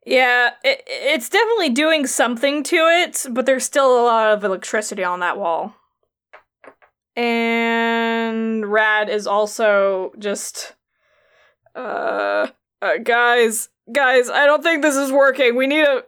yeah 0.05 0.51
it, 0.62 0.82
it's 0.86 1.28
definitely 1.28 1.70
doing 1.70 2.07
something 2.07 2.62
to 2.62 2.76
it 2.76 3.26
but 3.30 3.44
there's 3.47 3.64
still 3.64 3.99
a 4.01 4.05
lot 4.05 4.30
of 4.32 4.44
electricity 4.44 5.03
on 5.03 5.18
that 5.20 5.36
wall 5.38 5.74
and 7.17 8.71
rad 8.71 9.09
is 9.09 9.27
also 9.27 10.12
just 10.19 10.75
uh, 11.75 12.47
uh 12.83 12.97
guys 13.03 13.69
guys 13.93 14.29
i 14.29 14.45
don't 14.47 14.62
think 14.62 14.83
this 14.83 14.97
is 14.97 15.11
working 15.11 15.57
we 15.57 15.67
need 15.67 15.85
a 15.85 16.03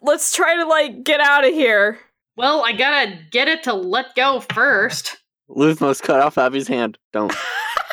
let's 0.00 0.34
try 0.34 0.56
to 0.56 0.64
like 0.66 1.04
get 1.04 1.20
out 1.20 1.44
of 1.44 1.52
here 1.52 1.98
Well, 2.36 2.64
I 2.64 2.72
gotta 2.72 3.18
get 3.30 3.48
it 3.48 3.62
to 3.64 3.74
let 3.74 4.14
go 4.14 4.40
first. 4.40 5.18
Luthmos 5.50 6.00
cut 6.00 6.20
off 6.20 6.38
Abby's 6.38 6.68
hand. 6.68 6.98
Don't. 7.12 7.32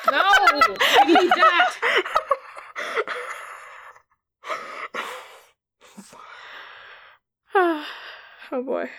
No, 0.09 0.17
I 0.21 1.03
need 1.05 1.29
that. 1.29 1.75
oh 8.51 8.63
boy 8.63 8.89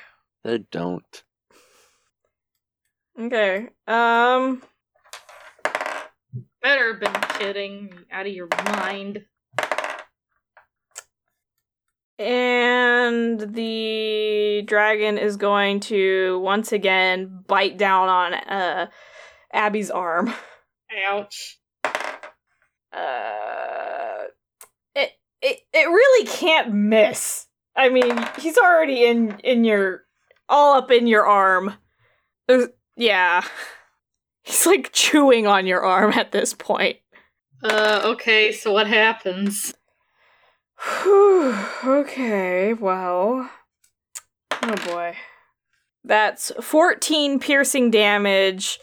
I 0.45 0.59
don't. 0.70 1.24
Okay 3.21 3.68
um 3.87 4.62
Better 6.62 6.95
been 6.95 7.14
kidding. 7.39 7.91
Out 8.12 8.27
of 8.27 8.33
your 8.33 8.49
mind. 8.66 9.25
And 12.18 13.55
the 13.55 14.62
dragon 14.66 15.16
is 15.16 15.39
going 15.39 15.81
to 15.81 16.39
once 16.41 16.73
again 16.73 17.45
bite 17.47 17.79
down 17.79 18.09
on 18.11 18.35
uh 18.35 18.87
Abby's 19.53 19.91
arm. 19.91 20.35
Ouch. 21.07 21.59
Uh 22.93 24.25
it 24.95 25.12
it 25.41 25.61
it 25.73 25.89
really 25.89 26.27
can't 26.27 26.75
miss. 26.75 27.47
I 27.75 27.89
mean, 27.89 28.23
he's 28.39 28.59
already 28.59 29.07
in 29.07 29.41
in 29.41 29.64
your 29.64 30.05
all 30.47 30.77
up 30.77 30.91
in 30.91 31.07
your 31.07 31.27
arm. 31.27 31.73
There's 32.47 32.68
yeah. 33.01 33.42
He's 34.42 34.66
like 34.66 34.90
chewing 34.92 35.46
on 35.46 35.66
your 35.66 35.82
arm 35.82 36.12
at 36.12 36.32
this 36.32 36.55
point. 36.55 36.98
Uh, 37.62 38.03
okay, 38.05 38.53
so 38.53 38.72
what 38.72 38.86
happens? 38.86 39.74
Okay, 41.82 42.74
well. 42.74 43.51
Oh 44.62 44.76
boy. 44.86 45.16
That's 46.05 46.53
14 46.61 47.38
piercing 47.38 47.90
damage 47.90 48.78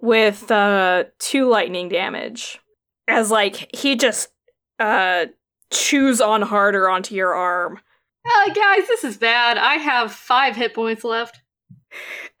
with 0.00 0.50
uh 0.50 1.04
2 1.18 1.48
lightning 1.48 1.88
damage. 1.88 2.60
As 3.08 3.30
like 3.30 3.74
he 3.76 3.96
just 3.96 4.28
uh 4.78 5.26
chews 5.72 6.20
on 6.20 6.42
harder 6.42 6.88
onto 6.88 7.14
your 7.14 7.34
arm. 7.34 7.80
Uh, 8.24 8.52
guys, 8.52 8.86
this 8.88 9.04
is 9.04 9.16
bad. 9.16 9.58
I 9.58 9.74
have 9.74 10.12
five 10.12 10.56
hit 10.56 10.74
points 10.74 11.04
left. 11.04 11.40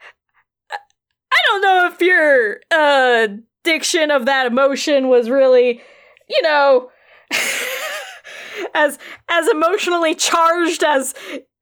I 1.46 1.48
don't 1.52 1.62
know 1.62 1.86
if 1.92 2.00
your 2.00 2.60
uh 2.70 3.28
diction 3.64 4.10
of 4.10 4.26
that 4.26 4.46
emotion 4.46 5.08
was 5.08 5.30
really, 5.30 5.80
you 6.28 6.42
know, 6.42 6.90
as 8.74 8.98
as 9.28 9.48
emotionally 9.48 10.14
charged 10.14 10.82
as 10.82 11.14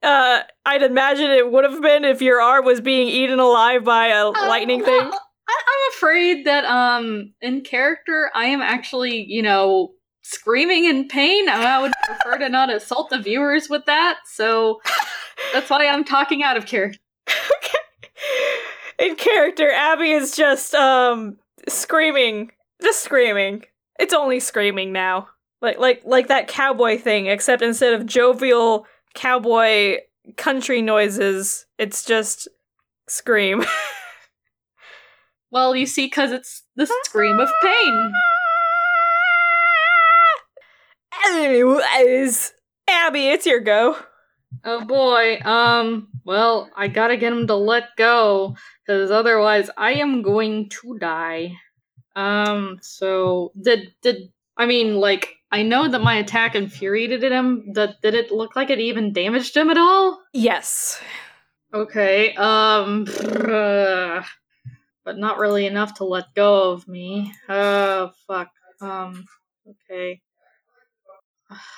uh 0.02 0.40
I'd 0.66 0.82
imagine 0.82 1.30
it 1.30 1.50
would 1.50 1.64
have 1.64 1.80
been 1.82 2.04
if 2.04 2.22
your 2.22 2.40
arm 2.40 2.64
was 2.64 2.80
being 2.80 3.08
eaten 3.08 3.38
alive 3.38 3.84
by 3.84 4.08
a 4.08 4.28
lightning 4.28 4.82
Uh, 4.82 4.86
thing. 4.86 5.08
well, 5.10 5.20
I- 5.48 5.62
I'm 5.66 5.92
afraid 5.96 6.46
that 6.46 6.64
um 6.64 7.34
in 7.40 7.60
character 7.62 8.30
I 8.34 8.46
am 8.46 8.62
actually, 8.62 9.24
you 9.28 9.42
know, 9.42 9.90
screaming 10.22 10.84
in 10.86 11.08
pain, 11.08 11.48
I 11.48 11.80
would 11.80 11.92
prefer 12.06 12.38
to 12.38 12.48
not 12.48 12.72
assault 12.72 13.10
the 13.10 13.18
viewers 13.18 13.68
with 13.68 13.84
that. 13.86 14.18
So 14.32 14.80
that's 15.52 15.68
why 15.68 15.86
I'm 15.86 16.04
talking 16.04 16.42
out 16.42 16.56
of 16.56 16.66
character. 16.66 16.98
In 18.98 19.16
character, 19.16 19.70
Abby 19.70 20.10
is 20.10 20.36
just 20.36 20.74
um 20.74 21.38
screaming, 21.68 22.50
just 22.82 23.02
screaming. 23.02 23.64
It's 23.98 24.14
only 24.14 24.40
screaming 24.40 24.92
now. 24.92 25.28
Like 25.60 25.78
like 25.78 26.02
like 26.04 26.28
that 26.28 26.48
cowboy 26.48 26.98
thing, 26.98 27.26
except 27.26 27.62
instead 27.62 27.94
of 27.94 28.06
jovial 28.06 28.86
cowboy 29.14 29.98
country 30.36 30.82
noises, 30.82 31.66
it's 31.78 32.04
just 32.04 32.48
scream. 33.08 33.64
Well, 35.54 35.76
you 35.76 35.86
see, 35.86 36.06
because 36.06 36.32
it's 36.32 36.64
the 36.74 36.92
scream 37.04 37.38
of 37.38 37.48
pain. 37.62 38.12
Anyways, 41.28 42.52
Abby, 42.88 43.28
it's 43.28 43.46
your 43.46 43.60
go. 43.60 43.96
Oh 44.64 44.84
boy. 44.84 45.38
Um. 45.44 46.08
Well, 46.24 46.70
I 46.74 46.88
gotta 46.88 47.16
get 47.16 47.32
him 47.32 47.46
to 47.48 47.54
let 47.54 47.96
go, 47.96 48.56
because 48.86 49.10
otherwise 49.10 49.70
I 49.76 49.94
am 49.94 50.22
going 50.22 50.68
to 50.70 50.98
die. 50.98 51.52
Um. 52.16 52.78
So 52.82 53.52
did 53.60 53.92
did 54.02 54.32
I 54.56 54.66
mean 54.66 54.96
like 54.96 55.34
I 55.50 55.62
know 55.62 55.86
that 55.88 56.00
my 56.00 56.16
attack 56.16 56.54
infuriated 56.54 57.22
him. 57.22 57.72
That 57.74 58.00
did 58.02 58.14
it 58.14 58.30
look 58.32 58.56
like 58.56 58.70
it 58.70 58.80
even 58.80 59.12
damaged 59.12 59.56
him 59.56 59.70
at 59.70 59.78
all? 59.78 60.20
Yes. 60.32 61.00
Okay. 61.72 62.34
Um. 62.36 63.04
but 65.04 65.18
not 65.18 65.38
really 65.38 65.66
enough 65.66 65.94
to 65.94 66.04
let 66.04 66.34
go 66.34 66.72
of 66.72 66.88
me. 66.88 67.34
Oh 67.48 68.12
fuck. 68.26 68.50
Um. 68.80 69.26
Okay. 69.68 70.20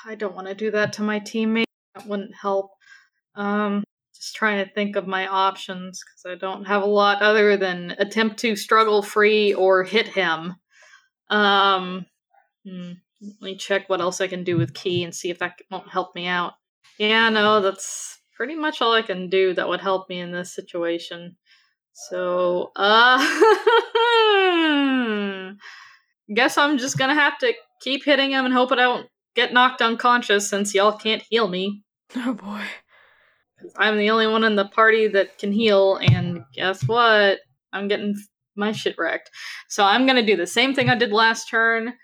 I 0.06 0.14
don't 0.14 0.34
want 0.34 0.46
to 0.46 0.54
do 0.54 0.70
that 0.70 0.92
to 0.94 1.02
my 1.02 1.20
teammate. 1.20 1.64
That 1.94 2.06
wouldn't 2.06 2.34
help. 2.34 2.70
Um. 3.34 3.84
Just 4.16 4.34
trying 4.34 4.64
to 4.64 4.72
think 4.72 4.96
of 4.96 5.06
my 5.06 5.26
options 5.26 6.02
because 6.02 6.32
I 6.32 6.38
don't 6.38 6.64
have 6.64 6.82
a 6.82 6.86
lot 6.86 7.22
other 7.22 7.56
than 7.56 7.94
attempt 7.98 8.38
to 8.40 8.56
struggle 8.56 9.02
free 9.02 9.54
or 9.54 9.84
hit 9.84 10.08
him. 10.08 10.54
Um. 11.30 12.06
hmm, 12.64 12.92
Let 13.20 13.42
me 13.42 13.56
check 13.56 13.88
what 13.88 14.00
else 14.00 14.20
I 14.20 14.28
can 14.28 14.44
do 14.44 14.56
with 14.56 14.74
ki 14.74 15.04
and 15.04 15.14
see 15.14 15.30
if 15.30 15.38
that 15.40 15.58
won't 15.70 15.90
help 15.90 16.14
me 16.14 16.26
out. 16.26 16.54
Yeah, 16.98 17.28
no, 17.28 17.60
that's 17.60 18.18
pretty 18.36 18.54
much 18.54 18.80
all 18.80 18.94
I 18.94 19.02
can 19.02 19.28
do 19.28 19.52
that 19.54 19.68
would 19.68 19.80
help 19.80 20.08
me 20.08 20.20
in 20.20 20.32
this 20.32 20.54
situation. 20.54 21.36
So, 21.92 22.70
uh, 22.76 23.18
guess 26.34 26.58
I'm 26.58 26.78
just 26.78 26.98
gonna 26.98 27.14
have 27.14 27.38
to 27.38 27.52
keep 27.80 28.04
hitting 28.04 28.30
him 28.30 28.44
and 28.44 28.54
hope 28.54 28.72
I 28.72 28.76
don't 28.76 29.08
get 29.34 29.52
knocked 29.52 29.82
unconscious 29.82 30.48
since 30.48 30.74
y'all 30.74 30.96
can't 30.96 31.22
heal 31.28 31.48
me. 31.48 31.82
Oh 32.14 32.34
boy. 32.34 32.62
I'm 33.76 33.96
the 33.98 34.10
only 34.10 34.26
one 34.26 34.44
in 34.44 34.56
the 34.56 34.68
party 34.68 35.08
that 35.08 35.38
can 35.38 35.52
heal, 35.52 35.96
and 35.96 36.44
guess 36.54 36.86
what? 36.86 37.40
I'm 37.72 37.88
getting 37.88 38.14
my 38.56 38.72
shit 38.72 38.96
wrecked. 38.98 39.30
So 39.68 39.84
I'm 39.84 40.06
gonna 40.06 40.24
do 40.24 40.36
the 40.36 40.46
same 40.46 40.74
thing 40.74 40.88
I 40.88 40.94
did 40.96 41.12
last 41.12 41.48
turn. 41.48 41.94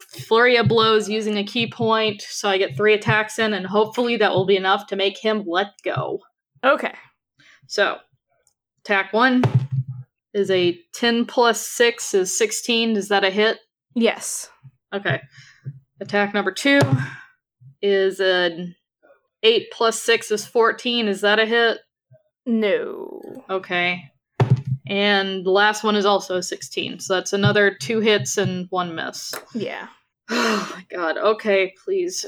Flurry 0.00 0.56
of 0.56 0.68
blows 0.68 1.08
using 1.08 1.36
a 1.36 1.44
ki 1.44 1.70
point, 1.70 2.22
so 2.22 2.48
I 2.48 2.58
get 2.58 2.76
three 2.76 2.94
attacks 2.94 3.38
in, 3.38 3.52
and 3.52 3.66
hopefully 3.66 4.16
that 4.16 4.32
will 4.32 4.46
be 4.46 4.56
enough 4.56 4.86
to 4.88 4.96
make 4.96 5.18
him 5.18 5.44
let 5.46 5.68
go. 5.84 6.20
Okay. 6.64 6.94
So, 7.66 7.98
attack 8.84 9.12
one 9.12 9.42
is 10.32 10.50
a 10.50 10.78
10 10.94 11.26
plus 11.26 11.66
6 11.66 12.14
is 12.14 12.36
16. 12.36 12.96
Is 12.96 13.08
that 13.08 13.24
a 13.24 13.30
hit? 13.30 13.58
Yes. 13.94 14.50
Okay. 14.92 15.20
Attack 16.00 16.34
number 16.34 16.52
two 16.52 16.80
is 17.80 18.20
an 18.20 18.74
8 19.44 19.70
plus 19.70 20.02
6 20.02 20.30
is 20.30 20.46
14. 20.46 21.06
Is 21.06 21.20
that 21.20 21.38
a 21.38 21.44
hit? 21.44 21.78
No. 22.46 23.44
Okay. 23.50 24.10
And 24.86 25.44
the 25.44 25.50
last 25.50 25.84
one 25.84 25.96
is 25.96 26.06
also 26.06 26.40
16. 26.40 27.00
So 27.00 27.14
that's 27.14 27.32
another 27.32 27.74
two 27.74 28.00
hits 28.00 28.38
and 28.38 28.66
one 28.70 28.94
miss. 28.94 29.32
Yeah. 29.54 29.88
Oh 30.30 30.72
my 30.74 30.86
god. 30.90 31.18
Okay, 31.18 31.74
please. 31.84 32.24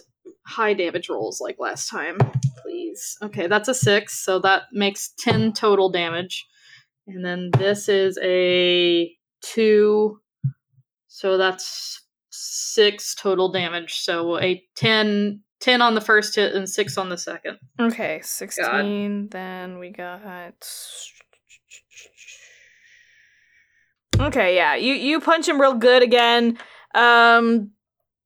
High 0.46 0.74
damage 0.74 1.08
rolls 1.08 1.40
like 1.40 1.56
last 1.58 1.88
time. 1.88 2.18
Please. 2.62 3.16
Okay, 3.22 3.46
that's 3.46 3.68
a 3.68 3.74
6. 3.74 4.24
So 4.24 4.38
that 4.40 4.64
makes 4.70 5.14
10 5.18 5.54
total 5.54 5.88
damage. 5.88 6.46
And 7.06 7.24
then 7.24 7.50
this 7.56 7.88
is 7.88 8.18
a 8.22 9.10
2. 9.42 10.20
So 11.08 11.38
that's 11.38 12.02
6 12.30 13.14
total 13.14 13.50
damage. 13.50 13.94
So 13.94 14.38
a 14.38 14.62
10 14.76 15.42
10 15.60 15.82
on 15.82 15.94
the 15.94 16.00
first 16.00 16.34
hit 16.36 16.54
and 16.54 16.68
6 16.68 16.98
on 16.98 17.08
the 17.08 17.18
second. 17.18 17.58
Okay, 17.80 18.20
16. 18.22 19.28
Then 19.30 19.78
we 19.78 19.90
got. 19.90 20.68
Okay, 24.18 24.56
yeah. 24.56 24.74
You 24.76 24.94
you 24.94 25.20
punch 25.20 25.46
him 25.46 25.60
real 25.60 25.74
good 25.74 26.02
again. 26.02 26.58
Um 26.94 27.70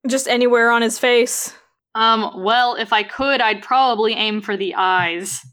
just 0.09 0.29
anywhere 0.29 0.71
on 0.71 0.83
his 0.83 0.99
face. 0.99 1.53
Um, 1.95 2.43
well, 2.45 2.77
if 2.77 2.93
I 2.93 3.03
could, 3.03 3.41
I'd 3.41 3.63
probably 3.63 4.15
aim 4.15 4.41
for 4.41 4.57
the 4.57 4.75
eyes. 4.77 5.45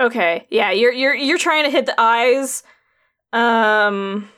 Okay. 0.00 0.46
Yeah, 0.50 0.70
you're 0.70 0.92
you're 0.92 1.14
you're 1.14 1.38
trying 1.38 1.64
to 1.64 1.70
hit 1.70 1.86
the 1.86 2.00
eyes. 2.00 2.62
Um 3.32 4.30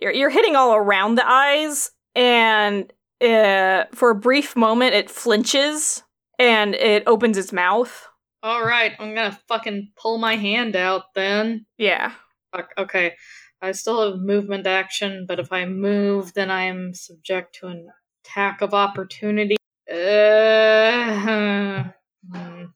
you're 0.00 0.12
you're 0.12 0.30
hitting 0.30 0.56
all 0.56 0.74
around 0.74 1.14
the 1.14 1.26
eyes 1.26 1.90
and 2.14 2.92
uh 3.20 3.84
for 3.94 4.10
a 4.10 4.14
brief 4.14 4.56
moment 4.56 4.94
it 4.94 5.10
flinches 5.10 6.02
and 6.38 6.74
it 6.74 7.02
opens 7.06 7.38
its 7.38 7.52
mouth. 7.52 8.08
All 8.42 8.64
right, 8.64 8.92
I'm 8.98 9.14
gonna 9.14 9.38
fucking 9.48 9.92
pull 9.96 10.18
my 10.18 10.36
hand 10.36 10.76
out 10.76 11.14
then. 11.14 11.66
Yeah. 11.78 12.12
Fuck. 12.54 12.70
Okay. 12.78 13.14
I 13.62 13.72
still 13.72 14.10
have 14.10 14.20
movement 14.20 14.66
action, 14.66 15.24
but 15.26 15.40
if 15.40 15.52
I 15.52 15.64
move, 15.64 16.34
then 16.34 16.50
I 16.50 16.64
am 16.64 16.92
subject 16.94 17.54
to 17.56 17.68
an 17.68 17.88
attack 18.22 18.60
of 18.60 18.74
opportunity. 18.74 19.56
Uh, 19.90 21.14
hmm. 21.14 21.90
And 22.32 22.68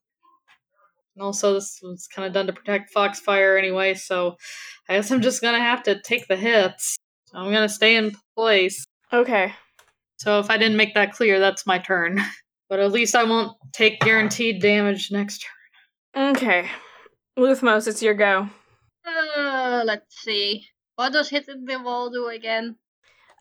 also, 1.21 1.55
this 1.55 1.81
was 1.83 2.09
kind 2.09 2.27
of 2.27 2.33
done 2.33 2.47
to 2.47 2.53
protect 2.53 2.95
Foxfire 2.95 3.59
anyway, 3.59 3.95
so 3.95 4.37
I 4.89 4.95
guess 4.95 5.11
I'm 5.11 5.21
just 5.21 5.43
gonna 5.43 5.61
have 5.61 5.83
to 5.85 6.01
take 6.01 6.29
the 6.29 6.37
hits. 6.37 6.97
I'm 7.35 7.53
gonna 7.53 7.69
stay 7.69 7.97
in 7.97 8.13
place. 8.35 8.85
Okay. 9.13 9.53
So 10.21 10.39
if 10.39 10.51
I 10.51 10.59
didn't 10.59 10.77
make 10.77 10.93
that 10.95 11.13
clear, 11.15 11.41
that's 11.41 11.67
my 11.67 11.79
turn. 11.79 12.21
But 12.69 12.79
at 12.79 12.93
least 12.93 13.17
I 13.17 13.25
won't 13.25 13.57
take 13.73 13.99
guaranteed 13.99 14.63
damage 14.63 15.11
next 15.11 15.45
turn. 16.15 16.37
Okay. 16.37 16.69
Luthmos, 17.37 17.89
it's 17.89 18.01
your 18.01 18.15
go. 18.15 18.49
Uh, 19.05 19.83
let's 19.85 20.23
see. 20.23 20.67
What 20.95 21.13
does 21.13 21.31
hitting 21.31 21.65
the 21.65 21.81
wall 21.81 22.11
do 22.11 22.29
again? 22.29 22.77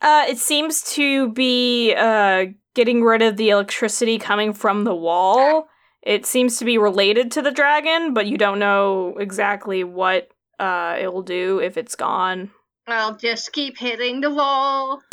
Uh, 0.02 0.26
it 0.28 0.40
seems 0.40 0.82
to 0.96 1.32
be 1.34 1.94
uh 1.96 2.46
getting 2.74 3.04
rid 3.04 3.22
of 3.22 3.38
the 3.38 3.52
electricity 3.52 4.18
coming 4.18 4.52
from 4.52 4.84
the 4.84 4.96
wall. 4.96 5.68
It 6.02 6.26
seems 6.26 6.58
to 6.58 6.66
be 6.66 6.80
related 6.80 7.30
to 7.34 7.44
the 7.44 7.52
dragon, 7.52 8.16
but 8.16 8.26
you 8.26 8.36
don't 8.36 8.58
know 8.58 9.16
exactly 9.20 9.84
what 9.84 10.30
uh 10.58 10.98
it 11.00 11.14
will 11.14 11.22
do 11.22 11.60
if 11.60 11.78
it's 11.78 11.96
gone. 11.96 12.50
I'll 12.88 13.16
just 13.16 13.54
keep 13.54 13.78
hitting 13.78 14.22
the 14.22 14.34
wall. 14.34 15.04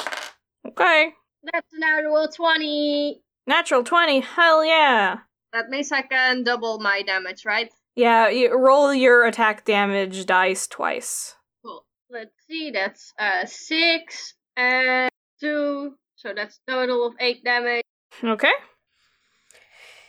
Okay. 0.67 1.13
That's 1.53 1.73
an 1.73 1.81
natural 1.81 2.29
20. 2.29 3.21
Natural 3.47 3.85
20. 3.85 4.21
Hell 4.21 4.65
yeah. 4.65 5.19
That 5.53 5.69
means 5.69 5.93
I 5.93 6.03
can 6.03 6.43
double 6.43 6.81
my 6.81 7.03
damage, 7.03 7.45
right? 7.45 7.71
Yeah, 7.95 8.29
you 8.29 8.55
roll 8.55 8.93
your 8.93 9.25
attack 9.25 9.65
damage 9.65 10.27
dice 10.27 10.67
twice. 10.67 11.35
Cool. 11.65 11.85
Let's 12.11 12.35
see, 12.49 12.71
that's 12.71 13.13
uh, 13.19 13.47
6 13.47 14.35
and 14.57 15.11
2. 15.41 15.95
So 16.17 16.33
that's 16.35 16.61
total 16.69 17.07
of 17.07 17.15
8 17.21 17.45
damage. 17.45 17.85
Okay. 18.23 18.53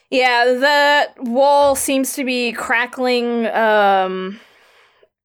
Yeah, 0.09 0.45
the 0.45 1.29
wall 1.29 1.75
seems 1.75 2.13
to 2.13 2.23
be 2.23 2.53
crackling 2.53 3.45
um 3.47 4.39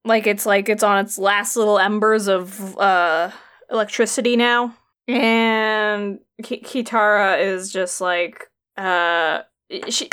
like 0.05 0.27
it's 0.27 0.45
like 0.45 0.69
it's 0.69 0.83
on 0.83 1.05
its 1.05 1.19
last 1.19 1.57
little 1.57 1.79
embers 1.79 2.27
of 2.27 2.77
uh 2.79 3.31
electricity 3.71 4.37
now. 4.37 4.75
And 5.09 6.21
Ki- 6.43 6.63
Kitara 6.63 7.41
is 7.41 7.73
just 7.73 8.01
like 8.01 8.49
uh 8.77 9.41
she 9.89 10.09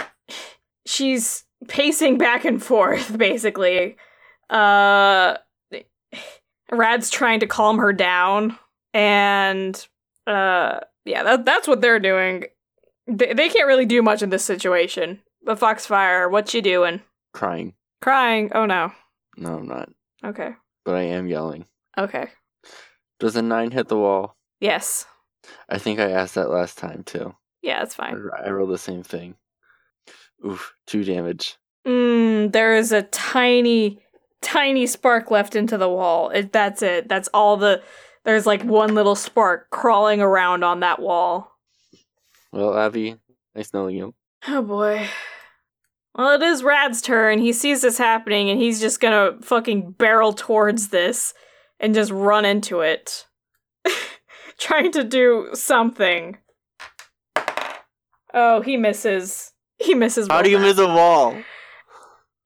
she's 0.86 1.44
pacing 1.68 2.18
back 2.18 2.46
and 2.46 2.62
forth 2.62 3.18
basically. 3.18 3.98
Uh 4.50 5.38
Rad's 6.72 7.10
trying 7.10 7.40
to 7.40 7.48
calm 7.48 7.78
her 7.80 7.94
down 7.94 8.58
and 8.94 9.88
uh 10.28 10.80
yeah, 11.06 11.24
that 11.24 11.46
that's 11.46 11.68
what 11.68 11.82
they're 11.82 12.00
doing. 12.00 12.46
They, 13.08 13.34
they 13.34 13.50
can't 13.50 13.68
really 13.68 13.86
do 13.86 14.02
much 14.02 14.22
in 14.22 14.30
this 14.30 14.46
situation. 14.46 15.22
But 15.44 15.60
Foxfire, 15.60 16.30
what 16.30 16.54
you 16.54 16.62
doing? 16.62 17.02
Crying. 17.34 17.74
Crying? 18.02 18.52
Oh 18.54 18.66
no. 18.66 18.92
No, 19.38 19.56
I'm 19.56 19.68
not. 19.68 19.90
Okay. 20.24 20.52
But 20.84 20.96
I 20.96 21.04
am 21.04 21.28
yelling. 21.28 21.66
Okay. 21.98 22.28
Does 23.20 23.36
a 23.36 23.42
nine 23.42 23.72
hit 23.72 23.88
the 23.88 23.98
wall? 23.98 24.36
Yes. 24.60 25.06
I 25.68 25.78
think 25.78 26.00
I 26.00 26.12
asked 26.12 26.36
that 26.36 26.50
last 26.50 26.78
time 26.78 27.04
too. 27.04 27.34
Yeah, 27.62 27.84
it's 27.84 27.96
fine. 27.96 28.22
I 28.44 28.50
rolled 28.50 28.72
the 28.72 28.78
same 28.78 29.04
thing. 29.04 29.36
Oof, 30.46 30.74
two 30.86 31.04
damage. 31.04 31.58
Mm, 31.86 32.52
there 32.52 32.76
is 32.76 32.92
a 32.92 33.04
tiny, 33.04 34.02
tiny 34.42 34.86
spark 34.86 35.32
left 35.32 35.56
into 35.56 35.78
the 35.78 35.90
wall. 35.90 36.30
It, 36.30 36.52
that's 36.52 36.82
it. 36.82 37.10
That's 37.10 37.30
all 37.34 37.58
the. 37.58 37.82
There's 38.26 38.46
like 38.46 38.64
one 38.64 38.96
little 38.96 39.16
spark 39.16 39.70
crawling 39.70 40.22
around 40.22 40.64
on 40.64 40.82
that 40.82 41.00
wall. 41.00 41.56
Well, 42.52 42.78
Abby, 42.78 43.16
nice 43.56 43.74
knowing 43.74 43.96
you. 43.96 44.14
Oh 44.48 44.62
boy. 44.62 45.08
Well, 46.16 46.36
it 46.36 46.42
is 46.42 46.64
Rad's 46.64 47.02
turn. 47.02 47.40
He 47.40 47.54
sees 47.54 47.82
this 47.82 47.98
happening 47.98 48.50
and 48.50 48.60
he's 48.60 48.82
just 48.82 49.00
gonna 49.00 49.38
fucking 49.42 49.92
barrel 49.92 50.34
towards 50.34 50.90
this 50.90 51.34
and 51.80 51.94
just 51.94 52.12
run 52.12 52.46
into 52.46 52.82
it. 52.82 53.26
Trying 54.60 54.92
to 54.92 55.04
do 55.04 55.50
something. 55.54 56.38
Oh, 58.34 58.62
he 58.62 58.78
misses. 58.78 59.54
He 59.80 59.94
misses. 59.96 60.28
How 60.28 60.42
do 60.42 60.50
you 60.50 60.60
miss 60.60 60.78
a 60.78 60.86
wall? 60.86 61.36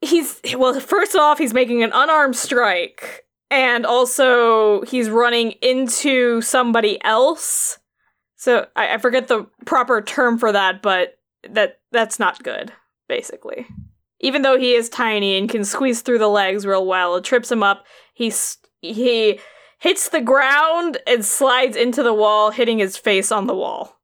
He's 0.02 0.40
well, 0.56 0.80
first 0.80 1.16
off, 1.16 1.38
he's 1.38 1.54
making 1.54 1.82
an 1.84 1.92
unarmed 1.94 2.36
strike. 2.36 3.26
and 3.54 3.86
also 3.86 4.82
he's 4.84 5.10
running 5.10 5.52
into 5.62 6.42
somebody 6.42 7.02
else. 7.04 7.78
So 8.36 8.68
I, 8.76 8.96
I 8.96 8.98
forget 8.98 9.28
the 9.28 9.48
proper 9.66 10.02
term 10.02 10.38
for 10.38 10.52
that, 10.52 10.82
but 10.82 11.20
that 11.48 11.80
that's 11.92 12.20
not 12.20 12.44
good, 12.44 12.74
basically. 13.08 13.68
Even 14.20 14.42
though 14.42 14.58
he 14.58 14.74
is 14.74 14.90
tiny 14.90 15.38
and 15.38 15.50
can 15.50 15.64
squeeze 15.64 16.02
through 16.02 16.18
the 16.18 16.28
legs 16.28 16.66
real 16.66 16.86
well, 16.86 17.16
it 17.16 17.24
trips 17.24 17.52
him 17.52 17.62
up. 17.62 17.86
He's 18.14 18.58
he 18.82 19.40
hits 19.84 20.08
the 20.08 20.22
ground 20.22 20.98
and 21.06 21.26
slides 21.26 21.76
into 21.76 22.02
the 22.02 22.14
wall, 22.14 22.52
hitting 22.52 22.80
his 22.80 22.96
face 22.96 23.34
on 23.34 23.48
the 23.48 23.54
wall. 23.54 24.00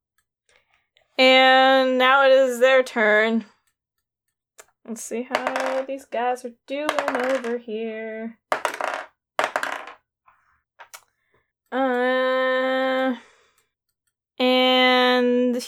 And 1.18 1.98
now 1.98 2.26
it 2.26 2.34
is 2.34 2.60
their 2.60 2.84
turn. 2.84 3.46
Let's 4.86 5.02
see 5.02 5.22
how 5.22 5.86
these 5.88 6.04
guys 6.04 6.44
are 6.44 6.52
doing 6.68 6.90
over 7.00 7.58
here. 7.58 8.38
Uh, 11.72 13.16
and 14.38 15.66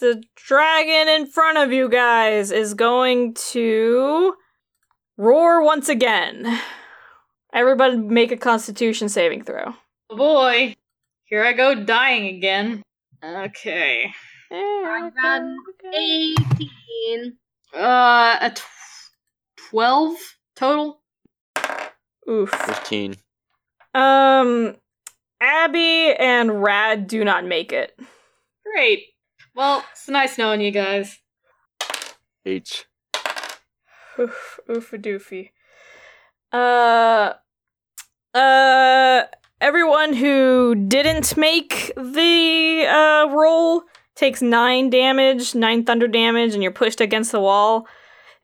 the 0.00 0.22
dragon 0.34 1.08
in 1.08 1.26
front 1.26 1.56
of 1.56 1.72
you 1.72 1.88
guys 1.88 2.52
is 2.52 2.74
going 2.74 3.32
to 3.52 4.34
roar 5.16 5.64
once 5.64 5.88
again. 5.88 6.60
Everybody 7.56 7.96
make 7.96 8.32
a 8.32 8.36
constitution 8.36 9.08
saving 9.08 9.44
throw. 9.44 9.72
Oh 10.10 10.16
boy, 10.16 10.76
here 11.24 11.42
I 11.42 11.54
go 11.54 11.74
dying 11.74 12.36
again. 12.36 12.82
Okay. 13.24 14.12
I 14.52 15.10
got 15.16 15.42
18. 15.94 17.38
Uh, 17.74 18.36
a 18.42 18.54
12 19.70 20.16
total? 20.54 21.00
Oof. 22.28 22.50
15. 22.50 23.16
Um, 23.94 24.76
Abby 25.40 26.12
and 26.12 26.62
Rad 26.62 27.06
do 27.06 27.24
not 27.24 27.46
make 27.46 27.72
it. 27.72 27.98
Great. 28.70 29.04
Well, 29.54 29.82
it's 29.92 30.10
nice 30.10 30.36
knowing 30.36 30.60
you 30.60 30.72
guys. 30.72 31.20
H. 32.44 32.84
Oof, 34.18 34.60
oof 34.68 34.92
a 34.92 34.98
doofy. 34.98 35.52
Uh, 36.52 37.32
uh, 38.36 39.26
everyone 39.60 40.12
who 40.12 40.74
didn't 40.74 41.36
make 41.36 41.92
the 41.96 42.86
uh 42.88 43.28
roll 43.34 43.82
takes 44.14 44.42
nine 44.42 44.90
damage, 44.90 45.54
nine 45.54 45.84
thunder 45.84 46.08
damage, 46.08 46.54
and 46.54 46.62
you're 46.62 46.72
pushed 46.72 47.00
against 47.00 47.32
the 47.32 47.40
wall. 47.40 47.86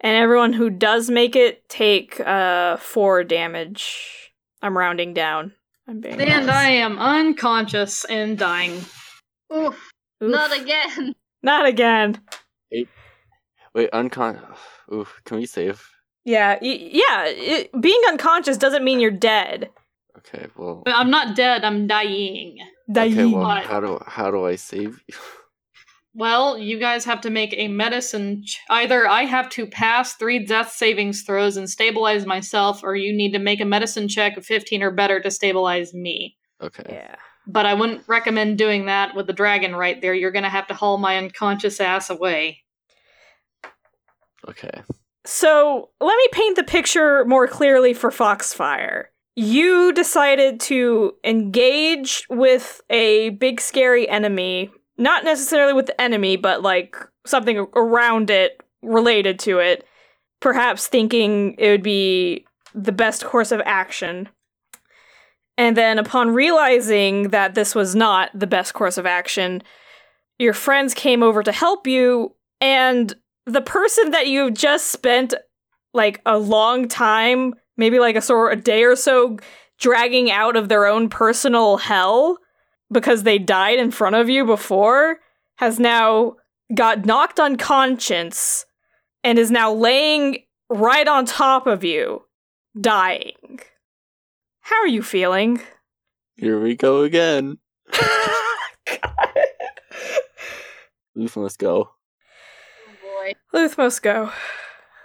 And 0.01 0.17
everyone 0.17 0.53
who 0.53 0.69
does 0.69 1.09
make 1.11 1.37
it 1.37 1.69
take 1.69 2.19
uh 2.21 2.77
four 2.79 3.23
damage. 3.25 4.31
I'm 4.63 4.77
rounding 4.77 5.15
down. 5.15 5.53
I'm 5.89 6.01
being 6.01 6.21
And 6.21 6.47
nice. 6.47 6.57
I 6.57 6.69
am 6.71 6.99
unconscious 6.99 8.05
and 8.05 8.39
dying. 8.39 8.73
Oof, 9.53 9.75
Oof. 10.23 10.31
not 10.31 10.57
again. 10.57 11.15
Not 11.43 11.67
again. 11.67 12.21
Wait, 13.75 13.91
uncon. 13.93 14.41
Oof, 14.93 15.21
can 15.25 15.39
we 15.39 15.47
save? 15.47 15.85
Yeah, 16.25 16.59
y- 16.63 16.91
yeah. 16.93 17.25
It, 17.27 17.71
being 17.81 18.01
unconscious 18.09 18.57
doesn't 18.57 18.85
mean 18.85 19.01
you're 19.01 19.11
dead. 19.11 19.71
Okay, 20.19 20.47
well. 20.57 20.83
I'm 20.87 21.11
not 21.11 21.35
dead, 21.37 21.65
I'm 21.65 21.87
dying. 21.87 22.59
Dying. 22.91 23.13
Okay, 23.13 23.27
well, 23.27 23.63
how 23.63 23.81
do 23.81 23.99
how 24.07 24.31
do 24.31 24.45
I 24.47 24.57
save 24.57 25.01
you? 25.09 25.15
Well, 26.15 26.59
you 26.59 26.79
guys 26.79 27.07
have 27.07 27.23
to 27.23 27.31
make 27.31 27.55
a 27.57 27.69
medicine. 27.69 28.43
Ch- 28.45 28.61
Either 28.69 29.09
I 29.09 29.23
have 29.25 29.49
to 29.51 29.67
pass 29.67 30.15
three 30.15 30.45
death 30.45 30.71
savings 30.73 31.23
throws 31.23 31.57
and 31.57 31.71
stabilize 31.71 32.27
myself, 32.27 32.83
or 32.85 32.95
you 32.95 33.15
need 33.15 33.33
to 33.33 33.39
make 33.39 33.63
a 33.63 33.65
medicine 33.65 34.09
check 34.09 34.37
of 34.37 34.45
15 34.45 34.83
or 34.83 34.91
better 34.91 35.21
to 35.21 35.31
stabilize 35.31 35.95
me. 35.95 36.37
Okay. 36.61 36.85
Yeah. 36.87 37.17
But 37.47 37.65
I 37.65 37.73
wouldn't 37.73 38.07
recommend 38.07 38.59
doing 38.59 38.87
that 38.87 39.17
with 39.17 39.27
the 39.27 39.33
dragon 39.33 39.75
right 39.75 40.01
there. 40.03 40.13
You're 40.13 40.33
gonna 40.33 40.51
have 40.51 40.67
to 40.67 40.75
haul 40.75 40.99
my 40.99 41.17
unconscious 41.17 41.81
ass 41.81 42.11
away. 42.11 42.59
Okay. 44.47 44.83
So 45.25 45.91
let 46.01 46.17
me 46.17 46.29
paint 46.33 46.57
the 46.57 46.65
picture 46.65 47.25
more 47.25 47.49
clearly 47.49 47.95
for 47.95 48.11
Foxfire. 48.11 49.12
You 49.35 49.93
decided 49.93 50.61
to 50.61 51.15
engage 51.25 52.27
with 52.29 52.83
a 52.91 53.31
big 53.31 53.61
scary 53.61 54.09
enemy, 54.09 54.71
not 54.99 55.25
necessarily 55.25 55.73
with 55.73 55.87
the 55.87 56.01
enemy, 56.01 56.37
but 56.37 56.63
like 56.63 56.97
something 57.25 57.67
around 57.75 58.31
it 58.31 58.61
related 58.83 59.39
to 59.41 59.59
it, 59.59 59.87
perhaps 60.41 60.87
thinking 60.87 61.55
it 61.59 61.71
would 61.71 61.83
be 61.83 62.45
the 62.75 62.93
best 62.93 63.25
course 63.25 63.53
of 63.53 63.63
action. 63.65 64.29
And 65.57 65.77
then, 65.77 65.99
upon 65.99 66.31
realizing 66.31 67.29
that 67.29 67.55
this 67.55 67.75
was 67.75 67.95
not 67.95 68.31
the 68.35 68.47
best 68.47 68.75
course 68.75 68.99
of 68.99 69.07
action, 69.07 69.63
your 70.39 70.55
friends 70.55 70.95
came 70.95 71.23
over 71.23 71.43
to 71.43 71.53
help 71.53 71.87
you, 71.87 72.35
and 72.61 73.15
the 73.47 73.61
person 73.61 74.11
that 74.11 74.29
you've 74.29 74.55
just 74.55 74.89
spent 74.89 75.35
like 75.95 76.21
a 76.25 76.39
long 76.39 76.89
time, 76.89 77.55
maybe 77.77 77.99
like 77.99 78.17
a 78.17 78.21
sort 78.21 78.53
a 78.53 78.61
day 78.61 78.85
or 78.85 78.97
so, 78.97 79.39
dragging 79.79 80.31
out 80.31 80.57
of 80.57 80.69
their 80.69 80.87
own 80.87 81.09
personal 81.09 81.77
hell 81.77 82.39
because 82.91 83.23
they 83.23 83.39
died 83.39 83.79
in 83.79 83.91
front 83.91 84.17
of 84.17 84.29
you 84.29 84.45
before, 84.45 85.19
has 85.57 85.79
now 85.79 86.35
got 86.75 87.05
knocked 87.05 87.41
unconscious 87.41 88.67
and 89.25 89.39
is 89.39 89.51
now 89.51 89.73
laying 89.73 90.39
right 90.69 91.09
on 91.09 91.25
top 91.25 91.67
of 91.67 91.85
you, 91.85 92.23
dying. 92.79 93.61
How 94.61 94.77
are 94.77 94.89
you 94.89 95.03
feeling? 95.03 95.61
Here 96.37 96.61
we 96.61 96.77
go 96.77 97.03
again. 97.03 97.59
God. 97.93 99.29
Luthmos, 101.17 101.59
go. 101.59 101.91
Oh 102.89 102.95
boy. 103.03 103.35
Luthmos, 103.55 104.01
go. 104.01 104.31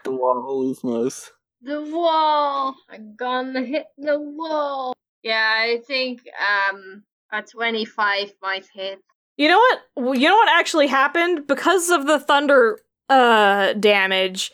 The 0.03 0.11
wall, 0.11 0.63
Luthmos. 0.63 1.32
The 1.68 1.82
wall. 1.82 2.78
I'm 2.89 3.13
gonna 3.18 3.61
hit 3.61 3.88
the 3.97 4.18
wall. 4.18 4.93
Yeah, 5.22 5.53
I 5.53 5.82
think 5.86 6.22
um 6.39 7.03
a 7.30 7.41
25 7.41 8.36
might 8.41 8.65
hit. 8.74 8.99
You 9.36 9.49
know 9.49 9.57
what? 9.57 10.18
You 10.18 10.30
know 10.30 10.38
what 10.38 10.47
actually 10.47 10.88
happened 10.88 11.45
because 11.45 11.89
of 11.89 12.07
the 12.07 12.20
thunder 12.20 12.80
uh 13.09 13.74
damage. 13.74 14.53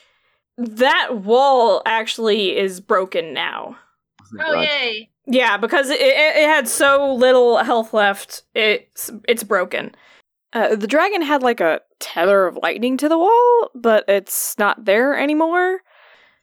That 0.58 1.18
wall 1.18 1.82
actually 1.86 2.56
is 2.56 2.80
broken 2.80 3.32
now. 3.32 3.78
Oh 4.40 4.60
yay! 4.60 5.08
Yeah, 5.24 5.56
because 5.56 5.90
it, 5.90 6.00
it, 6.00 6.36
it 6.36 6.48
had 6.48 6.66
so 6.66 7.14
little 7.14 7.58
health 7.58 7.94
left, 7.94 8.42
it's 8.56 9.12
it's 9.28 9.44
broken. 9.44 9.94
Uh, 10.52 10.74
the 10.74 10.88
dragon 10.88 11.22
had 11.22 11.44
like 11.44 11.60
a 11.60 11.80
tether 12.00 12.48
of 12.48 12.58
lightning 12.60 12.96
to 12.96 13.08
the 13.08 13.18
wall, 13.18 13.70
but 13.72 14.04
it's 14.08 14.58
not 14.58 14.84
there 14.84 15.16
anymore. 15.16 15.78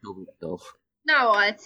Killed 0.04 0.28
himself. 0.28 0.74
Now 1.06 1.30
what? 1.30 1.60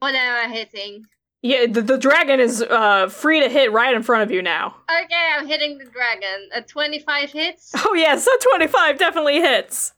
What 0.00 0.14
am 0.14 0.50
I 0.50 0.52
hitting? 0.52 1.04
Yeah, 1.42 1.66
the, 1.66 1.82
the 1.82 1.98
dragon 1.98 2.38
is 2.38 2.62
uh, 2.62 3.08
free 3.08 3.40
to 3.40 3.48
hit 3.48 3.72
right 3.72 3.94
in 3.94 4.02
front 4.04 4.22
of 4.22 4.30
you 4.30 4.42
now. 4.42 4.76
Okay, 4.88 5.28
I'm 5.36 5.46
hitting 5.48 5.78
the 5.78 5.86
dragon. 5.86 6.48
A 6.54 6.62
25 6.62 7.30
hits. 7.32 7.72
Oh 7.84 7.94
yeah, 7.94 8.16
so 8.16 8.30
twenty 8.50 8.68
five 8.68 8.98
definitely 8.98 9.40
hits. 9.40 9.92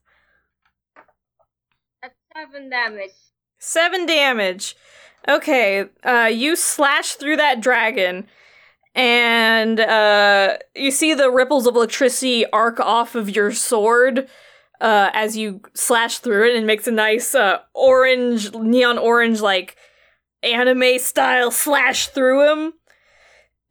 That's 2.03 2.15
7 2.37 2.71
damage. 2.71 3.11
Seven 3.59 4.07
damage. 4.07 4.77
Okay, 5.29 5.85
uh, 6.03 6.31
you 6.33 6.57
slash 6.57 7.15
through 7.15 7.37
that 7.37 7.61
dragon, 7.61 8.27
and 8.95 9.81
uh, 9.81 10.59
you 10.75 10.91
see 10.91 11.15
the 11.15 11.31
ripples 11.31 11.67
of 11.67 11.75
electricity 11.75 12.45
arc 12.53 12.79
off 12.81 13.15
of 13.15 13.35
your 13.35 13.53
sword 13.53 14.29
uh, 14.81 15.11
as 15.13 15.37
you 15.37 15.61
slash 15.75 16.19
through 16.19 16.47
it, 16.47 16.55
and 16.55 16.65
it 16.65 16.67
makes 16.67 16.87
a 16.87 16.93
nice 16.93 17.35
uh, 17.35 17.59
orange, 17.75 18.53
neon 18.55 18.99
orange, 18.99 19.41
like 19.41 19.77
anime 20.43 20.99
style 20.99 21.51
slash 21.51 22.09
through 22.09 22.51
him. 22.51 22.73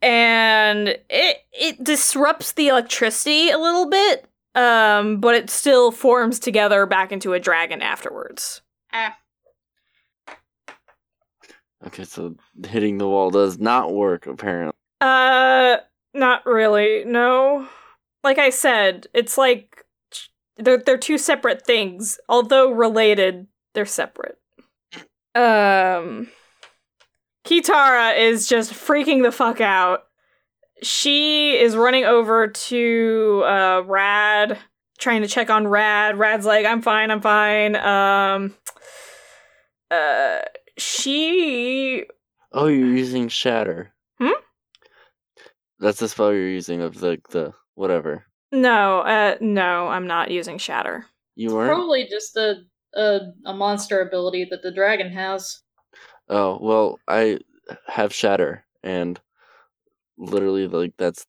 And 0.02 0.88
it 1.08 1.36
it 1.52 1.82
disrupts 1.82 2.52
the 2.52 2.68
electricity 2.68 3.50
a 3.50 3.58
little 3.58 3.88
bit, 3.88 4.26
um, 4.54 5.20
but 5.20 5.34
it 5.34 5.48
still 5.50 5.90
forms 5.90 6.38
together 6.38 6.84
back 6.84 7.12
into 7.12 7.32
a 7.32 7.40
dragon 7.40 7.80
afterwards. 7.80 8.60
Ah, 8.92 9.16
Okay, 11.86 12.04
so 12.04 12.34
hitting 12.66 12.98
the 12.98 13.08
wall 13.08 13.30
does 13.30 13.58
not 13.58 13.92
work, 13.92 14.26
apparently. 14.26 14.72
Uh, 15.00 15.76
not 16.14 16.46
really. 16.46 17.04
No. 17.04 17.68
Like 18.22 18.38
I 18.38 18.50
said, 18.50 19.06
it's 19.12 19.36
like 19.36 19.83
they're 20.56 20.78
they're 20.78 20.98
two 20.98 21.18
separate 21.18 21.66
things. 21.66 22.18
Although 22.28 22.70
related, 22.70 23.46
they're 23.74 23.86
separate. 23.86 24.38
Um 25.34 26.28
Kitara 27.44 28.16
is 28.18 28.48
just 28.48 28.72
freaking 28.72 29.22
the 29.22 29.32
fuck 29.32 29.60
out. 29.60 30.04
She 30.82 31.56
is 31.56 31.76
running 31.76 32.04
over 32.04 32.48
to 32.48 33.42
uh 33.46 33.82
Rad, 33.86 34.58
trying 34.98 35.22
to 35.22 35.28
check 35.28 35.50
on 35.50 35.66
Rad. 35.68 36.18
Rad's 36.18 36.46
like, 36.46 36.66
"I'm 36.66 36.82
fine, 36.82 37.10
I'm 37.10 37.20
fine." 37.20 37.76
Um 37.76 38.54
uh 39.90 40.40
she 40.78 42.04
Oh, 42.52 42.66
you're 42.66 42.86
using 42.86 43.28
Shatter. 43.28 43.92
Hmm? 44.20 44.30
That's 45.80 45.98
the 45.98 46.08
spell 46.08 46.32
you're 46.32 46.48
using 46.48 46.80
of 46.80 47.00
the 47.00 47.20
the 47.30 47.52
whatever. 47.74 48.26
No, 48.54 49.00
uh, 49.00 49.36
no, 49.40 49.88
I'm 49.88 50.06
not 50.06 50.30
using 50.30 50.58
Shatter. 50.58 51.06
You 51.34 51.52
weren't. 51.52 51.74
Probably 51.74 52.06
just 52.08 52.36
a, 52.36 52.58
a 52.94 53.18
a 53.46 53.52
monster 53.52 54.00
ability 54.00 54.46
that 54.50 54.62
the 54.62 54.70
dragon 54.70 55.10
has. 55.10 55.60
Oh 56.28 56.58
well, 56.60 57.00
I 57.08 57.40
have 57.88 58.14
Shatter, 58.14 58.64
and 58.84 59.20
literally 60.16 60.68
like 60.68 60.94
that's 60.96 61.26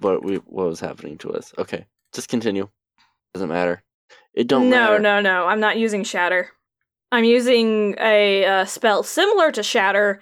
what 0.00 0.24
we 0.24 0.38
what 0.46 0.66
was 0.66 0.80
happening 0.80 1.16
to 1.18 1.30
us. 1.34 1.54
Okay, 1.56 1.86
just 2.12 2.28
continue. 2.28 2.68
Doesn't 3.34 3.48
matter. 3.48 3.84
It 4.34 4.48
don't 4.48 4.68
no, 4.68 4.98
matter. 4.98 4.98
no, 4.98 5.20
no. 5.20 5.46
I'm 5.46 5.60
not 5.60 5.78
using 5.78 6.02
Shatter. 6.02 6.48
I'm 7.12 7.24
using 7.24 7.94
a 8.00 8.44
uh, 8.44 8.64
spell 8.64 9.04
similar 9.04 9.52
to 9.52 9.62
Shatter, 9.62 10.20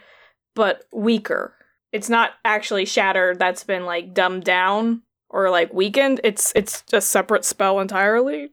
but 0.55 0.85
weaker. 0.93 1.55
It's 1.93 2.09
not 2.09 2.33
actually 2.45 2.85
Shatter 2.85 3.35
that's 3.37 3.65
been 3.65 3.85
like 3.85 4.15
dumbed 4.15 4.45
down 4.45 5.03
or 5.29 5.51
like 5.51 5.73
weakened. 5.73 6.21
It's 6.23 6.53
it's 6.55 6.85
a 6.93 7.01
separate 7.01 7.45
spell 7.45 7.81
entirely. 7.81 8.51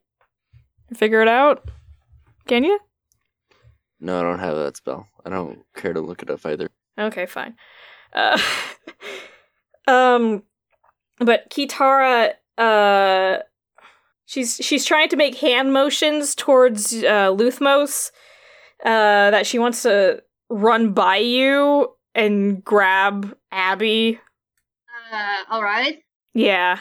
Figure 0.93 1.21
it 1.21 1.27
out. 1.27 1.69
Can 2.47 2.63
you? 2.63 2.79
No, 3.99 4.19
I 4.19 4.23
don't 4.23 4.39
have 4.39 4.55
that 4.55 4.77
spell. 4.77 5.07
I 5.25 5.29
don't 5.29 5.59
care 5.75 5.93
to 5.93 6.01
look 6.01 6.21
it 6.23 6.29
up 6.29 6.45
either. 6.45 6.69
Okay, 6.97 7.25
fine. 7.25 7.55
Uh, 8.13 8.39
um, 9.87 10.43
but 11.19 11.49
Kitara, 11.49 12.33
uh, 12.57 13.39
she's 14.25 14.55
she's 14.55 14.85
trying 14.85 15.09
to 15.09 15.15
make 15.15 15.35
hand 15.35 15.73
motions 15.73 16.33
towards 16.35 16.93
uh, 16.93 17.31
Luthmos, 17.31 18.11
uh, 18.85 19.31
that 19.31 19.45
she 19.45 19.59
wants 19.59 19.83
to 19.83 20.23
run 20.49 20.93
by 20.93 21.17
you 21.17 21.91
and 22.17 22.61
grab 22.63 23.37
Abby. 23.51 24.19
Uh, 25.13 25.53
alright. 25.55 25.99
Yeah, 26.33 26.79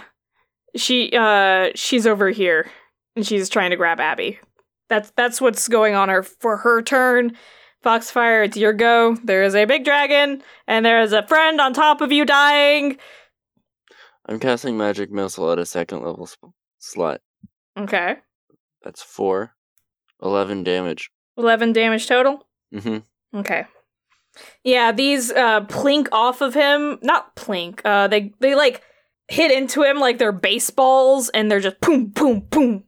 she 0.74 1.10
uh 1.16 1.70
she's 1.76 2.06
over 2.06 2.30
here 2.30 2.68
and 3.14 3.24
she's 3.26 3.48
trying 3.48 3.70
to 3.70 3.76
grab 3.76 4.00
Abby. 4.00 4.40
That's 4.88 5.12
that's 5.16 5.40
what's 5.40 5.68
going 5.68 5.94
on 5.94 6.08
her 6.08 6.22
for 6.22 6.56
her 6.58 6.82
turn. 6.82 7.36
Foxfire, 7.84 8.42
it's 8.44 8.56
your 8.56 8.72
go. 8.72 9.16
There 9.22 9.44
is 9.44 9.54
a 9.54 9.64
big 9.64 9.84
dragon, 9.84 10.42
and 10.66 10.84
there 10.84 11.00
is 11.02 11.12
a 11.12 11.24
friend 11.26 11.60
on 11.60 11.72
top 11.72 12.00
of 12.00 12.10
you 12.10 12.24
dying. 12.24 12.96
I'm 14.28 14.40
casting 14.40 14.76
magic 14.76 15.12
missile 15.12 15.52
at 15.52 15.58
a 15.60 15.66
second 15.66 16.02
level 16.02 16.26
sp- 16.26 16.50
slot. 16.78 17.20
Okay, 17.78 18.16
That's 18.82 19.02
four. 19.02 19.52
Eleven 20.20 20.64
damage. 20.64 21.10
eleven 21.36 21.72
damage 21.72 22.08
total. 22.08 22.46
Mm-hmm. 22.74 23.38
Okay. 23.38 23.66
Yeah, 24.64 24.92
these 24.92 25.30
uh 25.32 25.62
plink 25.66 26.08
off 26.12 26.40
of 26.40 26.54
him. 26.54 26.98
Not 27.02 27.34
plink. 27.36 27.80
Uh 27.84 28.08
they 28.08 28.32
they 28.40 28.54
like 28.54 28.82
hit 29.28 29.50
into 29.50 29.82
him 29.82 29.98
like 29.98 30.18
they're 30.18 30.32
baseballs 30.32 31.28
and 31.30 31.50
they're 31.50 31.60
just 31.60 31.80
boom 31.80 32.06
boom 32.06 32.40
boom. 32.50 32.84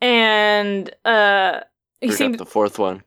And 0.00 0.90
uh 1.04 1.60
he 2.00 2.12
seems 2.12 2.38
the 2.38 2.46
fourth 2.46 2.78
one. 2.78 3.02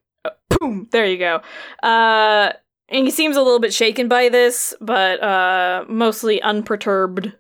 boom, 0.50 0.88
there 0.92 1.06
you 1.06 1.18
go. 1.18 1.42
Uh 1.84 2.54
and 2.88 3.06
he 3.06 3.12
seems 3.12 3.36
a 3.36 3.42
little 3.42 3.60
bit 3.60 3.74
shaken 3.74 4.08
by 4.08 4.30
this, 4.30 4.74
but 4.80 5.22
uh 5.22 5.86
mostly 5.88 6.42
unperturbed. 6.42 7.34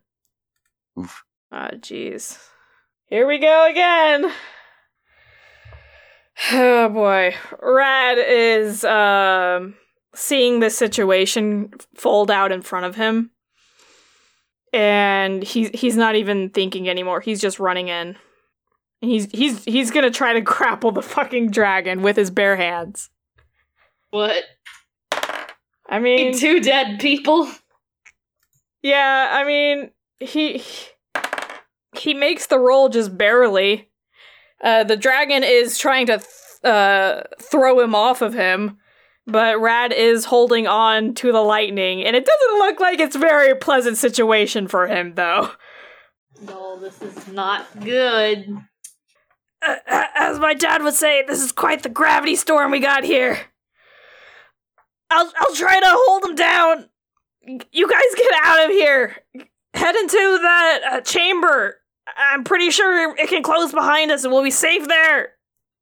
Oof. 0.99 1.23
Ah, 1.51 1.71
jeez. 1.75 2.37
Here 3.07 3.27
we 3.27 3.37
go 3.39 3.67
again. 3.69 4.31
Oh 6.51 6.89
boy. 6.89 7.33
Rad 7.61 8.17
is 8.17 8.83
um 8.83 9.75
seeing 10.15 10.59
this 10.59 10.77
situation 10.77 11.71
fold 11.95 12.31
out 12.31 12.51
in 12.51 12.61
front 12.61 12.85
of 12.85 12.95
him. 12.95 13.31
And 14.73 15.43
he's 15.43 15.69
he's 15.69 15.95
not 15.95 16.15
even 16.15 16.49
thinking 16.49 16.89
anymore. 16.89 17.21
He's 17.21 17.39
just 17.39 17.59
running 17.59 17.87
in. 17.87 18.17
And 19.01 19.11
he's 19.11 19.31
he's 19.31 19.63
he's 19.63 19.91
gonna 19.91 20.11
try 20.11 20.33
to 20.33 20.41
grapple 20.55 20.91
the 20.91 21.01
fucking 21.01 21.51
dragon 21.51 22.01
with 22.01 22.17
his 22.17 22.31
bare 22.31 22.55
hands. 22.57 23.09
What? 24.09 24.43
I 25.87 25.99
mean 25.99 26.37
Two 26.37 26.59
dead 26.59 26.99
people. 26.99 27.49
Yeah, 28.85 29.29
I 29.31 29.43
mean, 29.45 29.89
he 30.19 30.61
he 31.97 32.13
makes 32.13 32.45
the 32.45 32.59
roll 32.59 32.87
just 32.89 33.17
barely. 33.17 33.89
Uh, 34.63 34.83
the 34.83 34.95
dragon 34.95 35.43
is 35.43 35.79
trying 35.79 36.05
to 36.05 36.17
th- 36.17 36.71
uh, 36.71 37.23
throw 37.41 37.79
him 37.79 37.95
off 37.95 38.21
of 38.21 38.35
him, 38.35 38.77
but 39.27 39.59
Rad 39.59 39.91
is 39.91 40.25
holding 40.25 40.67
on 40.67 41.13
to 41.15 41.31
the 41.31 41.41
lightning, 41.41 42.03
and 42.03 42.15
it 42.15 42.25
doesn't 42.25 42.59
look 42.59 42.79
like 42.79 42.99
it's 42.99 43.15
a 43.15 43.19
very 43.19 43.55
pleasant 43.55 43.97
situation 43.97 44.67
for 44.67 44.87
him, 44.87 45.15
though. 45.15 45.51
No, 46.41 46.79
this 46.79 47.01
is 47.01 47.27
not 47.29 47.65
good. 47.79 48.57
Uh, 49.61 49.75
as 50.15 50.39
my 50.39 50.53
dad 50.53 50.83
would 50.83 50.93
say, 50.93 51.23
this 51.25 51.41
is 51.41 51.51
quite 51.51 51.83
the 51.83 51.89
gravity 51.89 52.35
storm 52.35 52.71
we 52.71 52.79
got 52.79 53.03
here. 53.03 53.39
I'll 55.09 55.31
I'll 55.37 55.55
try 55.55 55.79
to 55.79 55.87
hold 55.89 56.25
him 56.25 56.35
down. 56.35 56.89
You 57.71 57.89
guys 57.89 58.03
get 58.15 58.31
out 58.43 58.65
of 58.65 58.71
here. 58.71 59.15
Head 59.73 59.95
into 59.95 60.39
that 60.41 60.79
uh, 60.91 61.01
chamber. 61.01 61.77
I'm 62.17 62.43
pretty 62.43 62.69
sure 62.69 63.15
it 63.17 63.29
can 63.29 63.43
close 63.43 63.71
behind 63.71 64.11
us 64.11 64.23
and 64.23 64.33
we'll 64.33 64.43
be 64.43 64.51
safe 64.51 64.87
there. 64.87 65.33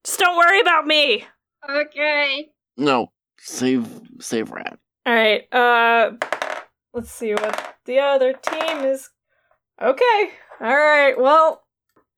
Just 0.04 0.20
don't 0.20 0.38
worry 0.38 0.60
about 0.60 0.86
me. 0.86 1.26
Okay. 1.70 2.50
No, 2.78 3.12
save 3.44 3.88
save 4.20 4.52
Rad. 4.52 4.78
All 5.06 5.14
right. 5.14 5.54
Uh 5.54 6.12
let's 6.94 7.12
see 7.12 7.34
what 7.34 7.76
the 7.86 8.00
other 8.00 8.34
team 8.34 8.86
is 8.86 9.10
Okay. 9.82 10.30
All 10.62 10.76
right. 10.76 11.14
Well, 11.18 11.62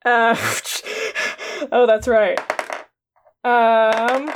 uh 0.05 0.36
Oh, 1.71 1.86
that's 1.88 2.07
right. 2.07 2.39
Um 3.43 4.32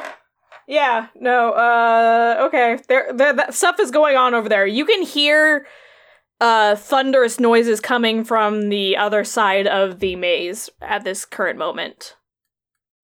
yeah, 0.68 1.08
no. 1.16 1.52
Uh 1.52 2.46
okay. 2.48 2.80
There 2.88 3.12
there 3.14 3.34
that 3.34 3.54
stuff 3.54 3.80
is 3.80 3.92
going 3.92 4.18
on 4.18 4.34
over 4.34 4.50
there. 4.50 4.66
You 4.66 4.86
can 4.86 5.04
hear 5.04 5.68
uh 6.42 6.76
thunderous 6.76 7.40
noises 7.40 7.80
coming 7.80 8.24
from 8.24 8.70
the 8.70 8.98
other 8.98 9.24
side 9.24 9.68
of 9.68 10.00
the 10.00 10.16
maze 10.16 10.70
at 10.82 11.04
this 11.04 11.26
current 11.26 11.60
moment. 11.60 12.16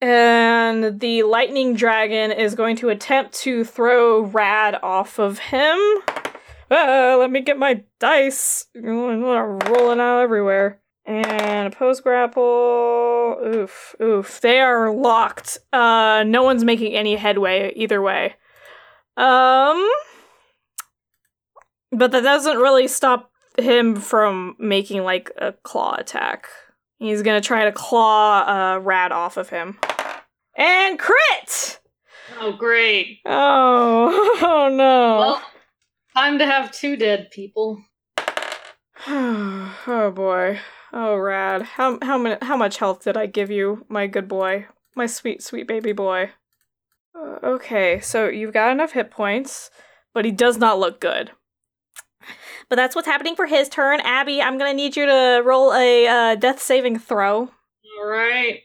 And 0.07 0.99
the 0.99 1.23
lightning 1.23 1.73
dragon 1.73 2.31
is 2.31 2.53
going 2.53 2.75
to 2.75 2.89
attempt 2.89 3.33
to 3.39 3.63
throw 3.63 4.21
Rad 4.21 4.77
off 4.83 5.17
of 5.17 5.39
him. 5.39 5.79
Uh, 6.69 7.15
let 7.17 7.31
me 7.31 7.41
get 7.41 7.57
my 7.57 7.83
dice. 7.99 8.67
Rolling 8.75 9.23
out 9.99 10.19
everywhere. 10.21 10.79
And 11.07 11.73
oppose 11.73 12.01
grapple. 12.01 13.39
Oof, 13.43 13.95
oof. 13.99 14.41
They 14.41 14.59
are 14.59 14.93
locked. 14.93 15.57
Uh, 15.73 16.23
no 16.27 16.43
one's 16.43 16.63
making 16.63 16.93
any 16.93 17.15
headway 17.15 17.73
either 17.75 17.99
way. 17.99 18.35
Um, 19.17 19.89
but 21.91 22.11
that 22.11 22.21
doesn't 22.21 22.57
really 22.57 22.87
stop 22.87 23.31
him 23.57 23.95
from 23.95 24.55
making 24.59 25.01
like 25.03 25.31
a 25.35 25.53
claw 25.63 25.95
attack. 25.97 26.47
He's 26.99 27.23
gonna 27.23 27.41
try 27.41 27.65
to 27.65 27.71
claw 27.71 28.43
uh, 28.47 28.79
Rad 28.81 29.11
off 29.11 29.37
of 29.37 29.49
him. 29.49 29.79
And 30.55 30.97
crit! 30.97 31.79
Oh, 32.39 32.53
great. 32.53 33.19
Oh, 33.25 34.39
oh 34.41 34.69
no. 34.69 35.17
Well, 35.19 35.41
time 36.15 36.39
to 36.39 36.45
have 36.45 36.71
two 36.71 36.95
dead 36.95 37.29
people. 37.31 37.83
oh 39.07 40.11
boy. 40.15 40.59
Oh 40.93 41.17
rad. 41.17 41.61
How 41.63 41.99
how 42.01 42.17
many 42.17 42.37
how 42.41 42.55
much 42.55 42.77
health 42.77 43.03
did 43.03 43.17
I 43.17 43.25
give 43.25 43.51
you, 43.51 43.85
my 43.89 44.07
good 44.07 44.27
boy? 44.27 44.67
My 44.95 45.05
sweet 45.07 45.43
sweet 45.43 45.67
baby 45.67 45.91
boy. 45.91 46.31
Uh, 47.13 47.37
okay, 47.43 47.99
so 47.99 48.27
you've 48.27 48.53
got 48.53 48.71
enough 48.71 48.93
hit 48.93 49.11
points, 49.11 49.69
but 50.13 50.25
he 50.25 50.31
does 50.31 50.57
not 50.57 50.79
look 50.79 51.01
good. 51.01 51.31
But 52.69 52.77
that's 52.77 52.95
what's 52.95 53.07
happening 53.07 53.35
for 53.35 53.45
his 53.45 53.69
turn. 53.69 53.99
Abby, 54.01 54.41
I'm 54.41 54.57
gonna 54.57 54.73
need 54.73 54.95
you 54.95 55.05
to 55.05 55.41
roll 55.45 55.73
a 55.73 56.07
uh, 56.07 56.35
death 56.35 56.61
saving 56.61 56.99
throw. 56.99 57.49
All 57.99 58.07
right. 58.07 58.61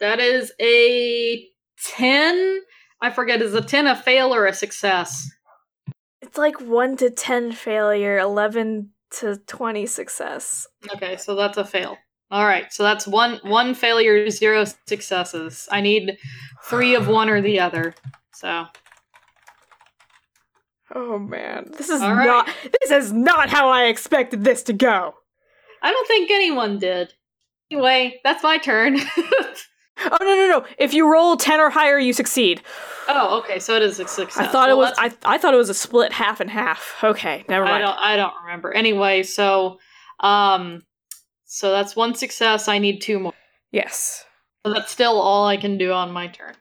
That 0.00 0.20
is 0.20 0.52
a 0.60 1.46
10. 1.84 2.60
I 3.00 3.10
forget, 3.10 3.42
is 3.42 3.54
a 3.54 3.60
10 3.60 3.86
a 3.86 3.96
fail 3.96 4.34
or 4.34 4.46
a 4.46 4.52
success? 4.52 5.28
It's 6.20 6.38
like 6.38 6.60
1 6.60 6.96
to 6.98 7.10
10 7.10 7.52
failure, 7.52 8.18
11 8.18 8.90
to 9.18 9.36
20 9.46 9.86
success. 9.86 10.66
Okay, 10.94 11.16
so 11.16 11.34
that's 11.34 11.58
a 11.58 11.64
fail. 11.64 11.96
All 12.30 12.44
right, 12.44 12.72
so 12.72 12.82
that's 12.82 13.06
one 13.06 13.38
one 13.44 13.72
failure, 13.72 14.28
zero 14.30 14.64
successes. 14.88 15.68
I 15.70 15.80
need 15.80 16.18
three 16.64 16.96
of 16.96 17.06
one 17.06 17.28
or 17.30 17.40
the 17.40 17.60
other. 17.60 17.94
So 18.34 18.66
Oh 20.92 21.18
man, 21.18 21.70
this 21.76 21.88
is 21.88 22.00
right. 22.00 22.26
not 22.26 22.48
this 22.80 22.90
is 22.90 23.12
not 23.12 23.48
how 23.48 23.68
I 23.68 23.84
expected 23.84 24.42
this 24.42 24.64
to 24.64 24.72
go. 24.72 25.14
I 25.82 25.92
don't 25.92 26.08
think 26.08 26.30
anyone 26.32 26.78
did. 26.78 27.14
Anyway, 27.70 28.20
that's 28.24 28.42
my 28.42 28.58
turn. 28.58 28.98
Oh 30.10 30.16
no 30.20 30.34
no 30.34 30.58
no! 30.58 30.66
If 30.78 30.94
you 30.94 31.10
roll 31.10 31.36
ten 31.36 31.60
or 31.60 31.70
higher, 31.70 31.98
you 31.98 32.12
succeed. 32.12 32.62
Oh, 33.08 33.38
okay, 33.40 33.58
so 33.58 33.74
it 33.76 33.82
is 33.82 34.00
a 34.00 34.06
success. 34.06 34.48
I 34.48 34.50
thought 34.50 34.70
it 34.70 34.76
was. 34.76 34.94
I 34.98 35.12
I 35.24 35.38
thought 35.38 35.54
it 35.54 35.58
was 35.58 35.68
a 35.68 35.74
split 35.74 36.12
half 36.12 36.40
and 36.40 36.50
half. 36.50 36.96
Okay, 37.02 37.44
never 37.48 37.64
I 37.64 37.70
mind. 37.70 37.82
don't. 37.82 37.98
I 37.98 38.16
don't 38.16 38.34
remember. 38.44 38.72
Anyway, 38.72 39.22
so 39.22 39.78
um, 40.20 40.82
so 41.44 41.70
that's 41.70 41.96
one 41.96 42.14
success. 42.14 42.68
I 42.68 42.78
need 42.78 43.00
two 43.00 43.18
more. 43.18 43.32
Yes. 43.72 44.24
So 44.64 44.72
that's 44.72 44.90
still 44.90 45.20
all 45.20 45.46
I 45.46 45.56
can 45.56 45.78
do 45.78 45.92
on 45.92 46.10
my 46.10 46.26
turn. 46.26 46.54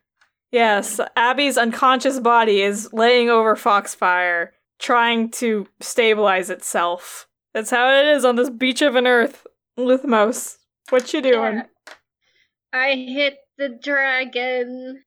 Yes, 0.52 1.00
Abby's 1.16 1.58
unconscious 1.58 2.20
body 2.20 2.62
is 2.62 2.88
laying 2.94 3.30
over 3.30 3.56
Foxfire, 3.56 4.54
trying 4.80 5.32
to 5.32 5.68
stabilize 5.82 6.50
itself. 6.50 7.28
That's 7.54 7.72
how 7.72 7.90
it 7.90 8.06
is 8.06 8.24
on 8.24 8.36
this 8.36 8.50
beach 8.50 8.82
of 8.82 8.96
an 8.96 9.08
earth. 9.08 9.46
Luthmos, 9.78 10.58
what 10.92 11.14
you 11.14 11.22
doing? 11.22 11.64
I 12.76 12.96
hit 12.96 13.38
the 13.58 13.70
dragon. 13.70 15.02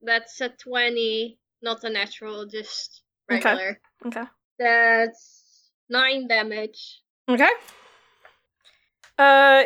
That's 0.00 0.40
a 0.40 0.48
20. 0.48 1.38
Not 1.60 1.84
a 1.84 1.90
natural, 1.90 2.46
just 2.46 3.02
regular. 3.28 3.78
Okay. 4.06 4.20
okay. 4.20 4.28
That's 4.58 5.70
9 5.90 6.26
damage. 6.26 7.02
Okay. 7.28 7.50
Uh 9.18 9.64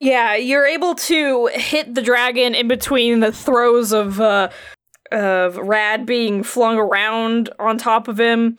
yeah, 0.00 0.36
you're 0.36 0.64
able 0.64 0.94
to 0.94 1.50
hit 1.52 1.94
the 1.94 2.02
dragon 2.02 2.54
in 2.54 2.66
between 2.66 3.20
the 3.20 3.32
throws 3.32 3.92
of 3.92 4.18
uh 4.18 4.48
of 5.12 5.58
Rad 5.58 6.06
being 6.06 6.42
flung 6.42 6.78
around 6.78 7.50
on 7.58 7.76
top 7.76 8.08
of 8.08 8.18
him. 8.18 8.58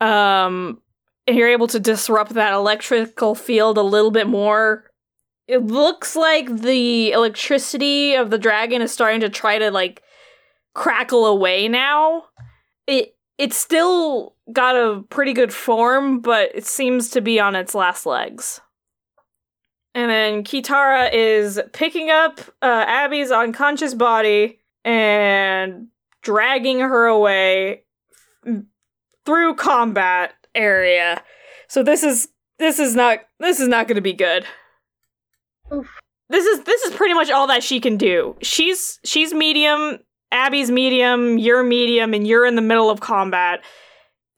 Um 0.00 0.82
and 1.28 1.36
you're 1.36 1.48
able 1.48 1.68
to 1.68 1.78
disrupt 1.78 2.34
that 2.34 2.54
electrical 2.54 3.36
field 3.36 3.78
a 3.78 3.82
little 3.82 4.10
bit 4.10 4.26
more. 4.26 4.89
It 5.50 5.66
looks 5.66 6.14
like 6.14 6.60
the 6.60 7.10
electricity 7.10 8.14
of 8.14 8.30
the 8.30 8.38
dragon 8.38 8.82
is 8.82 8.92
starting 8.92 9.18
to 9.22 9.28
try 9.28 9.58
to 9.58 9.72
like 9.72 10.00
crackle 10.74 11.26
away 11.26 11.66
now. 11.66 12.26
It 12.86 13.16
it's 13.36 13.56
still 13.56 14.36
got 14.52 14.76
a 14.76 15.02
pretty 15.10 15.32
good 15.32 15.52
form, 15.52 16.20
but 16.20 16.50
it 16.54 16.66
seems 16.66 17.10
to 17.10 17.20
be 17.20 17.40
on 17.40 17.56
its 17.56 17.74
last 17.74 18.06
legs. 18.06 18.60
And 19.92 20.08
then 20.08 20.44
Kitara 20.44 21.12
is 21.12 21.60
picking 21.72 22.10
up 22.10 22.38
uh, 22.62 22.84
Abby's 22.86 23.32
unconscious 23.32 23.94
body 23.94 24.60
and 24.84 25.88
dragging 26.22 26.78
her 26.78 27.06
away 27.06 27.82
through 29.26 29.56
combat 29.56 30.34
area. 30.54 31.24
So 31.66 31.82
this 31.82 32.04
is 32.04 32.28
this 32.60 32.78
is 32.78 32.94
not 32.94 33.18
this 33.40 33.58
is 33.58 33.66
not 33.66 33.88
going 33.88 33.96
to 33.96 34.00
be 34.00 34.12
good. 34.12 34.46
Oof. 35.72 35.88
This 36.28 36.46
is 36.46 36.62
this 36.64 36.82
is 36.82 36.94
pretty 36.94 37.14
much 37.14 37.30
all 37.30 37.48
that 37.48 37.62
she 37.62 37.80
can 37.80 37.96
do. 37.96 38.36
She's 38.40 39.00
she's 39.04 39.34
medium, 39.34 39.98
Abby's 40.30 40.70
medium, 40.70 41.38
you're 41.38 41.64
medium, 41.64 42.14
and 42.14 42.26
you're 42.26 42.46
in 42.46 42.54
the 42.54 42.62
middle 42.62 42.88
of 42.88 43.00
combat. 43.00 43.64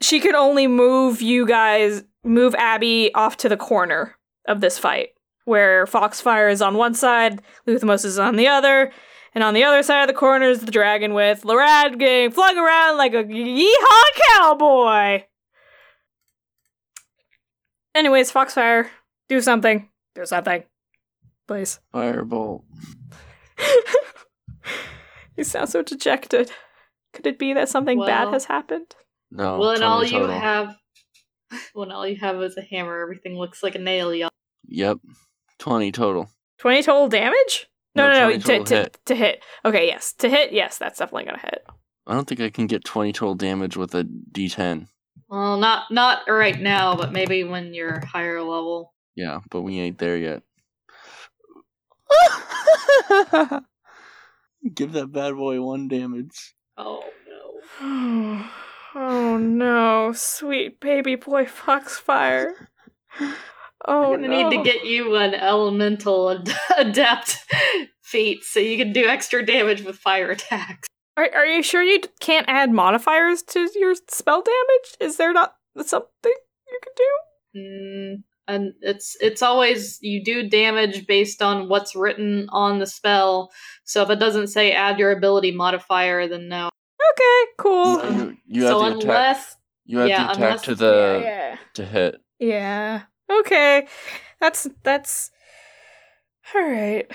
She 0.01 0.18
can 0.18 0.35
only 0.35 0.66
move 0.66 1.20
you 1.20 1.47
guys, 1.47 2.03
move 2.24 2.55
Abby 2.55 3.12
off 3.14 3.37
to 3.39 3.49
the 3.49 3.59
corner 3.59 4.16
of 4.49 4.61
this 4.61 4.78
fight, 4.78 5.11
where 5.45 5.87
Foxfire 5.87 6.51
is 6.51 6.62
on 6.62 6.76
one 6.76 6.95
side, 6.95 7.43
Luthmos 7.68 8.05
is 8.05 8.18
on 8.18 8.37
the 8.37 8.49
other, 8.49 8.91
and 9.35 9.45
on 9.45 9.53
the 9.55 9.64
other 9.64 9.83
side 9.83 10.01
of 10.01 10.09
the 10.09 10.18
corner 10.18 10.49
is 10.49 10.61
the 10.61 10.72
dragon 10.72 11.12
with 11.12 11.43
Larad 11.43 11.99
getting 11.99 12.30
flung 12.30 12.57
around 12.57 12.97
like 12.97 13.12
a 13.12 13.24
yeehaw 13.24 14.05
cowboy. 14.28 15.24
Anyways, 17.95 18.33
Foxfire, 18.33 18.89
do 19.28 19.43
something. 19.43 19.91
Do 20.14 20.24
something. 20.24 20.64
Please. 21.53 21.80
Firebolt. 21.92 22.62
you 25.36 25.44
sound 25.44 25.68
so 25.68 25.82
dejected. 25.82 26.50
Could 27.12 27.26
it 27.26 27.38
be 27.38 27.53
that 27.53 27.68
something 27.68 28.00
bad 28.03 28.32
has 28.32 28.46
happened? 28.46 28.94
No. 29.30 29.59
well, 29.59 29.70
and 29.72 29.80
20 29.80 29.84
all 29.84 30.03
you 30.03 30.11
total. 30.26 30.40
have, 30.40 30.76
when 31.74 31.92
all 31.92 32.07
you 32.07 32.16
have 32.16 32.40
is 32.40 32.57
a 32.57 32.62
hammer, 32.62 33.03
everything 33.03 33.36
looks 33.36 33.62
like 33.62 33.74
a 33.74 33.78
nail. 33.78 34.14
Y'all. 34.14 34.30
Yep. 34.68 35.00
20 35.59 35.92
total. 35.92 36.30
20 36.61 36.82
total 36.84 37.09
damage? 37.09 37.66
No, 37.94 38.09
No, 38.09 38.12
no, 38.14 38.28
no, 38.30 38.38
to, 38.38 38.64
to, 38.64 38.74
hit. 38.74 38.98
to 39.05 39.14
hit. 39.14 39.42
Okay, 39.62 39.86
yes. 39.88 40.14
To 40.20 40.30
hit, 40.30 40.55
yes, 40.55 40.78
that's 40.78 41.00
definitely 41.00 41.26
gonna 41.26 41.38
hit. 41.38 41.66
I 42.07 42.14
don't 42.14 42.26
think 42.26 42.40
I 42.40 42.48
can 42.48 42.66
get 42.66 42.82
20 42.82 43.12
total 43.12 43.34
damage 43.34 43.76
with 43.76 43.94
a 43.94 44.05
d10. 44.05 44.86
Well, 45.28 45.59
not 45.59 45.90
not 45.90 46.22
right 46.28 46.59
now, 46.59 46.96
but 46.96 47.12
maybe 47.12 47.44
when 47.44 47.74
you're 47.74 48.03
higher 48.07 48.40
level. 48.40 48.94
Yeah, 49.14 49.40
but 49.50 49.61
we 49.61 49.78
ain't 49.78 49.98
there 49.98 50.16
yet. 50.16 50.42
Give 54.74 54.92
that 54.92 55.12
bad 55.12 55.34
boy 55.34 55.60
one 55.60 55.88
damage. 55.88 56.54
Oh 56.76 57.02
no. 57.80 58.44
oh 58.94 59.36
no, 59.38 60.12
sweet 60.14 60.80
baby 60.80 61.16
boy 61.16 61.44
Foxfire. 61.46 62.52
Oh, 63.84 64.14
I'm 64.14 64.22
gonna 64.22 64.28
need 64.28 64.56
to 64.56 64.62
get 64.62 64.84
you 64.84 65.16
an 65.16 65.34
elemental 65.34 66.30
ad- 66.30 66.54
adept 66.78 67.38
feat 68.00 68.44
so 68.44 68.60
you 68.60 68.76
can 68.78 68.92
do 68.92 69.06
extra 69.06 69.44
damage 69.44 69.82
with 69.82 69.96
fire 69.96 70.30
attacks. 70.30 70.86
Are, 71.16 71.28
are 71.34 71.46
you 71.46 71.62
sure 71.62 71.82
you 71.82 72.00
can't 72.20 72.48
add 72.48 72.70
modifiers 72.70 73.42
to 73.42 73.68
your 73.74 73.94
spell 74.08 74.42
damage? 74.42 74.96
Is 75.00 75.16
there 75.16 75.32
not 75.32 75.56
something 75.84 76.06
you 76.24 76.80
can 76.82 76.92
do? 76.96 77.58
Mm, 77.58 78.22
and 78.49 78.72
it's 78.80 79.16
it's 79.20 79.43
always 79.43 79.99
you 80.03 80.22
do 80.24 80.49
damage 80.49 81.07
based 81.07 81.43
on 81.43 81.68
what's 81.68 81.95
written 81.95 82.49
on 82.51 82.78
the 82.78 82.86
spell. 82.86 83.51
So 83.84 84.03
if 84.03 84.11
it 84.11 84.18
doesn't 84.18 84.49
say 84.49 84.72
add 84.72 84.99
your 84.99 85.12
ability 85.12 85.53
modifier, 85.53 86.26
then 86.28 86.49
no. 86.49 86.68
Okay, 87.12 87.51
cool. 87.59 87.97
So- 88.01 88.09
You, 88.11 88.36
you 88.47 88.62
so 88.62 88.80
have 88.82 88.93
the 88.93 88.99
attack. 88.99 89.05
unless 89.05 89.57
You 89.84 89.99
have 89.99 90.09
yeah, 90.09 90.16
the 90.18 90.30
attack 90.32 90.36
unless 90.36 90.62
to 90.62 90.70
it's- 90.72 90.78
the 90.80 91.20
yeah. 91.24 91.57
to 91.74 91.84
hit. 91.84 92.20
Yeah. 92.38 93.03
Okay. 93.30 93.86
That's 94.40 94.68
that's 94.82 95.30
all 96.55 96.62
right. 96.62 97.07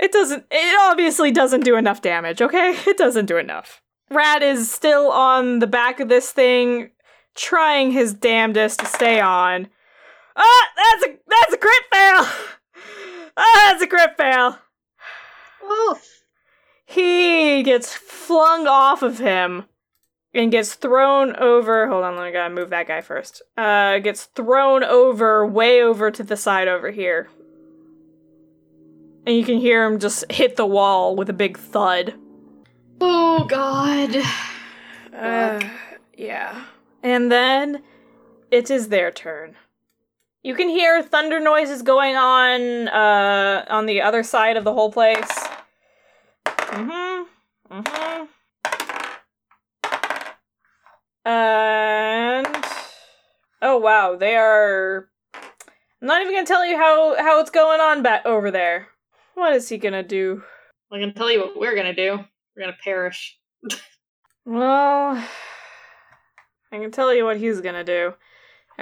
It 0.00 0.10
doesn't 0.12 0.44
it 0.50 0.78
obviously 0.90 1.30
doesn't 1.30 1.64
do 1.64 1.76
enough 1.76 2.02
damage, 2.02 2.42
okay? 2.42 2.76
It 2.86 2.96
doesn't 2.98 3.26
do 3.26 3.36
enough. 3.36 3.80
Rad 4.10 4.42
is 4.42 4.70
still 4.70 5.10
on 5.10 5.60
the 5.60 5.66
back 5.66 6.00
of 6.00 6.08
this 6.08 6.32
thing 6.32 6.90
trying 7.34 7.92
his 7.92 8.12
damnedest 8.12 8.80
to 8.80 8.86
stay 8.86 9.20
on. 9.20 9.68
Ah, 10.36 10.68
that's 10.76 11.04
a 11.04 11.18
that's 11.26 11.54
a 11.54 11.58
crit 11.58 11.82
fail. 11.92 12.26
Ah, 13.36 13.70
that's 13.70 13.82
a 13.82 13.86
crit 13.86 14.16
fail. 14.16 14.58
Oof. 15.64 16.22
He 16.84 17.62
gets 17.62 17.94
flung 17.94 18.66
off 18.66 19.02
of 19.02 19.18
him 19.18 19.64
and 20.34 20.50
gets 20.50 20.74
thrown 20.74 21.34
over. 21.36 21.88
Hold 21.88 22.04
on, 22.04 22.18
I 22.18 22.30
gotta 22.30 22.52
move 22.52 22.70
that 22.70 22.88
guy 22.88 23.00
first. 23.00 23.42
Uh, 23.56 23.98
gets 23.98 24.24
thrown 24.24 24.82
over, 24.84 25.46
way 25.46 25.82
over 25.82 26.10
to 26.10 26.22
the 26.22 26.36
side 26.36 26.68
over 26.68 26.90
here. 26.90 27.28
And 29.26 29.36
you 29.36 29.44
can 29.44 29.58
hear 29.58 29.84
him 29.84 29.98
just 29.98 30.30
hit 30.30 30.56
the 30.56 30.66
wall 30.66 31.14
with 31.14 31.30
a 31.30 31.34
big 31.34 31.58
thud. 31.58 32.14
Oh 33.00 33.44
god. 33.44 34.16
Uh, 35.14 35.60
yeah. 36.16 36.64
And 37.02 37.30
then 37.30 37.82
it 38.50 38.70
is 38.70 38.88
their 38.88 39.10
turn. 39.10 39.56
You 40.44 40.56
can 40.56 40.68
hear 40.68 41.02
thunder 41.02 41.38
noises 41.38 41.82
going 41.82 42.16
on 42.16 42.88
uh, 42.88 43.64
on 43.68 43.86
the 43.86 44.02
other 44.02 44.24
side 44.24 44.56
of 44.56 44.64
the 44.64 44.72
whole 44.72 44.90
place. 44.90 45.30
Mm-hmm. 46.46 47.22
Mm-hmm. 47.72 48.24
And 51.24 52.46
oh 53.62 53.78
wow, 53.78 54.16
they 54.16 54.34
are. 54.34 55.08
I'm 55.34 56.08
not 56.08 56.22
even 56.22 56.34
gonna 56.34 56.46
tell 56.46 56.66
you 56.66 56.76
how 56.76 57.14
how 57.22 57.38
it's 57.40 57.50
going 57.50 57.80
on 57.80 58.02
back 58.02 58.26
over 58.26 58.50
there. 58.50 58.88
What 59.34 59.52
is 59.52 59.68
he 59.68 59.78
gonna 59.78 60.02
do? 60.02 60.42
I'm 60.90 60.98
gonna 60.98 61.12
tell 61.12 61.30
you 61.30 61.38
what 61.38 61.56
we're 61.56 61.76
gonna 61.76 61.94
do. 61.94 62.18
We're 62.56 62.62
gonna 62.62 62.76
perish. 62.82 63.38
Well, 64.44 65.24
I 66.72 66.78
can 66.78 66.90
tell 66.90 67.14
you 67.14 67.24
what 67.24 67.36
he's 67.36 67.60
gonna 67.60 67.84
do. 67.84 68.14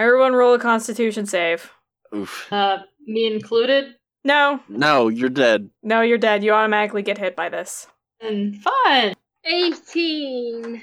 Everyone 0.01 0.33
roll 0.33 0.55
a 0.55 0.59
constitution 0.59 1.27
save. 1.27 1.71
Oof. 2.17 2.51
Uh, 2.51 2.79
me 3.07 3.27
included. 3.27 3.97
No, 4.25 4.61
No, 4.67 5.09
you're 5.09 5.29
dead. 5.29 5.69
no, 5.83 6.01
you're 6.01 6.17
dead. 6.17 6.43
You 6.43 6.53
automatically 6.53 7.03
get 7.03 7.19
hit 7.19 7.37
by 7.37 7.51
this. 7.51 7.87
And 8.23 8.57
fun. 8.57 9.13
18. 9.45 10.83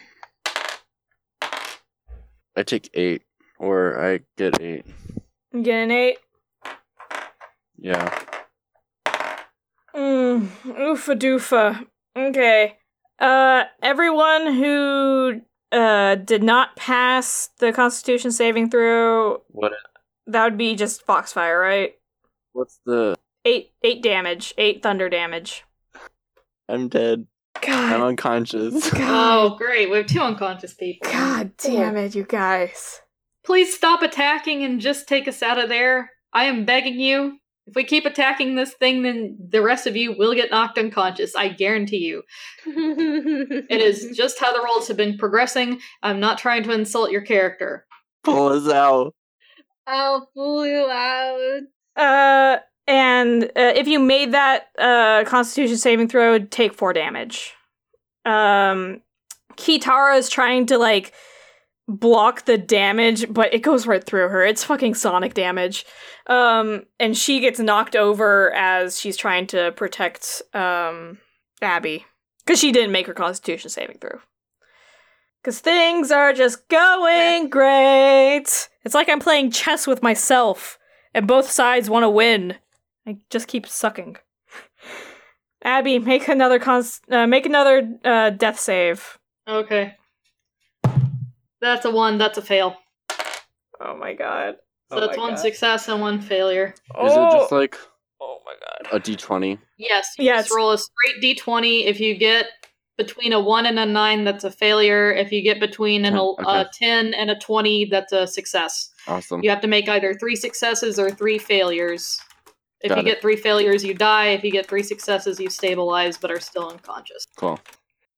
I 2.56 2.62
take 2.64 2.92
eight, 2.94 3.24
or 3.58 4.00
I 4.00 4.20
get 4.38 4.62
eight. 4.62 4.86
You 5.52 5.64
get 5.64 5.84
an 5.84 5.92
eight. 5.92 6.18
Yeah. 7.76 8.24
Mm, 9.96 10.48
oofa 10.66 11.16
doofa. 11.18 11.88
Okay. 12.16 12.78
Uh, 13.18 13.64
everyone 13.82 14.54
who 14.54 15.42
uh 15.72 16.16
did 16.16 16.44
not 16.44 16.76
pass 16.76 17.50
the 17.60 17.72
Constitution 17.74 18.32
saving 18.32 18.70
throw, 18.70 19.42
What? 19.50 19.74
that 20.28 20.44
would 20.44 20.58
be 20.58 20.76
just 20.76 21.06
Foxfire, 21.06 21.60
right? 21.60 21.94
What's 22.54 22.80
the? 22.86 23.16
Eight, 23.46 23.72
eight 23.84 24.02
damage, 24.04 24.54
eight 24.58 24.84
thunder 24.84 25.10
damage. 25.10 25.64
I'm 26.68 26.90
dead. 26.90 27.28
god. 27.62 27.94
I'm 27.94 28.00
God, 28.00 28.08
unconscious. 28.08 28.90
Oh, 28.96 29.56
great. 29.58 29.90
We 29.90 29.98
have 29.98 30.08
two 30.08 30.20
unconscious 30.22 30.74
people. 30.74 31.10
God 31.12 31.52
damn 31.58 31.96
it, 31.96 32.14
you 32.16 32.24
guys. 32.24 33.00
Please 33.46 33.74
stop 33.74 34.02
attacking 34.02 34.64
and 34.64 34.82
just 34.82 35.08
take 35.08 35.28
us 35.30 35.42
out 35.42 35.58
of 35.64 35.70
there. 35.70 36.12
I 36.34 36.46
am 36.46 36.66
begging 36.66 37.00
you. 37.00 37.38
If 37.68 37.76
we 37.76 37.84
keep 37.84 38.06
attacking 38.06 38.56
this 38.56 38.74
thing, 38.74 39.04
then 39.04 39.38
the 39.50 39.62
rest 39.62 39.88
of 39.88 39.98
you 39.98 40.16
will 40.18 40.34
get 40.34 40.52
knocked 40.52 40.78
unconscious. 40.78 41.36
I 41.36 41.50
guarantee 41.50 41.98
you. 41.98 42.24
It 42.66 43.82
is 43.82 44.12
just 44.18 44.40
how 44.40 44.54
the 44.54 44.64
roles 44.64 44.88
have 44.88 44.96
been 44.96 45.18
progressing. 45.18 45.82
I'm 46.02 46.22
not 46.22 46.38
trying 46.38 46.64
to 46.64 46.72
insult 46.72 47.12
your 47.12 47.22
character. 47.22 47.86
Pull 48.24 48.48
us 48.48 48.70
out. 48.70 49.14
I'll 49.86 50.30
pull 50.34 50.66
you 50.66 50.90
out. 50.90 51.62
Uh, 51.98 52.58
and 52.88 53.44
uh, 53.44 53.74
if 53.76 53.88
you 53.88 54.00
made 54.00 54.32
that 54.32 54.68
uh, 54.80 55.26
Constitution 55.26 55.78
saving 55.78 56.08
throw, 56.08 56.36
it'd 56.36 56.52
take 56.52 56.74
four 56.74 56.94
damage. 56.94 57.54
Um, 58.24 59.02
Kitara 59.58 60.18
is 60.18 60.30
trying 60.30 60.68
to 60.68 60.78
like 60.78 61.14
block 61.88 62.46
the 62.46 62.58
damage, 62.58 63.32
but 63.32 63.54
it 63.54 63.60
goes 63.60 63.88
right 63.88 64.04
through 64.04 64.30
her. 64.30 64.44
It's 64.46 64.64
fucking 64.64 64.96
sonic 64.96 65.34
damage. 65.34 65.86
Um, 66.28 66.86
and 67.00 67.18
she 67.18 67.40
gets 67.40 67.60
knocked 67.60 67.96
over 67.96 68.54
as 68.54 69.00
she's 69.00 69.18
trying 69.18 69.48
to 69.48 69.72
protect 69.74 70.42
um 70.54 71.20
Abby 71.62 72.06
because 72.46 72.60
she 72.60 72.72
didn't 72.72 72.92
make 72.92 73.08
her 73.08 73.14
Constitution 73.14 73.70
saving 73.70 73.98
throw. 74.00 74.20
Because 75.42 75.60
things 75.60 76.12
are 76.12 76.34
just 76.34 76.68
going 76.68 77.50
great. 77.50 78.70
It's 78.84 78.96
like 78.96 79.10
I'm 79.10 79.20
playing 79.20 79.52
chess 79.52 79.88
with 79.88 80.04
myself, 80.04 80.78
and 81.14 81.28
both 81.28 81.50
sides 81.50 81.90
want 81.90 82.04
to 82.04 82.10
win. 82.10 82.56
I 83.06 83.18
just 83.30 83.48
keep 83.48 83.66
sucking. 83.66 84.18
Abby, 85.64 86.00
make 86.00 86.28
another 86.28 86.60
cons- 86.60 87.02
uh, 87.10 87.28
make 87.28 87.46
another 87.46 87.98
uh, 88.04 88.30
death 88.32 88.60
save. 88.60 89.18
Okay. 89.48 89.97
That's 91.62 91.86
a 91.86 91.92
one, 91.92 92.18
that's 92.18 92.38
a 92.38 92.42
fail. 92.42 92.76
Oh 93.80 93.96
my 93.98 94.14
god. 94.14 94.56
So 94.90 94.98
Oh 94.98 95.00
that's 95.02 95.18
one 95.18 95.32
God. 95.32 95.40
success 95.40 95.88
and 95.88 96.02
one 96.02 96.22
failure. 96.22 96.74
Is 97.04 97.12
it 97.14 97.32
just 97.32 97.52
oh. 97.52 97.56
like 97.56 97.78
Oh 98.22 98.40
my 98.46 98.54
god. 98.60 98.96
a 98.96 99.00
d20? 99.00 99.60
Yes, 99.78 100.14
you 100.18 100.26
Yeah, 100.26 100.38
just 100.42 100.54
roll 100.54 100.72
a 100.72 100.78
straight 100.78 101.22
d20. 101.22 101.86
If 101.86 102.00
you 102.00 102.16
get 102.16 102.48
between 102.98 103.32
a 103.32 103.40
1 103.40 103.66
and 103.68 103.78
a 103.78 103.86
9, 103.86 104.24
that's 104.24 104.44
a 104.44 104.50
failure. 104.52 105.12
If 105.12 105.32
you 105.32 105.44
get 105.44 105.60
between 105.60 106.04
an, 106.04 106.14
Ten, 106.14 106.46
a 106.48 106.70
10 106.74 107.14
and 107.14 107.30
a 107.30 107.36
20, 107.38 107.86
that's 107.86 108.12
a 108.12 108.26
success. 108.26 108.90
Awesome. 109.08 109.44
You 109.44 109.52
have 109.52 109.62
to 109.62 109.68
make 109.68 109.88
either 109.88 110.16
three 110.16 110.36
successes 110.36 110.98
or 110.98 111.12
three 111.12 111.38
failures. 111.38 112.20
If 112.82 112.90
Got 112.90 112.98
you 112.98 113.02
it. 113.04 113.06
get 113.06 113.22
three 113.22 113.36
failures, 113.36 113.84
you 113.84 113.94
die. 113.94 114.30
If 114.30 114.44
you 114.44 114.52
get 114.52 114.68
three 114.68 114.84
successes, 114.84 115.40
you 115.40 115.50
stabilize 115.50 116.18
but 116.18 116.32
are 116.32 116.40
still 116.40 116.70
unconscious. 116.70 117.26
Cool. 117.36 117.60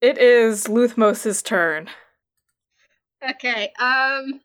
It 0.01 0.17
is 0.17 0.67
Luthmos's 0.67 1.41
turn. 1.41 1.89
Okay, 3.21 3.71
um, 3.79 4.41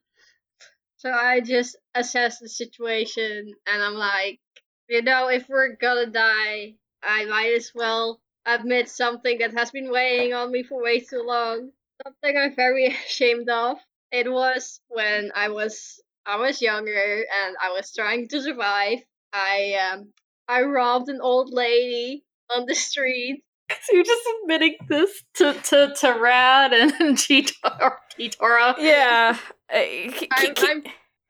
so 0.97 1.11
I 1.11 1.41
just 1.41 1.77
assess 1.95 2.39
the 2.39 2.49
situation 2.49 3.53
and 3.67 3.83
I'm 3.83 3.95
like, 3.95 4.41
you 4.89 5.03
know, 5.03 5.29
if 5.29 5.49
we're 5.49 5.77
gonna 5.77 6.07
die, 6.07 6.75
I 7.03 7.25
might 7.27 7.53
as 7.55 7.73
well 7.75 8.21
admit 8.47 8.89
something 8.89 9.39
that 9.39 9.55
has 9.55 9.71
been 9.71 9.91
weighing 9.91 10.35
on 10.35 10.51
me 10.53 10.63
for 10.63 10.83
way 10.83 11.01
too 11.01 11.23
long. 11.23 11.71
Something 12.05 12.37
I'm 12.37 12.55
very 12.55 12.87
ashamed 13.07 13.49
of. 13.49 13.79
It 14.13 14.31
was 14.31 14.81
when 14.89 15.33
I 15.35 15.49
was 15.49 16.03
I 16.27 16.37
was 16.37 16.63
younger 16.63 17.25
and 17.45 17.57
I 17.61 17.71
was 17.71 17.93
trying 17.95 18.29
to 18.29 18.43
survive. 18.43 18.99
I 19.33 19.75
um 19.93 20.13
I 20.49 20.63
robbed 20.63 21.09
an 21.09 21.21
old 21.21 21.53
lady 21.53 22.25
on 22.51 22.67
the 22.67 22.75
street 22.89 23.45
So 23.71 23.95
you're 23.95 24.05
just 24.05 24.23
admitting 24.43 24.77
this 24.89 25.23
to, 25.37 25.55
to, 25.55 25.95
to 26.01 26.13
Rad 26.21 26.73
and 26.73 26.93
Cheetor- 27.17 27.97
Kitora. 28.19 28.75
Yeah. 28.79 29.39
Ki- 29.73 30.29
I'm, 30.33 30.55
Ki- 30.55 30.67
I'm 30.69 30.83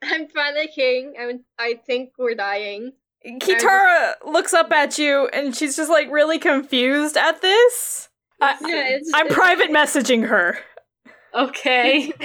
I'm 0.02 0.26
panicking. 0.28 1.12
I 1.18 1.32
I 1.58 1.74
think 1.86 2.10
we're 2.18 2.34
dying. 2.34 2.92
Kitara 3.26 4.14
looks 4.26 4.52
up 4.52 4.70
at 4.72 4.98
you 4.98 5.28
and 5.28 5.56
she's 5.56 5.76
just 5.76 5.90
like 5.90 6.10
really 6.10 6.38
confused 6.38 7.16
at 7.16 7.40
this. 7.40 8.08
I, 8.40 8.56
Yeah, 8.60 8.88
it's, 8.88 9.10
I'm 9.14 9.28
private 9.28 9.70
messaging 9.70 10.26
her. 10.28 10.58
Okay. 11.34 12.12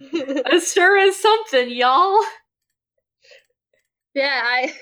it 0.00 0.62
sure 0.62 0.96
is 0.96 1.20
something, 1.20 1.70
y'all. 1.70 2.18
yeah, 4.14 4.40
I. 4.42 4.74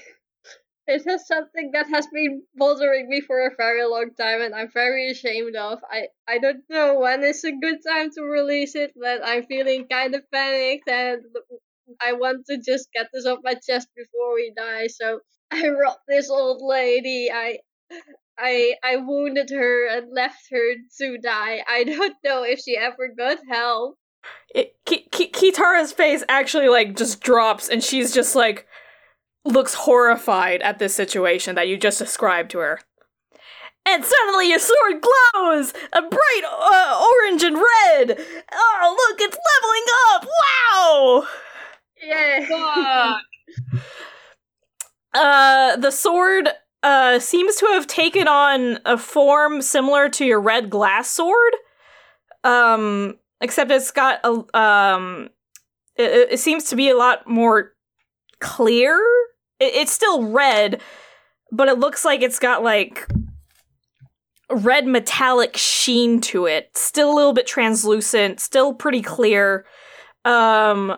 It 0.88 1.06
is 1.06 1.26
something 1.28 1.72
that 1.74 1.88
has 1.90 2.06
been 2.08 2.44
bothering 2.56 3.08
me 3.10 3.20
for 3.20 3.46
a 3.46 3.54
very 3.54 3.84
long 3.84 4.10
time, 4.18 4.40
and 4.40 4.54
I'm 4.54 4.70
very 4.72 5.10
ashamed 5.10 5.54
of. 5.54 5.80
I 5.90 6.08
I 6.26 6.38
don't 6.38 6.64
know 6.70 6.98
when 6.98 7.22
is 7.22 7.44
a 7.44 7.52
good 7.52 7.80
time 7.86 8.10
to 8.12 8.22
release 8.22 8.74
it, 8.74 8.94
but 8.96 9.20
I'm 9.22 9.44
feeling 9.46 9.86
kind 9.86 10.14
of 10.14 10.22
panicked, 10.32 10.88
and 10.88 11.22
I 12.00 12.14
want 12.14 12.46
to 12.46 12.56
just 12.56 12.88
get 12.94 13.08
this 13.12 13.26
off 13.26 13.40
my 13.44 13.54
chest 13.54 13.88
before 13.94 14.34
we 14.34 14.52
die. 14.56 14.86
So 14.86 15.20
I 15.50 15.68
robbed 15.68 16.06
this 16.08 16.30
old 16.30 16.60
lady. 16.62 17.30
I. 17.32 17.58
I 18.40 18.76
I 18.84 18.96
wounded 18.96 19.50
her 19.50 19.88
and 19.88 20.12
left 20.14 20.46
her 20.52 20.74
to 21.00 21.18
die. 21.18 21.64
I 21.68 21.82
don't 21.92 22.14
know 22.24 22.44
if 22.44 22.60
she 22.60 22.76
ever 22.76 23.08
got 23.16 23.38
help. 23.50 23.96
It, 24.54 24.76
Ki- 24.86 25.08
Ki- 25.10 25.30
Kitara's 25.32 25.92
face 25.92 26.22
actually 26.28 26.68
like 26.68 26.96
just 26.96 27.20
drops 27.20 27.68
and 27.68 27.82
she's 27.82 28.14
just 28.14 28.36
like 28.36 28.66
looks 29.48 29.74
horrified 29.74 30.62
at 30.62 30.78
this 30.78 30.94
situation 30.94 31.54
that 31.56 31.68
you 31.68 31.76
just 31.76 31.98
described 31.98 32.50
to 32.52 32.58
her. 32.58 32.80
And 33.86 34.04
suddenly 34.04 34.50
your 34.50 34.58
sword 34.58 35.00
glows 35.32 35.72
a 35.92 36.02
bright 36.02 36.42
uh, 36.44 37.08
orange 37.22 37.42
and 37.42 37.56
red. 37.56 38.18
Oh, 38.52 39.08
look, 39.08 39.20
it's 39.20 39.38
leveling 39.62 39.84
up. 40.12 40.28
Wow! 40.42 41.26
Yeah. 42.02 43.16
Uh, 45.14 45.74
the 45.76 45.90
sword 45.90 46.50
uh 46.82 47.18
seems 47.18 47.56
to 47.56 47.66
have 47.66 47.86
taken 47.86 48.28
on 48.28 48.78
a 48.84 48.96
form 48.98 49.62
similar 49.62 50.08
to 50.10 50.24
your 50.24 50.38
red 50.40 50.68
glass 50.70 51.08
sword. 51.08 51.52
Um, 52.44 53.18
except 53.40 53.70
it's 53.70 53.90
got 53.90 54.20
a 54.22 54.56
um, 54.56 55.30
it- 55.96 56.10
it, 56.12 56.32
it 56.32 56.38
seems 56.40 56.64
to 56.64 56.76
be 56.76 56.90
a 56.90 56.96
lot 56.96 57.26
more 57.26 57.72
clear. 58.40 59.00
It, 59.60 59.74
it's 59.74 59.92
still 59.92 60.24
red, 60.28 60.80
but 61.52 61.68
it 61.68 61.78
looks 61.78 62.04
like 62.04 62.22
it's 62.22 62.38
got 62.38 62.62
like 62.62 63.06
red 64.50 64.86
metallic 64.86 65.56
sheen 65.56 66.20
to 66.22 66.46
it. 66.46 66.70
Still 66.76 67.12
a 67.12 67.14
little 67.16 67.32
bit 67.34 67.46
translucent. 67.46 68.40
Still 68.40 68.72
pretty 68.74 69.02
clear. 69.02 69.66
Um, 70.24 70.96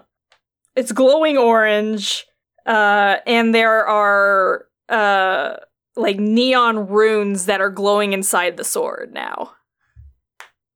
it's 0.77 0.93
glowing 0.93 1.37
orange 1.37 2.27
uh 2.67 3.17
and 3.27 3.55
there 3.55 3.87
are 3.87 4.67
uh 4.91 5.57
like 5.97 6.19
neon 6.19 6.89
runes 6.89 7.47
that 7.47 7.61
are 7.61 7.71
glowing 7.71 8.13
inside 8.13 8.57
the 8.59 8.65
sword 8.65 9.13
now 9.15 9.53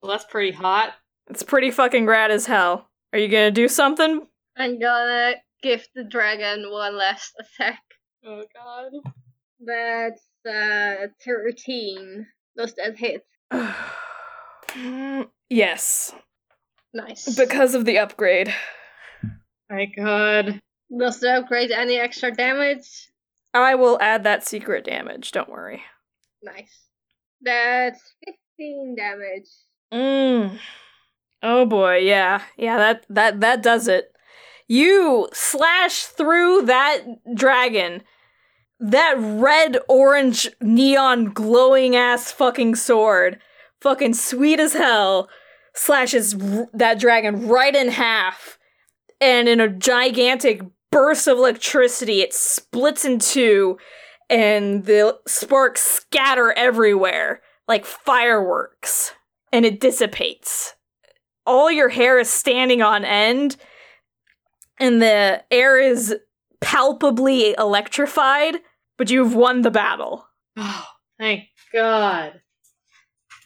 Well, 0.02 0.10
that's 0.12 0.24
pretty 0.24 0.50
hot. 0.50 0.94
it's 1.28 1.42
pretty 1.42 1.70
fucking 1.70 2.06
rad 2.06 2.30
as 2.30 2.46
hell 2.46 2.88
are 3.12 3.18
you 3.18 3.28
gonna 3.28 3.50
do 3.50 3.68
something 3.68 4.26
I'm 4.56 4.78
gonna 4.80 5.34
give 5.64 5.88
the 5.96 6.04
dragon 6.04 6.70
one 6.70 6.96
last 6.96 7.32
attack. 7.40 7.80
Oh 8.24 8.44
god. 8.54 8.92
That's 9.60 10.22
uh 10.46 11.08
thirteen. 11.24 12.26
Does 12.56 12.74
that 12.74 12.96
hit? 12.96 13.26
Mm, 14.70 15.28
yes 15.48 16.12
Nice. 16.92 17.36
because 17.36 17.76
of 17.76 17.84
the 17.84 17.98
upgrade 18.00 18.52
My 19.70 19.84
god. 19.86 20.60
Does 20.98 21.20
the 21.20 21.36
upgrade 21.36 21.70
any 21.70 21.96
extra 21.96 22.32
damage? 22.32 23.08
i 23.52 23.76
will 23.76 23.96
add 24.00 24.24
that 24.24 24.44
secret 24.44 24.84
damage 24.84 25.30
don't 25.30 25.48
worry 25.48 25.82
Nice. 26.42 26.88
That's 27.40 28.00
fifteen 28.24 28.96
damage. 28.96 29.48
Mm. 29.92 30.58
Oh 31.42 31.66
boy, 31.66 31.98
yeah. 31.98 32.42
Yeah, 32.56 32.76
that 32.78 33.06
that 33.10 33.40
that 33.40 33.62
does 33.62 33.86
it. 33.86 34.13
You 34.66 35.28
slash 35.32 36.04
through 36.04 36.62
that 36.62 37.04
dragon. 37.34 38.02
That 38.80 39.14
red 39.18 39.78
orange 39.88 40.50
neon 40.60 41.32
glowing 41.32 41.96
ass 41.96 42.32
fucking 42.32 42.74
sword. 42.74 43.38
Fucking 43.80 44.14
sweet 44.14 44.60
as 44.60 44.72
hell. 44.72 45.28
Slashes 45.74 46.34
r- 46.34 46.68
that 46.72 46.98
dragon 46.98 47.48
right 47.48 47.74
in 47.74 47.88
half. 47.88 48.58
And 49.20 49.48
in 49.48 49.60
a 49.60 49.68
gigantic 49.68 50.62
burst 50.90 51.26
of 51.26 51.38
electricity, 51.38 52.20
it 52.20 52.32
splits 52.32 53.04
in 53.04 53.18
two 53.18 53.78
and 54.30 54.84
the 54.84 55.18
sparks 55.26 55.82
scatter 55.82 56.52
everywhere 56.52 57.42
like 57.68 57.84
fireworks 57.84 59.12
and 59.52 59.64
it 59.64 59.80
dissipates. 59.80 60.74
All 61.46 61.70
your 61.70 61.90
hair 61.90 62.18
is 62.18 62.30
standing 62.30 62.82
on 62.82 63.04
end, 63.04 63.56
and 64.78 65.00
the 65.00 65.42
air 65.50 65.78
is 65.78 66.14
palpably 66.60 67.54
electrified, 67.58 68.56
but 68.96 69.10
you've 69.10 69.34
won 69.34 69.62
the 69.62 69.70
battle. 69.70 70.26
Oh, 70.56 70.86
thank 71.18 71.44
god. 71.72 72.40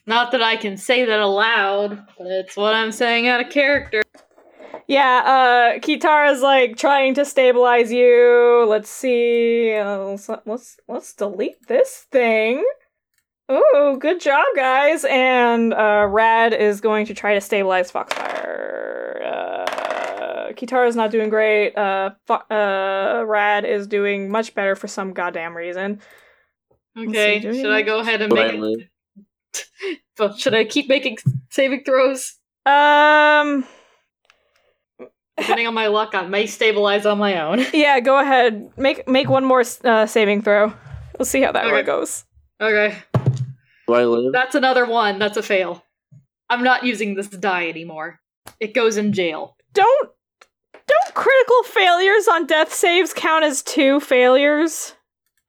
Not 0.06 0.32
that 0.32 0.42
I 0.42 0.56
can 0.56 0.76
say 0.76 1.04
that 1.04 1.20
aloud, 1.20 2.06
but 2.16 2.28
it's 2.28 2.56
what 2.56 2.74
I'm 2.74 2.92
saying 2.92 3.28
out 3.28 3.40
of 3.40 3.50
character. 3.50 4.02
Yeah, 4.86 5.74
uh, 5.76 5.78
Kitara's 5.80 6.40
like 6.40 6.76
trying 6.76 7.12
to 7.14 7.26
stabilize 7.26 7.92
you. 7.92 8.64
Let's 8.66 8.88
see. 8.88 9.74
Uh, 9.74 10.16
let's, 10.46 10.78
let's 10.88 11.12
delete 11.12 11.66
this 11.66 12.06
thing. 12.10 12.64
Ooh, 13.52 13.98
good 14.00 14.20
job, 14.20 14.44
guys. 14.56 15.04
And 15.04 15.74
uh, 15.74 16.06
Rad 16.08 16.54
is 16.54 16.80
going 16.80 17.04
to 17.06 17.14
try 17.14 17.34
to 17.34 17.40
stabilize 17.40 17.92
Foxfire. 17.92 18.77
Kitara's 20.58 20.96
not 20.96 21.10
doing 21.10 21.28
great. 21.30 21.76
Uh, 21.76 22.10
uh, 22.28 23.22
Rad 23.26 23.64
is 23.64 23.86
doing 23.86 24.30
much 24.30 24.54
better 24.54 24.74
for 24.74 24.88
some 24.88 25.12
goddamn 25.12 25.56
reason. 25.56 26.00
Okay, 26.98 27.38
do 27.38 27.54
should 27.54 27.70
I 27.70 27.82
go 27.82 28.00
ahead 28.00 28.22
and 28.22 28.32
Would 28.32 28.46
make 28.52 28.60
live? 28.60 28.88
But 30.16 30.38
should 30.38 30.52
I 30.54 30.64
keep 30.64 30.88
making 30.88 31.18
saving 31.50 31.84
throws? 31.84 32.36
Um, 32.66 33.64
Depending 35.38 35.68
on 35.68 35.74
my 35.74 35.86
luck, 35.86 36.14
I 36.16 36.26
may 36.26 36.46
stabilize 36.46 37.06
on 37.06 37.18
my 37.18 37.40
own. 37.40 37.64
yeah, 37.72 38.00
go 38.00 38.18
ahead. 38.18 38.72
Make 38.76 39.06
make 39.08 39.28
one 39.28 39.44
more 39.44 39.62
uh, 39.84 40.06
saving 40.06 40.42
throw. 40.42 40.72
We'll 41.16 41.26
see 41.26 41.40
how 41.42 41.52
that 41.52 41.64
Okay. 41.66 41.72
one 41.72 41.84
goes. 41.84 42.24
Okay, 42.60 42.96
Do 43.86 43.94
I 43.94 44.04
live? 44.04 44.32
that's 44.32 44.56
another 44.56 44.84
one. 44.84 45.20
That's 45.20 45.36
a 45.36 45.42
fail. 45.42 45.84
I'm 46.50 46.64
not 46.64 46.82
using 46.84 47.14
this 47.14 47.28
die 47.28 47.68
anymore. 47.68 48.18
It 48.58 48.74
goes 48.74 48.96
in 48.96 49.12
jail. 49.12 49.56
Don't 49.72 50.10
don't 50.88 51.14
critical 51.14 51.62
failures 51.64 52.26
on 52.28 52.46
death 52.46 52.72
saves 52.72 53.12
count 53.12 53.44
as 53.44 53.62
two 53.62 54.00
failures? 54.00 54.94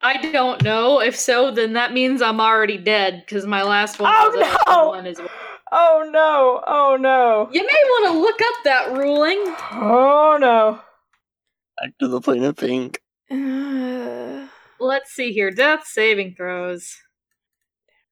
I 0.01 0.31
don't 0.31 0.61
know. 0.63 1.01
If 1.01 1.15
so, 1.17 1.51
then 1.51 1.73
that 1.73 1.91
means 1.93 2.21
I'm 2.21 2.39
already 2.39 2.77
dead 2.77 3.23
because 3.25 3.45
my 3.45 3.63
last 3.63 3.99
one 3.99 4.11
Oh, 4.15 4.29
was 4.29 4.47
a 4.47 4.69
no! 4.71 4.87
one 4.89 5.05
as 5.07 5.17
well. 5.19 5.29
Oh 5.71 6.09
no! 6.11 6.63
Oh 6.65 6.97
no! 6.99 7.49
You 7.51 7.61
may 7.61 7.67
want 7.67 8.13
to 8.13 8.19
look 8.19 8.39
up 8.41 8.63
that 8.63 8.97
ruling. 8.97 9.43
Oh 9.73 10.37
no! 10.39 10.79
Back 11.81 11.97
to 11.99 12.07
the 12.07 12.21
plane 12.21 12.43
of 12.43 12.55
pink. 12.57 13.01
Uh, 13.29 14.47
Let's 14.79 15.11
see 15.11 15.31
here. 15.33 15.51
Death 15.51 15.85
saving 15.85 16.35
throws. 16.35 16.95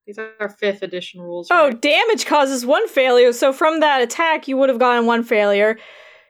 These 0.06 0.18
are 0.20 0.32
our 0.40 0.50
fifth 0.50 0.84
edition 0.84 1.22
rules. 1.22 1.48
oh, 1.52 1.68
right? 1.70 1.82
damage 1.82 2.26
causes 2.26 2.66
one 2.66 2.88
failure. 2.88 3.34
So 3.34 3.52
from 3.52 3.80
that 3.82 4.02
attack, 4.02 4.48
you 4.48 4.56
would 4.58 4.70
have 4.70 4.80
gotten 4.80 5.06
one 5.06 5.24
failure. 5.24 5.78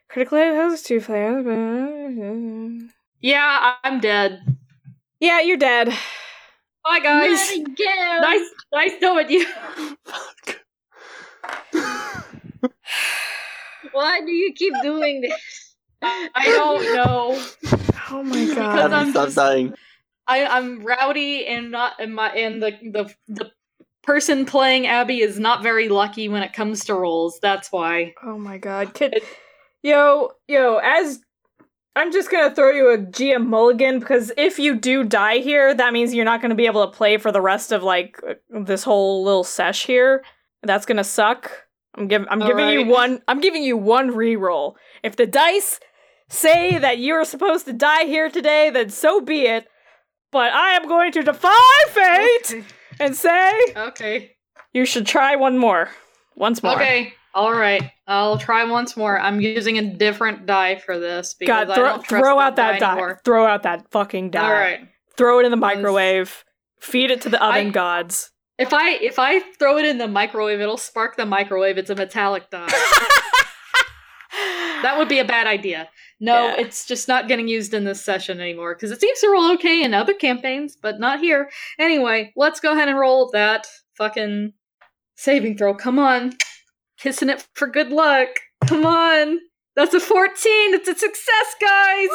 Critical 0.09 0.37
hit 0.37 0.55
has 0.55 0.81
two 0.83 0.99
failures. 0.99 2.81
yeah, 3.21 3.73
I'm 3.83 3.99
dead. 3.99 4.57
Yeah, 5.19 5.41
you're 5.41 5.57
dead. 5.57 5.89
Bye, 6.85 6.99
guys. 7.01 7.39
Let. 7.57 8.21
Nice, 8.21 8.49
nice 8.73 8.91
knowing 9.01 9.29
you. 9.29 9.45
Fuck. 10.05 10.61
Why 13.91 14.21
do 14.21 14.31
you 14.31 14.53
keep 14.53 14.73
doing 14.81 15.21
this? 15.21 15.75
I 16.01 16.45
don't 16.45 16.83
know. 16.95 17.43
Oh 18.09 18.23
my 18.23 18.35
Because 18.45 18.55
god! 18.55 18.93
I'm 18.93 19.11
Stop 19.11 19.25
just- 19.25 19.35
dying. 19.35 19.73
I, 20.29 20.45
I'm 20.45 20.83
rowdy 20.83 21.45
and 21.47 21.71
not 21.71 21.93
and 21.99 22.13
my 22.13 22.29
and 22.29 22.61
the 22.61 22.71
the 22.91 23.13
the 23.27 23.51
person 24.03 24.45
playing 24.45 24.85
Abby 24.85 25.21
is 25.21 25.39
not 25.39 25.63
very 25.63 25.87
lucky 25.89 26.27
when 26.29 26.43
it 26.43 26.51
comes 26.53 26.85
to 26.85 26.93
rolls. 26.95 27.39
That's 27.41 27.71
why. 27.71 28.13
Oh 28.23 28.37
my 28.37 28.57
god! 28.57 28.93
Kid, 28.93 29.21
yo, 29.83 30.31
yo, 30.47 30.77
as 30.77 31.21
I'm 31.95 32.11
just 32.11 32.29
gonna 32.29 32.53
throw 32.53 32.71
you 32.71 32.91
a 32.91 32.97
GM 32.97 33.47
mulligan 33.47 33.99
because 33.99 34.31
if 34.37 34.59
you 34.59 34.75
do 34.75 35.03
die 35.03 35.37
here, 35.39 35.73
that 35.73 35.93
means 35.93 36.13
you're 36.13 36.25
not 36.25 36.41
gonna 36.41 36.55
be 36.55 36.67
able 36.67 36.85
to 36.85 36.95
play 36.95 37.17
for 37.17 37.31
the 37.31 37.41
rest 37.41 37.71
of 37.71 37.83
like 37.83 38.19
this 38.49 38.83
whole 38.83 39.23
little 39.23 39.43
sesh 39.43 39.85
here. 39.85 40.23
That's 40.63 40.85
gonna 40.85 41.03
suck. 41.03 41.51
I'm 41.95 42.07
giving 42.07 42.27
I'm 42.29 42.39
giving 42.39 42.69
you 42.69 42.85
one 42.85 43.21
I'm 43.27 43.39
giving 43.41 43.63
you 43.63 43.77
one 43.77 44.11
reroll. 44.11 44.75
If 45.03 45.15
the 45.15 45.25
dice 45.25 45.79
say 46.29 46.77
that 46.77 46.99
you're 46.99 47.25
supposed 47.25 47.65
to 47.65 47.73
die 47.73 48.05
here 48.05 48.29
today, 48.29 48.69
then 48.69 48.89
so 48.89 49.19
be 49.21 49.43
it. 49.47 49.67
But 50.31 50.53
I 50.53 50.71
am 50.71 50.87
going 50.87 51.11
to 51.13 51.23
defy 51.23 51.53
fate 51.89 52.63
and 52.99 53.15
say 53.15 53.51
Okay. 53.75 54.35
you 54.73 54.85
should 54.85 55.07
try 55.07 55.35
one 55.35 55.57
more. 55.57 55.89
Once 56.35 56.61
more. 56.61 56.75
Okay. 56.75 57.13
All 57.33 57.53
right. 57.53 57.91
I'll 58.07 58.37
try 58.37 58.63
once 58.63 58.95
more. 58.95 59.19
I'm 59.19 59.41
using 59.41 59.77
a 59.77 59.93
different 59.95 60.45
die 60.45 60.77
for 60.77 60.97
this 60.97 61.33
because 61.33 61.67
God, 61.67 61.71
I 61.71 61.75
don't 61.75 62.03
trust 62.03 62.23
throw 62.23 62.39
out 62.39 62.55
that 62.55 62.79
die. 62.79 62.91
anymore. 62.93 63.19
Throw 63.25 63.45
out 63.45 63.63
that 63.63 63.91
fucking 63.91 64.29
die. 64.31 64.43
All 64.45 64.51
right. 64.53 64.79
Throw 65.17 65.39
it 65.39 65.45
in 65.45 65.51
the 65.51 65.57
microwave. 65.57 66.45
Feed 66.79 67.11
it 67.11 67.21
to 67.21 67.29
the 67.29 67.43
oven 67.43 67.67
I- 67.67 67.71
gods. 67.71 68.31
If 68.57 68.73
I 68.73 68.91
if 68.93 69.19
I 69.19 69.39
throw 69.59 69.77
it 69.77 69.85
in 69.85 69.99
the 69.99 70.07
microwave, 70.07 70.59
it'll 70.59 70.77
spark 70.77 71.15
the 71.15 71.27
microwave. 71.27 71.77
It's 71.77 71.91
a 71.91 71.95
metallic 71.95 72.49
die. 72.49 72.65
that 74.81 74.95
would 74.97 75.07
be 75.09 75.19
a 75.19 75.25
bad 75.25 75.45
idea. 75.47 75.89
No, 76.19 76.47
Yeah. 76.47 76.55
it's 76.61 76.85
just 76.87 77.07
not 77.07 77.27
getting 77.27 77.47
used 77.47 77.73
in 77.75 77.83
this 77.83 78.01
session 78.03 78.39
anymore 78.41 78.73
because 78.73 78.89
it 78.91 78.99
seems 78.99 79.19
to 79.19 79.29
roll 79.29 79.51
okay 79.53 79.83
in 79.83 79.93
other 79.93 80.13
campaigns, 80.13 80.75
but 80.75 80.99
not 80.99 81.19
here. 81.19 81.49
Anyway, 81.77 82.33
let's 82.35 82.59
go 82.59 82.71
ahead 82.73 82.87
and 82.89 82.97
roll 82.97 83.29
that 83.31 83.67
fucking 83.95 84.53
saving 85.15 85.57
throw. 85.57 85.75
Come 85.75 85.99
on, 85.99 86.33
kissing 86.99 87.29
it 87.29 87.45
for 87.53 87.67
good 87.67 87.89
luck. 87.91 88.29
Come 88.67 88.85
on, 88.85 89.39
that's 89.75 89.93
a 89.93 89.99
fourteen. 89.99 90.73
It's 90.73 90.87
a 90.87 90.95
success, 90.95 91.55
guys. 91.61 92.09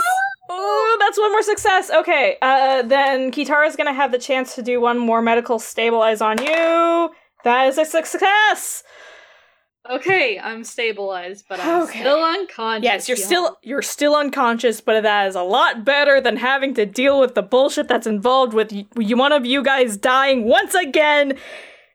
Ooh, 0.50 0.96
that's 1.00 1.18
one 1.18 1.30
more 1.32 1.42
success. 1.42 1.90
Okay, 1.90 2.36
uh, 2.42 2.82
then 2.82 3.30
Kitara's 3.30 3.76
gonna 3.76 3.92
have 3.94 4.12
the 4.12 4.18
chance 4.18 4.54
to 4.56 4.62
do 4.62 4.80
one 4.80 4.98
more 4.98 5.22
medical 5.22 5.58
stabilize 5.58 6.20
on 6.20 6.38
you. 6.42 7.10
That 7.44 7.68
is 7.68 7.78
a 7.78 7.84
success. 7.84 8.82
Okay, 9.90 10.38
I'm 10.38 10.62
stabilized, 10.62 11.46
but 11.48 11.58
I'm 11.58 11.82
Okay. 11.82 12.00
still 12.00 12.22
unconscious. 12.22 12.84
Yes, 12.84 13.08
you're 13.08 13.18
y'all. 13.18 13.26
still 13.26 13.58
you're 13.64 13.82
still 13.82 14.14
unconscious, 14.14 14.80
but 14.80 15.02
that 15.02 15.26
is 15.26 15.34
a 15.34 15.42
lot 15.42 15.84
better 15.84 16.20
than 16.20 16.36
having 16.36 16.72
to 16.74 16.86
deal 16.86 17.18
with 17.18 17.34
the 17.34 17.42
bullshit 17.42 17.88
that's 17.88 18.06
involved 18.06 18.54
with 18.54 18.70
y- 18.72 18.86
one 18.94 19.32
of 19.32 19.44
you 19.44 19.60
guys 19.62 19.96
dying 19.96 20.44
once 20.44 20.74
again 20.76 21.36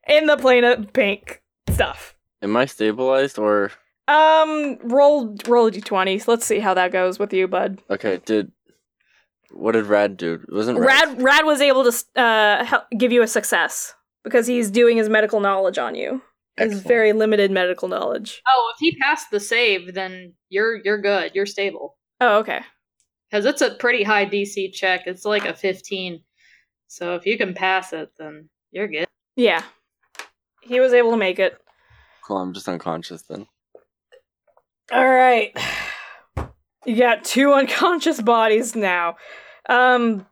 in 0.08 0.26
the 0.26 0.36
plane 0.36 0.66
of 0.66 0.92
pink 0.92 1.42
stuff. 1.70 2.14
Am 2.42 2.56
I 2.56 2.66
stabilized 2.66 3.38
or 3.40 3.72
Um, 4.08 4.78
roll 4.84 5.36
roll 5.48 5.68
a 5.68 5.72
d20. 5.72 6.28
Let's 6.28 6.46
see 6.46 6.60
how 6.60 6.74
that 6.76 6.92
goes 6.92 7.20
with 7.20 7.34
you, 7.34 7.48
bud. 7.48 7.82
okay? 7.90 8.20
Did 8.26 8.52
what 9.52 9.72
did 9.74 9.86
Rad 9.86 10.18
do? 10.18 10.34
It 10.34 10.54
wasn't 10.54 10.80
Rad. 10.80 11.08
Rad 11.10 11.22
Rad 11.22 11.46
was 11.46 11.62
able 11.62 11.84
to 11.90 12.22
uh 12.22 12.64
help 12.66 12.84
give 12.98 13.12
you 13.12 13.22
a 13.22 13.28
success 13.28 13.94
because 14.24 14.46
he's 14.48 14.70
doing 14.70 14.98
his 14.98 15.10
medical 15.10 15.40
knowledge 15.40 15.78
on 15.78 15.96
you. 15.96 16.22
His 16.58 16.82
very 16.82 17.14
limited 17.14 17.52
medical 17.52 17.88
knowledge. 17.88 18.42
Oh, 18.48 18.74
if 18.74 18.80
he 18.80 18.98
passed 18.98 19.28
the 19.30 19.40
save, 19.40 19.94
then 19.94 20.34
you're 20.50 20.78
you're 20.84 21.00
good. 21.02 21.32
You're 21.36 21.46
stable. 21.46 21.98
Oh, 22.20 22.40
okay. 22.40 22.62
Because 23.30 23.46
it's 23.46 23.62
a 23.62 23.76
pretty 23.76 24.04
high 24.04 24.26
DC 24.26 24.74
check. 24.74 25.04
It's 25.06 25.24
like 25.26 25.46
a 25.46 25.54
15. 25.54 26.24
So 26.88 27.14
if 27.16 27.26
you 27.28 27.38
can 27.38 27.54
pass 27.54 27.94
it, 27.94 28.10
then 28.18 28.50
you're 28.72 28.88
good. 28.88 29.06
Yeah. 29.36 29.62
He 30.62 30.80
was 30.80 30.94
able 30.94 31.12
to 31.12 31.18
make 31.18 31.38
it. 31.38 31.60
Cool. 32.28 32.40
I'm 32.40 32.54
just 32.54 32.68
unconscious 32.68 33.22
then. 33.22 33.48
All 34.92 35.08
right. 35.08 35.58
You 36.86 36.98
got 36.98 37.24
two 37.24 37.54
unconscious 37.54 38.22
bodies 38.22 38.76
now. 38.76 39.16
Um 39.70 40.26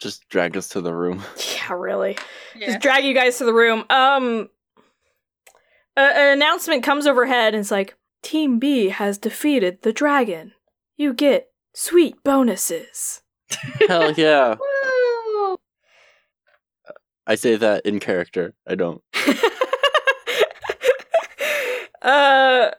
Just 0.00 0.28
drag 0.28 0.56
us 0.56 0.68
to 0.68 0.80
the 0.80 0.94
room. 0.94 1.24
yeah, 1.56 1.72
really. 1.72 2.16
Yeah. 2.54 2.68
Just 2.68 2.80
drag 2.80 3.04
you 3.04 3.12
guys 3.12 3.38
to 3.38 3.44
the 3.44 3.52
room. 3.52 3.84
Um 3.90 4.50
a- 5.96 6.00
an 6.00 6.32
announcement 6.34 6.84
comes 6.84 7.08
overhead 7.08 7.52
and 7.52 7.60
it's 7.60 7.72
like 7.72 7.96
Team 8.22 8.60
B 8.60 8.90
has 8.90 9.18
defeated 9.18 9.82
the 9.82 9.92
dragon. 9.92 10.52
You 10.96 11.12
get 11.12 11.48
sweet 11.74 12.22
bonuses. 12.22 13.22
Hell 13.88 14.12
yeah! 14.12 14.56
I 17.26 17.34
say 17.34 17.56
that 17.56 17.84
in 17.86 17.98
character. 18.00 18.54
I 18.66 18.74
don't. 18.76 19.02
uh, 22.02 22.70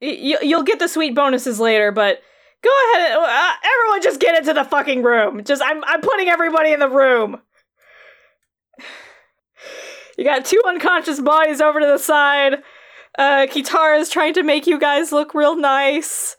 y- 0.00 0.36
you'll 0.42 0.62
get 0.62 0.78
the 0.78 0.88
sweet 0.88 1.14
bonuses 1.14 1.58
later, 1.60 1.90
but 1.92 2.20
go 2.62 2.70
ahead. 2.94 3.12
And, 3.12 3.20
uh, 3.24 3.52
everyone, 3.64 4.02
just 4.02 4.20
get 4.20 4.36
into 4.38 4.52
the 4.52 4.64
fucking 4.64 5.02
room. 5.02 5.42
Just 5.44 5.62
I'm 5.64 5.82
I'm 5.84 6.00
putting 6.00 6.28
everybody 6.28 6.72
in 6.72 6.80
the 6.80 6.88
room. 6.88 7.40
You 10.16 10.24
got 10.24 10.44
two 10.44 10.60
unconscious 10.66 11.20
bodies 11.20 11.60
over 11.60 11.78
to 11.78 11.86
the 11.86 11.96
side. 11.96 12.54
Uh, 13.16 13.46
Kitara 13.48 14.00
is 14.00 14.10
trying 14.10 14.34
to 14.34 14.42
make 14.42 14.66
you 14.66 14.76
guys 14.76 15.12
look 15.12 15.32
real 15.32 15.54
nice, 15.54 16.36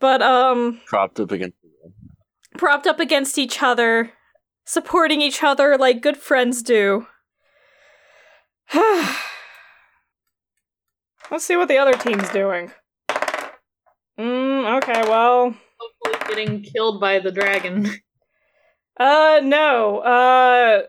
but 0.00 0.20
um, 0.20 0.80
Propped 0.86 1.20
up 1.20 1.30
against. 1.30 1.56
propped 2.56 2.88
up 2.88 2.98
against 2.98 3.38
each 3.38 3.62
other, 3.62 4.10
supporting 4.68 5.22
each 5.22 5.42
other 5.42 5.78
like 5.78 6.02
good 6.02 6.18
friends 6.18 6.62
do. 6.62 7.06
Let's 8.74 9.16
see 11.44 11.56
what 11.56 11.68
the 11.68 11.78
other 11.78 11.94
team's 11.94 12.28
doing. 12.30 12.70
Mm, 14.18 14.76
okay, 14.76 15.02
well, 15.08 15.54
Hopefully 15.78 16.28
getting 16.28 16.62
killed 16.62 17.00
by 17.00 17.18
the 17.18 17.32
dragon. 17.32 17.88
uh, 19.00 19.40
no, 19.42 20.00
uh, 20.00 20.82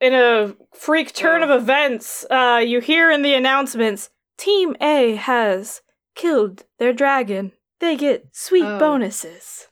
in 0.00 0.14
a 0.14 0.54
freak 0.72 1.12
turn 1.12 1.42
of 1.42 1.50
events, 1.50 2.24
uh, 2.30 2.62
you 2.64 2.80
hear 2.80 3.10
in 3.10 3.20
the 3.20 3.34
announcements, 3.34 4.08
Team 4.38 4.76
A 4.80 5.16
has 5.16 5.82
killed 6.14 6.64
their 6.78 6.94
dragon. 6.94 7.52
They 7.80 7.96
get 7.96 8.28
sweet 8.32 8.64
Oh. 8.64 8.78
bonuses. 8.78 9.66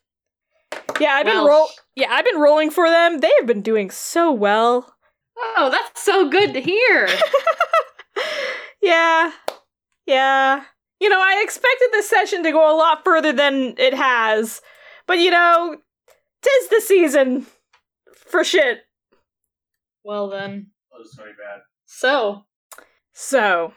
Yeah, 1.01 1.15
I've 1.15 1.27
been 1.27 1.37
Well, 1.37 1.49
roll. 1.49 1.69
Yeah, 1.95 2.09
I've 2.11 2.25
been 2.25 2.41
rolling 2.41 2.71
for 2.71 2.89
them. 2.89 3.19
They 3.21 3.31
have 3.39 3.47
been 3.47 3.63
doing 3.63 3.91
so 3.91 4.33
well. 4.33 4.95
Oh, 5.37 5.69
that's 5.71 6.03
so 6.03 6.29
good 6.29 6.55
to 6.55 6.61
hear. 6.61 7.09
yeah, 8.83 9.31
yeah. 10.07 10.65
You 11.01 11.09
know, 11.09 11.21
I 11.21 11.41
expected 11.45 11.89
this 11.93 12.09
session 12.09 12.43
to 12.43 12.51
go 12.51 12.75
a 12.75 12.77
lot 12.77 13.05
further 13.05 13.33
than 13.33 13.75
it 13.79 13.95
has, 13.95 14.61
but 15.07 15.19
you 15.19 15.31
know, 15.31 15.77
tis 16.43 16.69
the 16.71 16.81
season 16.81 17.47
for 18.15 18.43
shit. 18.43 18.81
well 20.03 20.29
then. 20.29 20.69
Oh, 20.93 21.05
sorry, 21.05 21.31
bad. 21.33 21.61
So, 21.87 22.45
So, 23.13 23.73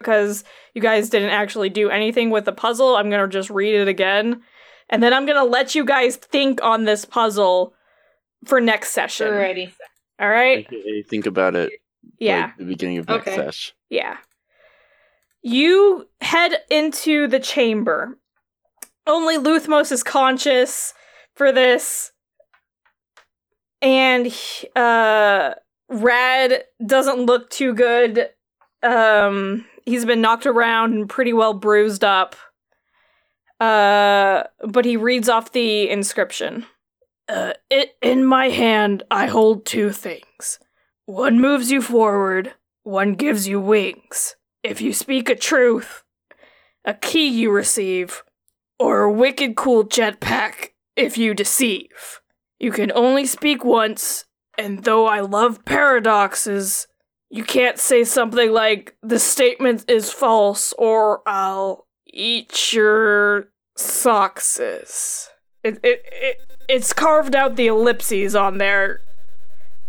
because 0.00 0.42
you 0.74 0.82
guys 0.82 1.08
didn't 1.10 1.30
actually 1.30 1.68
do 1.68 1.88
anything 1.90 2.30
with 2.30 2.44
the 2.44 2.52
puzzle, 2.52 2.96
I'm 2.96 3.08
gonna 3.10 3.28
just 3.28 3.50
read 3.50 3.74
it 3.76 3.86
again, 3.88 4.42
and 4.88 5.02
then 5.02 5.12
I'm 5.12 5.26
gonna 5.26 5.44
let 5.44 5.74
you 5.74 5.84
guys 5.84 6.16
think 6.16 6.62
on 6.62 6.84
this 6.84 7.04
puzzle 7.04 7.74
for 8.44 8.60
next 8.60 8.90
session. 8.90 9.28
alrighty. 9.28 9.72
All 10.18 10.28
right? 10.28 10.66
AKA 10.70 11.02
think 11.02 11.26
about 11.26 11.54
it. 11.54 11.72
Yeah. 12.18 12.46
Like 12.46 12.56
the 12.58 12.64
beginning 12.64 12.98
of 12.98 13.08
next 13.08 13.28
Okay. 13.28 13.36
sesh. 13.36 13.74
Yeah. 13.90 14.16
You 15.42 16.08
head 16.20 16.56
into 16.70 17.26
the 17.28 17.38
chamber. 17.40 18.18
Only 19.06 19.36
Luthmos 19.38 19.92
is 19.92 20.02
conscious 20.02 20.94
for 21.34 21.52
this. 21.52 22.12
And 23.82 24.32
uh 24.74 25.54
Rad 25.88 26.64
doesn't 26.84 27.26
look 27.26 27.50
too 27.50 27.74
good. 27.74 28.30
Um 28.82 29.66
he's 29.84 30.04
been 30.04 30.20
knocked 30.20 30.46
around 30.46 30.94
and 30.94 31.08
pretty 31.08 31.32
well 31.32 31.54
bruised 31.54 32.04
up. 32.04 32.36
Uh 33.60 34.44
but 34.66 34.84
he 34.84 34.96
reads 34.96 35.28
off 35.28 35.52
the 35.52 35.88
inscription. 35.88 36.66
Uh 37.28 37.54
it, 37.70 37.96
in 38.02 38.24
my 38.24 38.48
hand 38.50 39.02
I 39.10 39.26
hold 39.26 39.64
two 39.64 39.90
things. 39.90 40.58
One 41.06 41.40
moves 41.40 41.70
you 41.70 41.80
forward, 41.80 42.54
one 42.82 43.14
gives 43.14 43.46
you 43.48 43.60
wings. 43.60 44.36
If 44.62 44.80
you 44.80 44.92
speak 44.92 45.28
a 45.30 45.36
truth, 45.36 46.02
a 46.84 46.94
key 46.94 47.28
you 47.28 47.50
receive, 47.50 48.22
or 48.78 49.02
a 49.02 49.12
wicked 49.12 49.56
cool 49.56 49.84
jetpack 49.84 50.70
if 50.96 51.16
you 51.16 51.34
deceive. 51.34 52.20
You 52.58 52.72
can 52.72 52.90
only 52.92 53.26
speak 53.26 53.64
once, 53.64 54.24
and 54.58 54.84
though 54.84 55.06
I 55.06 55.20
love 55.20 55.64
paradoxes, 55.64 56.88
you 57.30 57.44
can't 57.44 57.78
say 57.78 58.02
something 58.04 58.50
like, 58.52 58.96
the 59.02 59.18
statement 59.18 59.84
is 59.88 60.12
false, 60.12 60.72
or 60.78 61.22
I'll 61.26 61.85
eat 62.06 62.72
your 62.72 63.48
sockses. 63.76 65.28
It, 65.62 65.78
it, 65.82 66.02
it, 66.06 66.36
it's 66.68 66.92
carved 66.92 67.34
out 67.34 67.56
the 67.56 67.66
ellipses 67.66 68.34
on 68.34 68.58
there. 68.58 69.00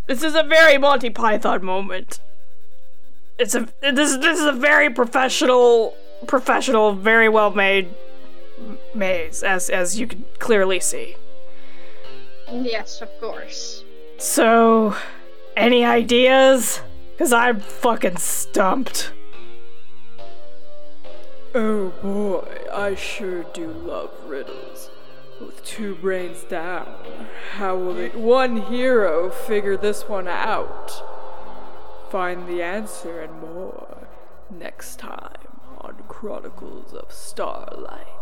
This 0.08 0.24
is 0.24 0.36
a 0.36 0.44
very 0.44 0.78
Monty 0.78 1.10
Python 1.10 1.64
moment. 1.64 2.20
It's 3.40 3.54
a 3.54 3.68
this 3.82 4.18
this 4.18 4.40
is 4.40 4.46
a 4.46 4.52
very 4.52 4.90
professional 4.90 5.96
professional, 6.26 6.94
very 6.94 7.30
well 7.30 7.52
made 7.52 7.90
maze, 8.96 9.44
as 9.44 9.70
as 9.70 10.00
you 10.00 10.08
can 10.08 10.26
clearly 10.40 10.80
see. 10.80 11.16
Yes, 12.52 13.02
of 13.02 13.10
course. 13.20 13.84
So, 14.18 14.96
any 15.56 15.86
ideas? 15.86 16.82
Cause 17.18 17.34
I'm 17.34 17.60
fucking 17.60 18.18
stumped. 18.18 19.12
Oh 21.60 21.90
boy, 22.04 22.66
I 22.72 22.94
sure 22.94 23.42
do 23.42 23.66
love 23.66 24.12
riddles. 24.28 24.92
With 25.42 25.66
two 25.66 25.96
brains 25.96 26.44
down, 26.44 26.96
how 27.54 27.76
will 27.76 27.96
the 27.96 28.10
one 28.10 28.58
hero 28.58 29.32
figure 29.32 29.76
this 29.76 30.08
one 30.08 30.28
out? 30.28 30.92
Find 32.12 32.48
the 32.48 32.62
answer 32.62 33.22
and 33.22 33.42
more 33.42 34.08
next 34.52 35.00
time 35.00 35.48
on 35.80 36.04
Chronicles 36.08 36.94
of 36.94 37.12
Starlight. 37.12 38.17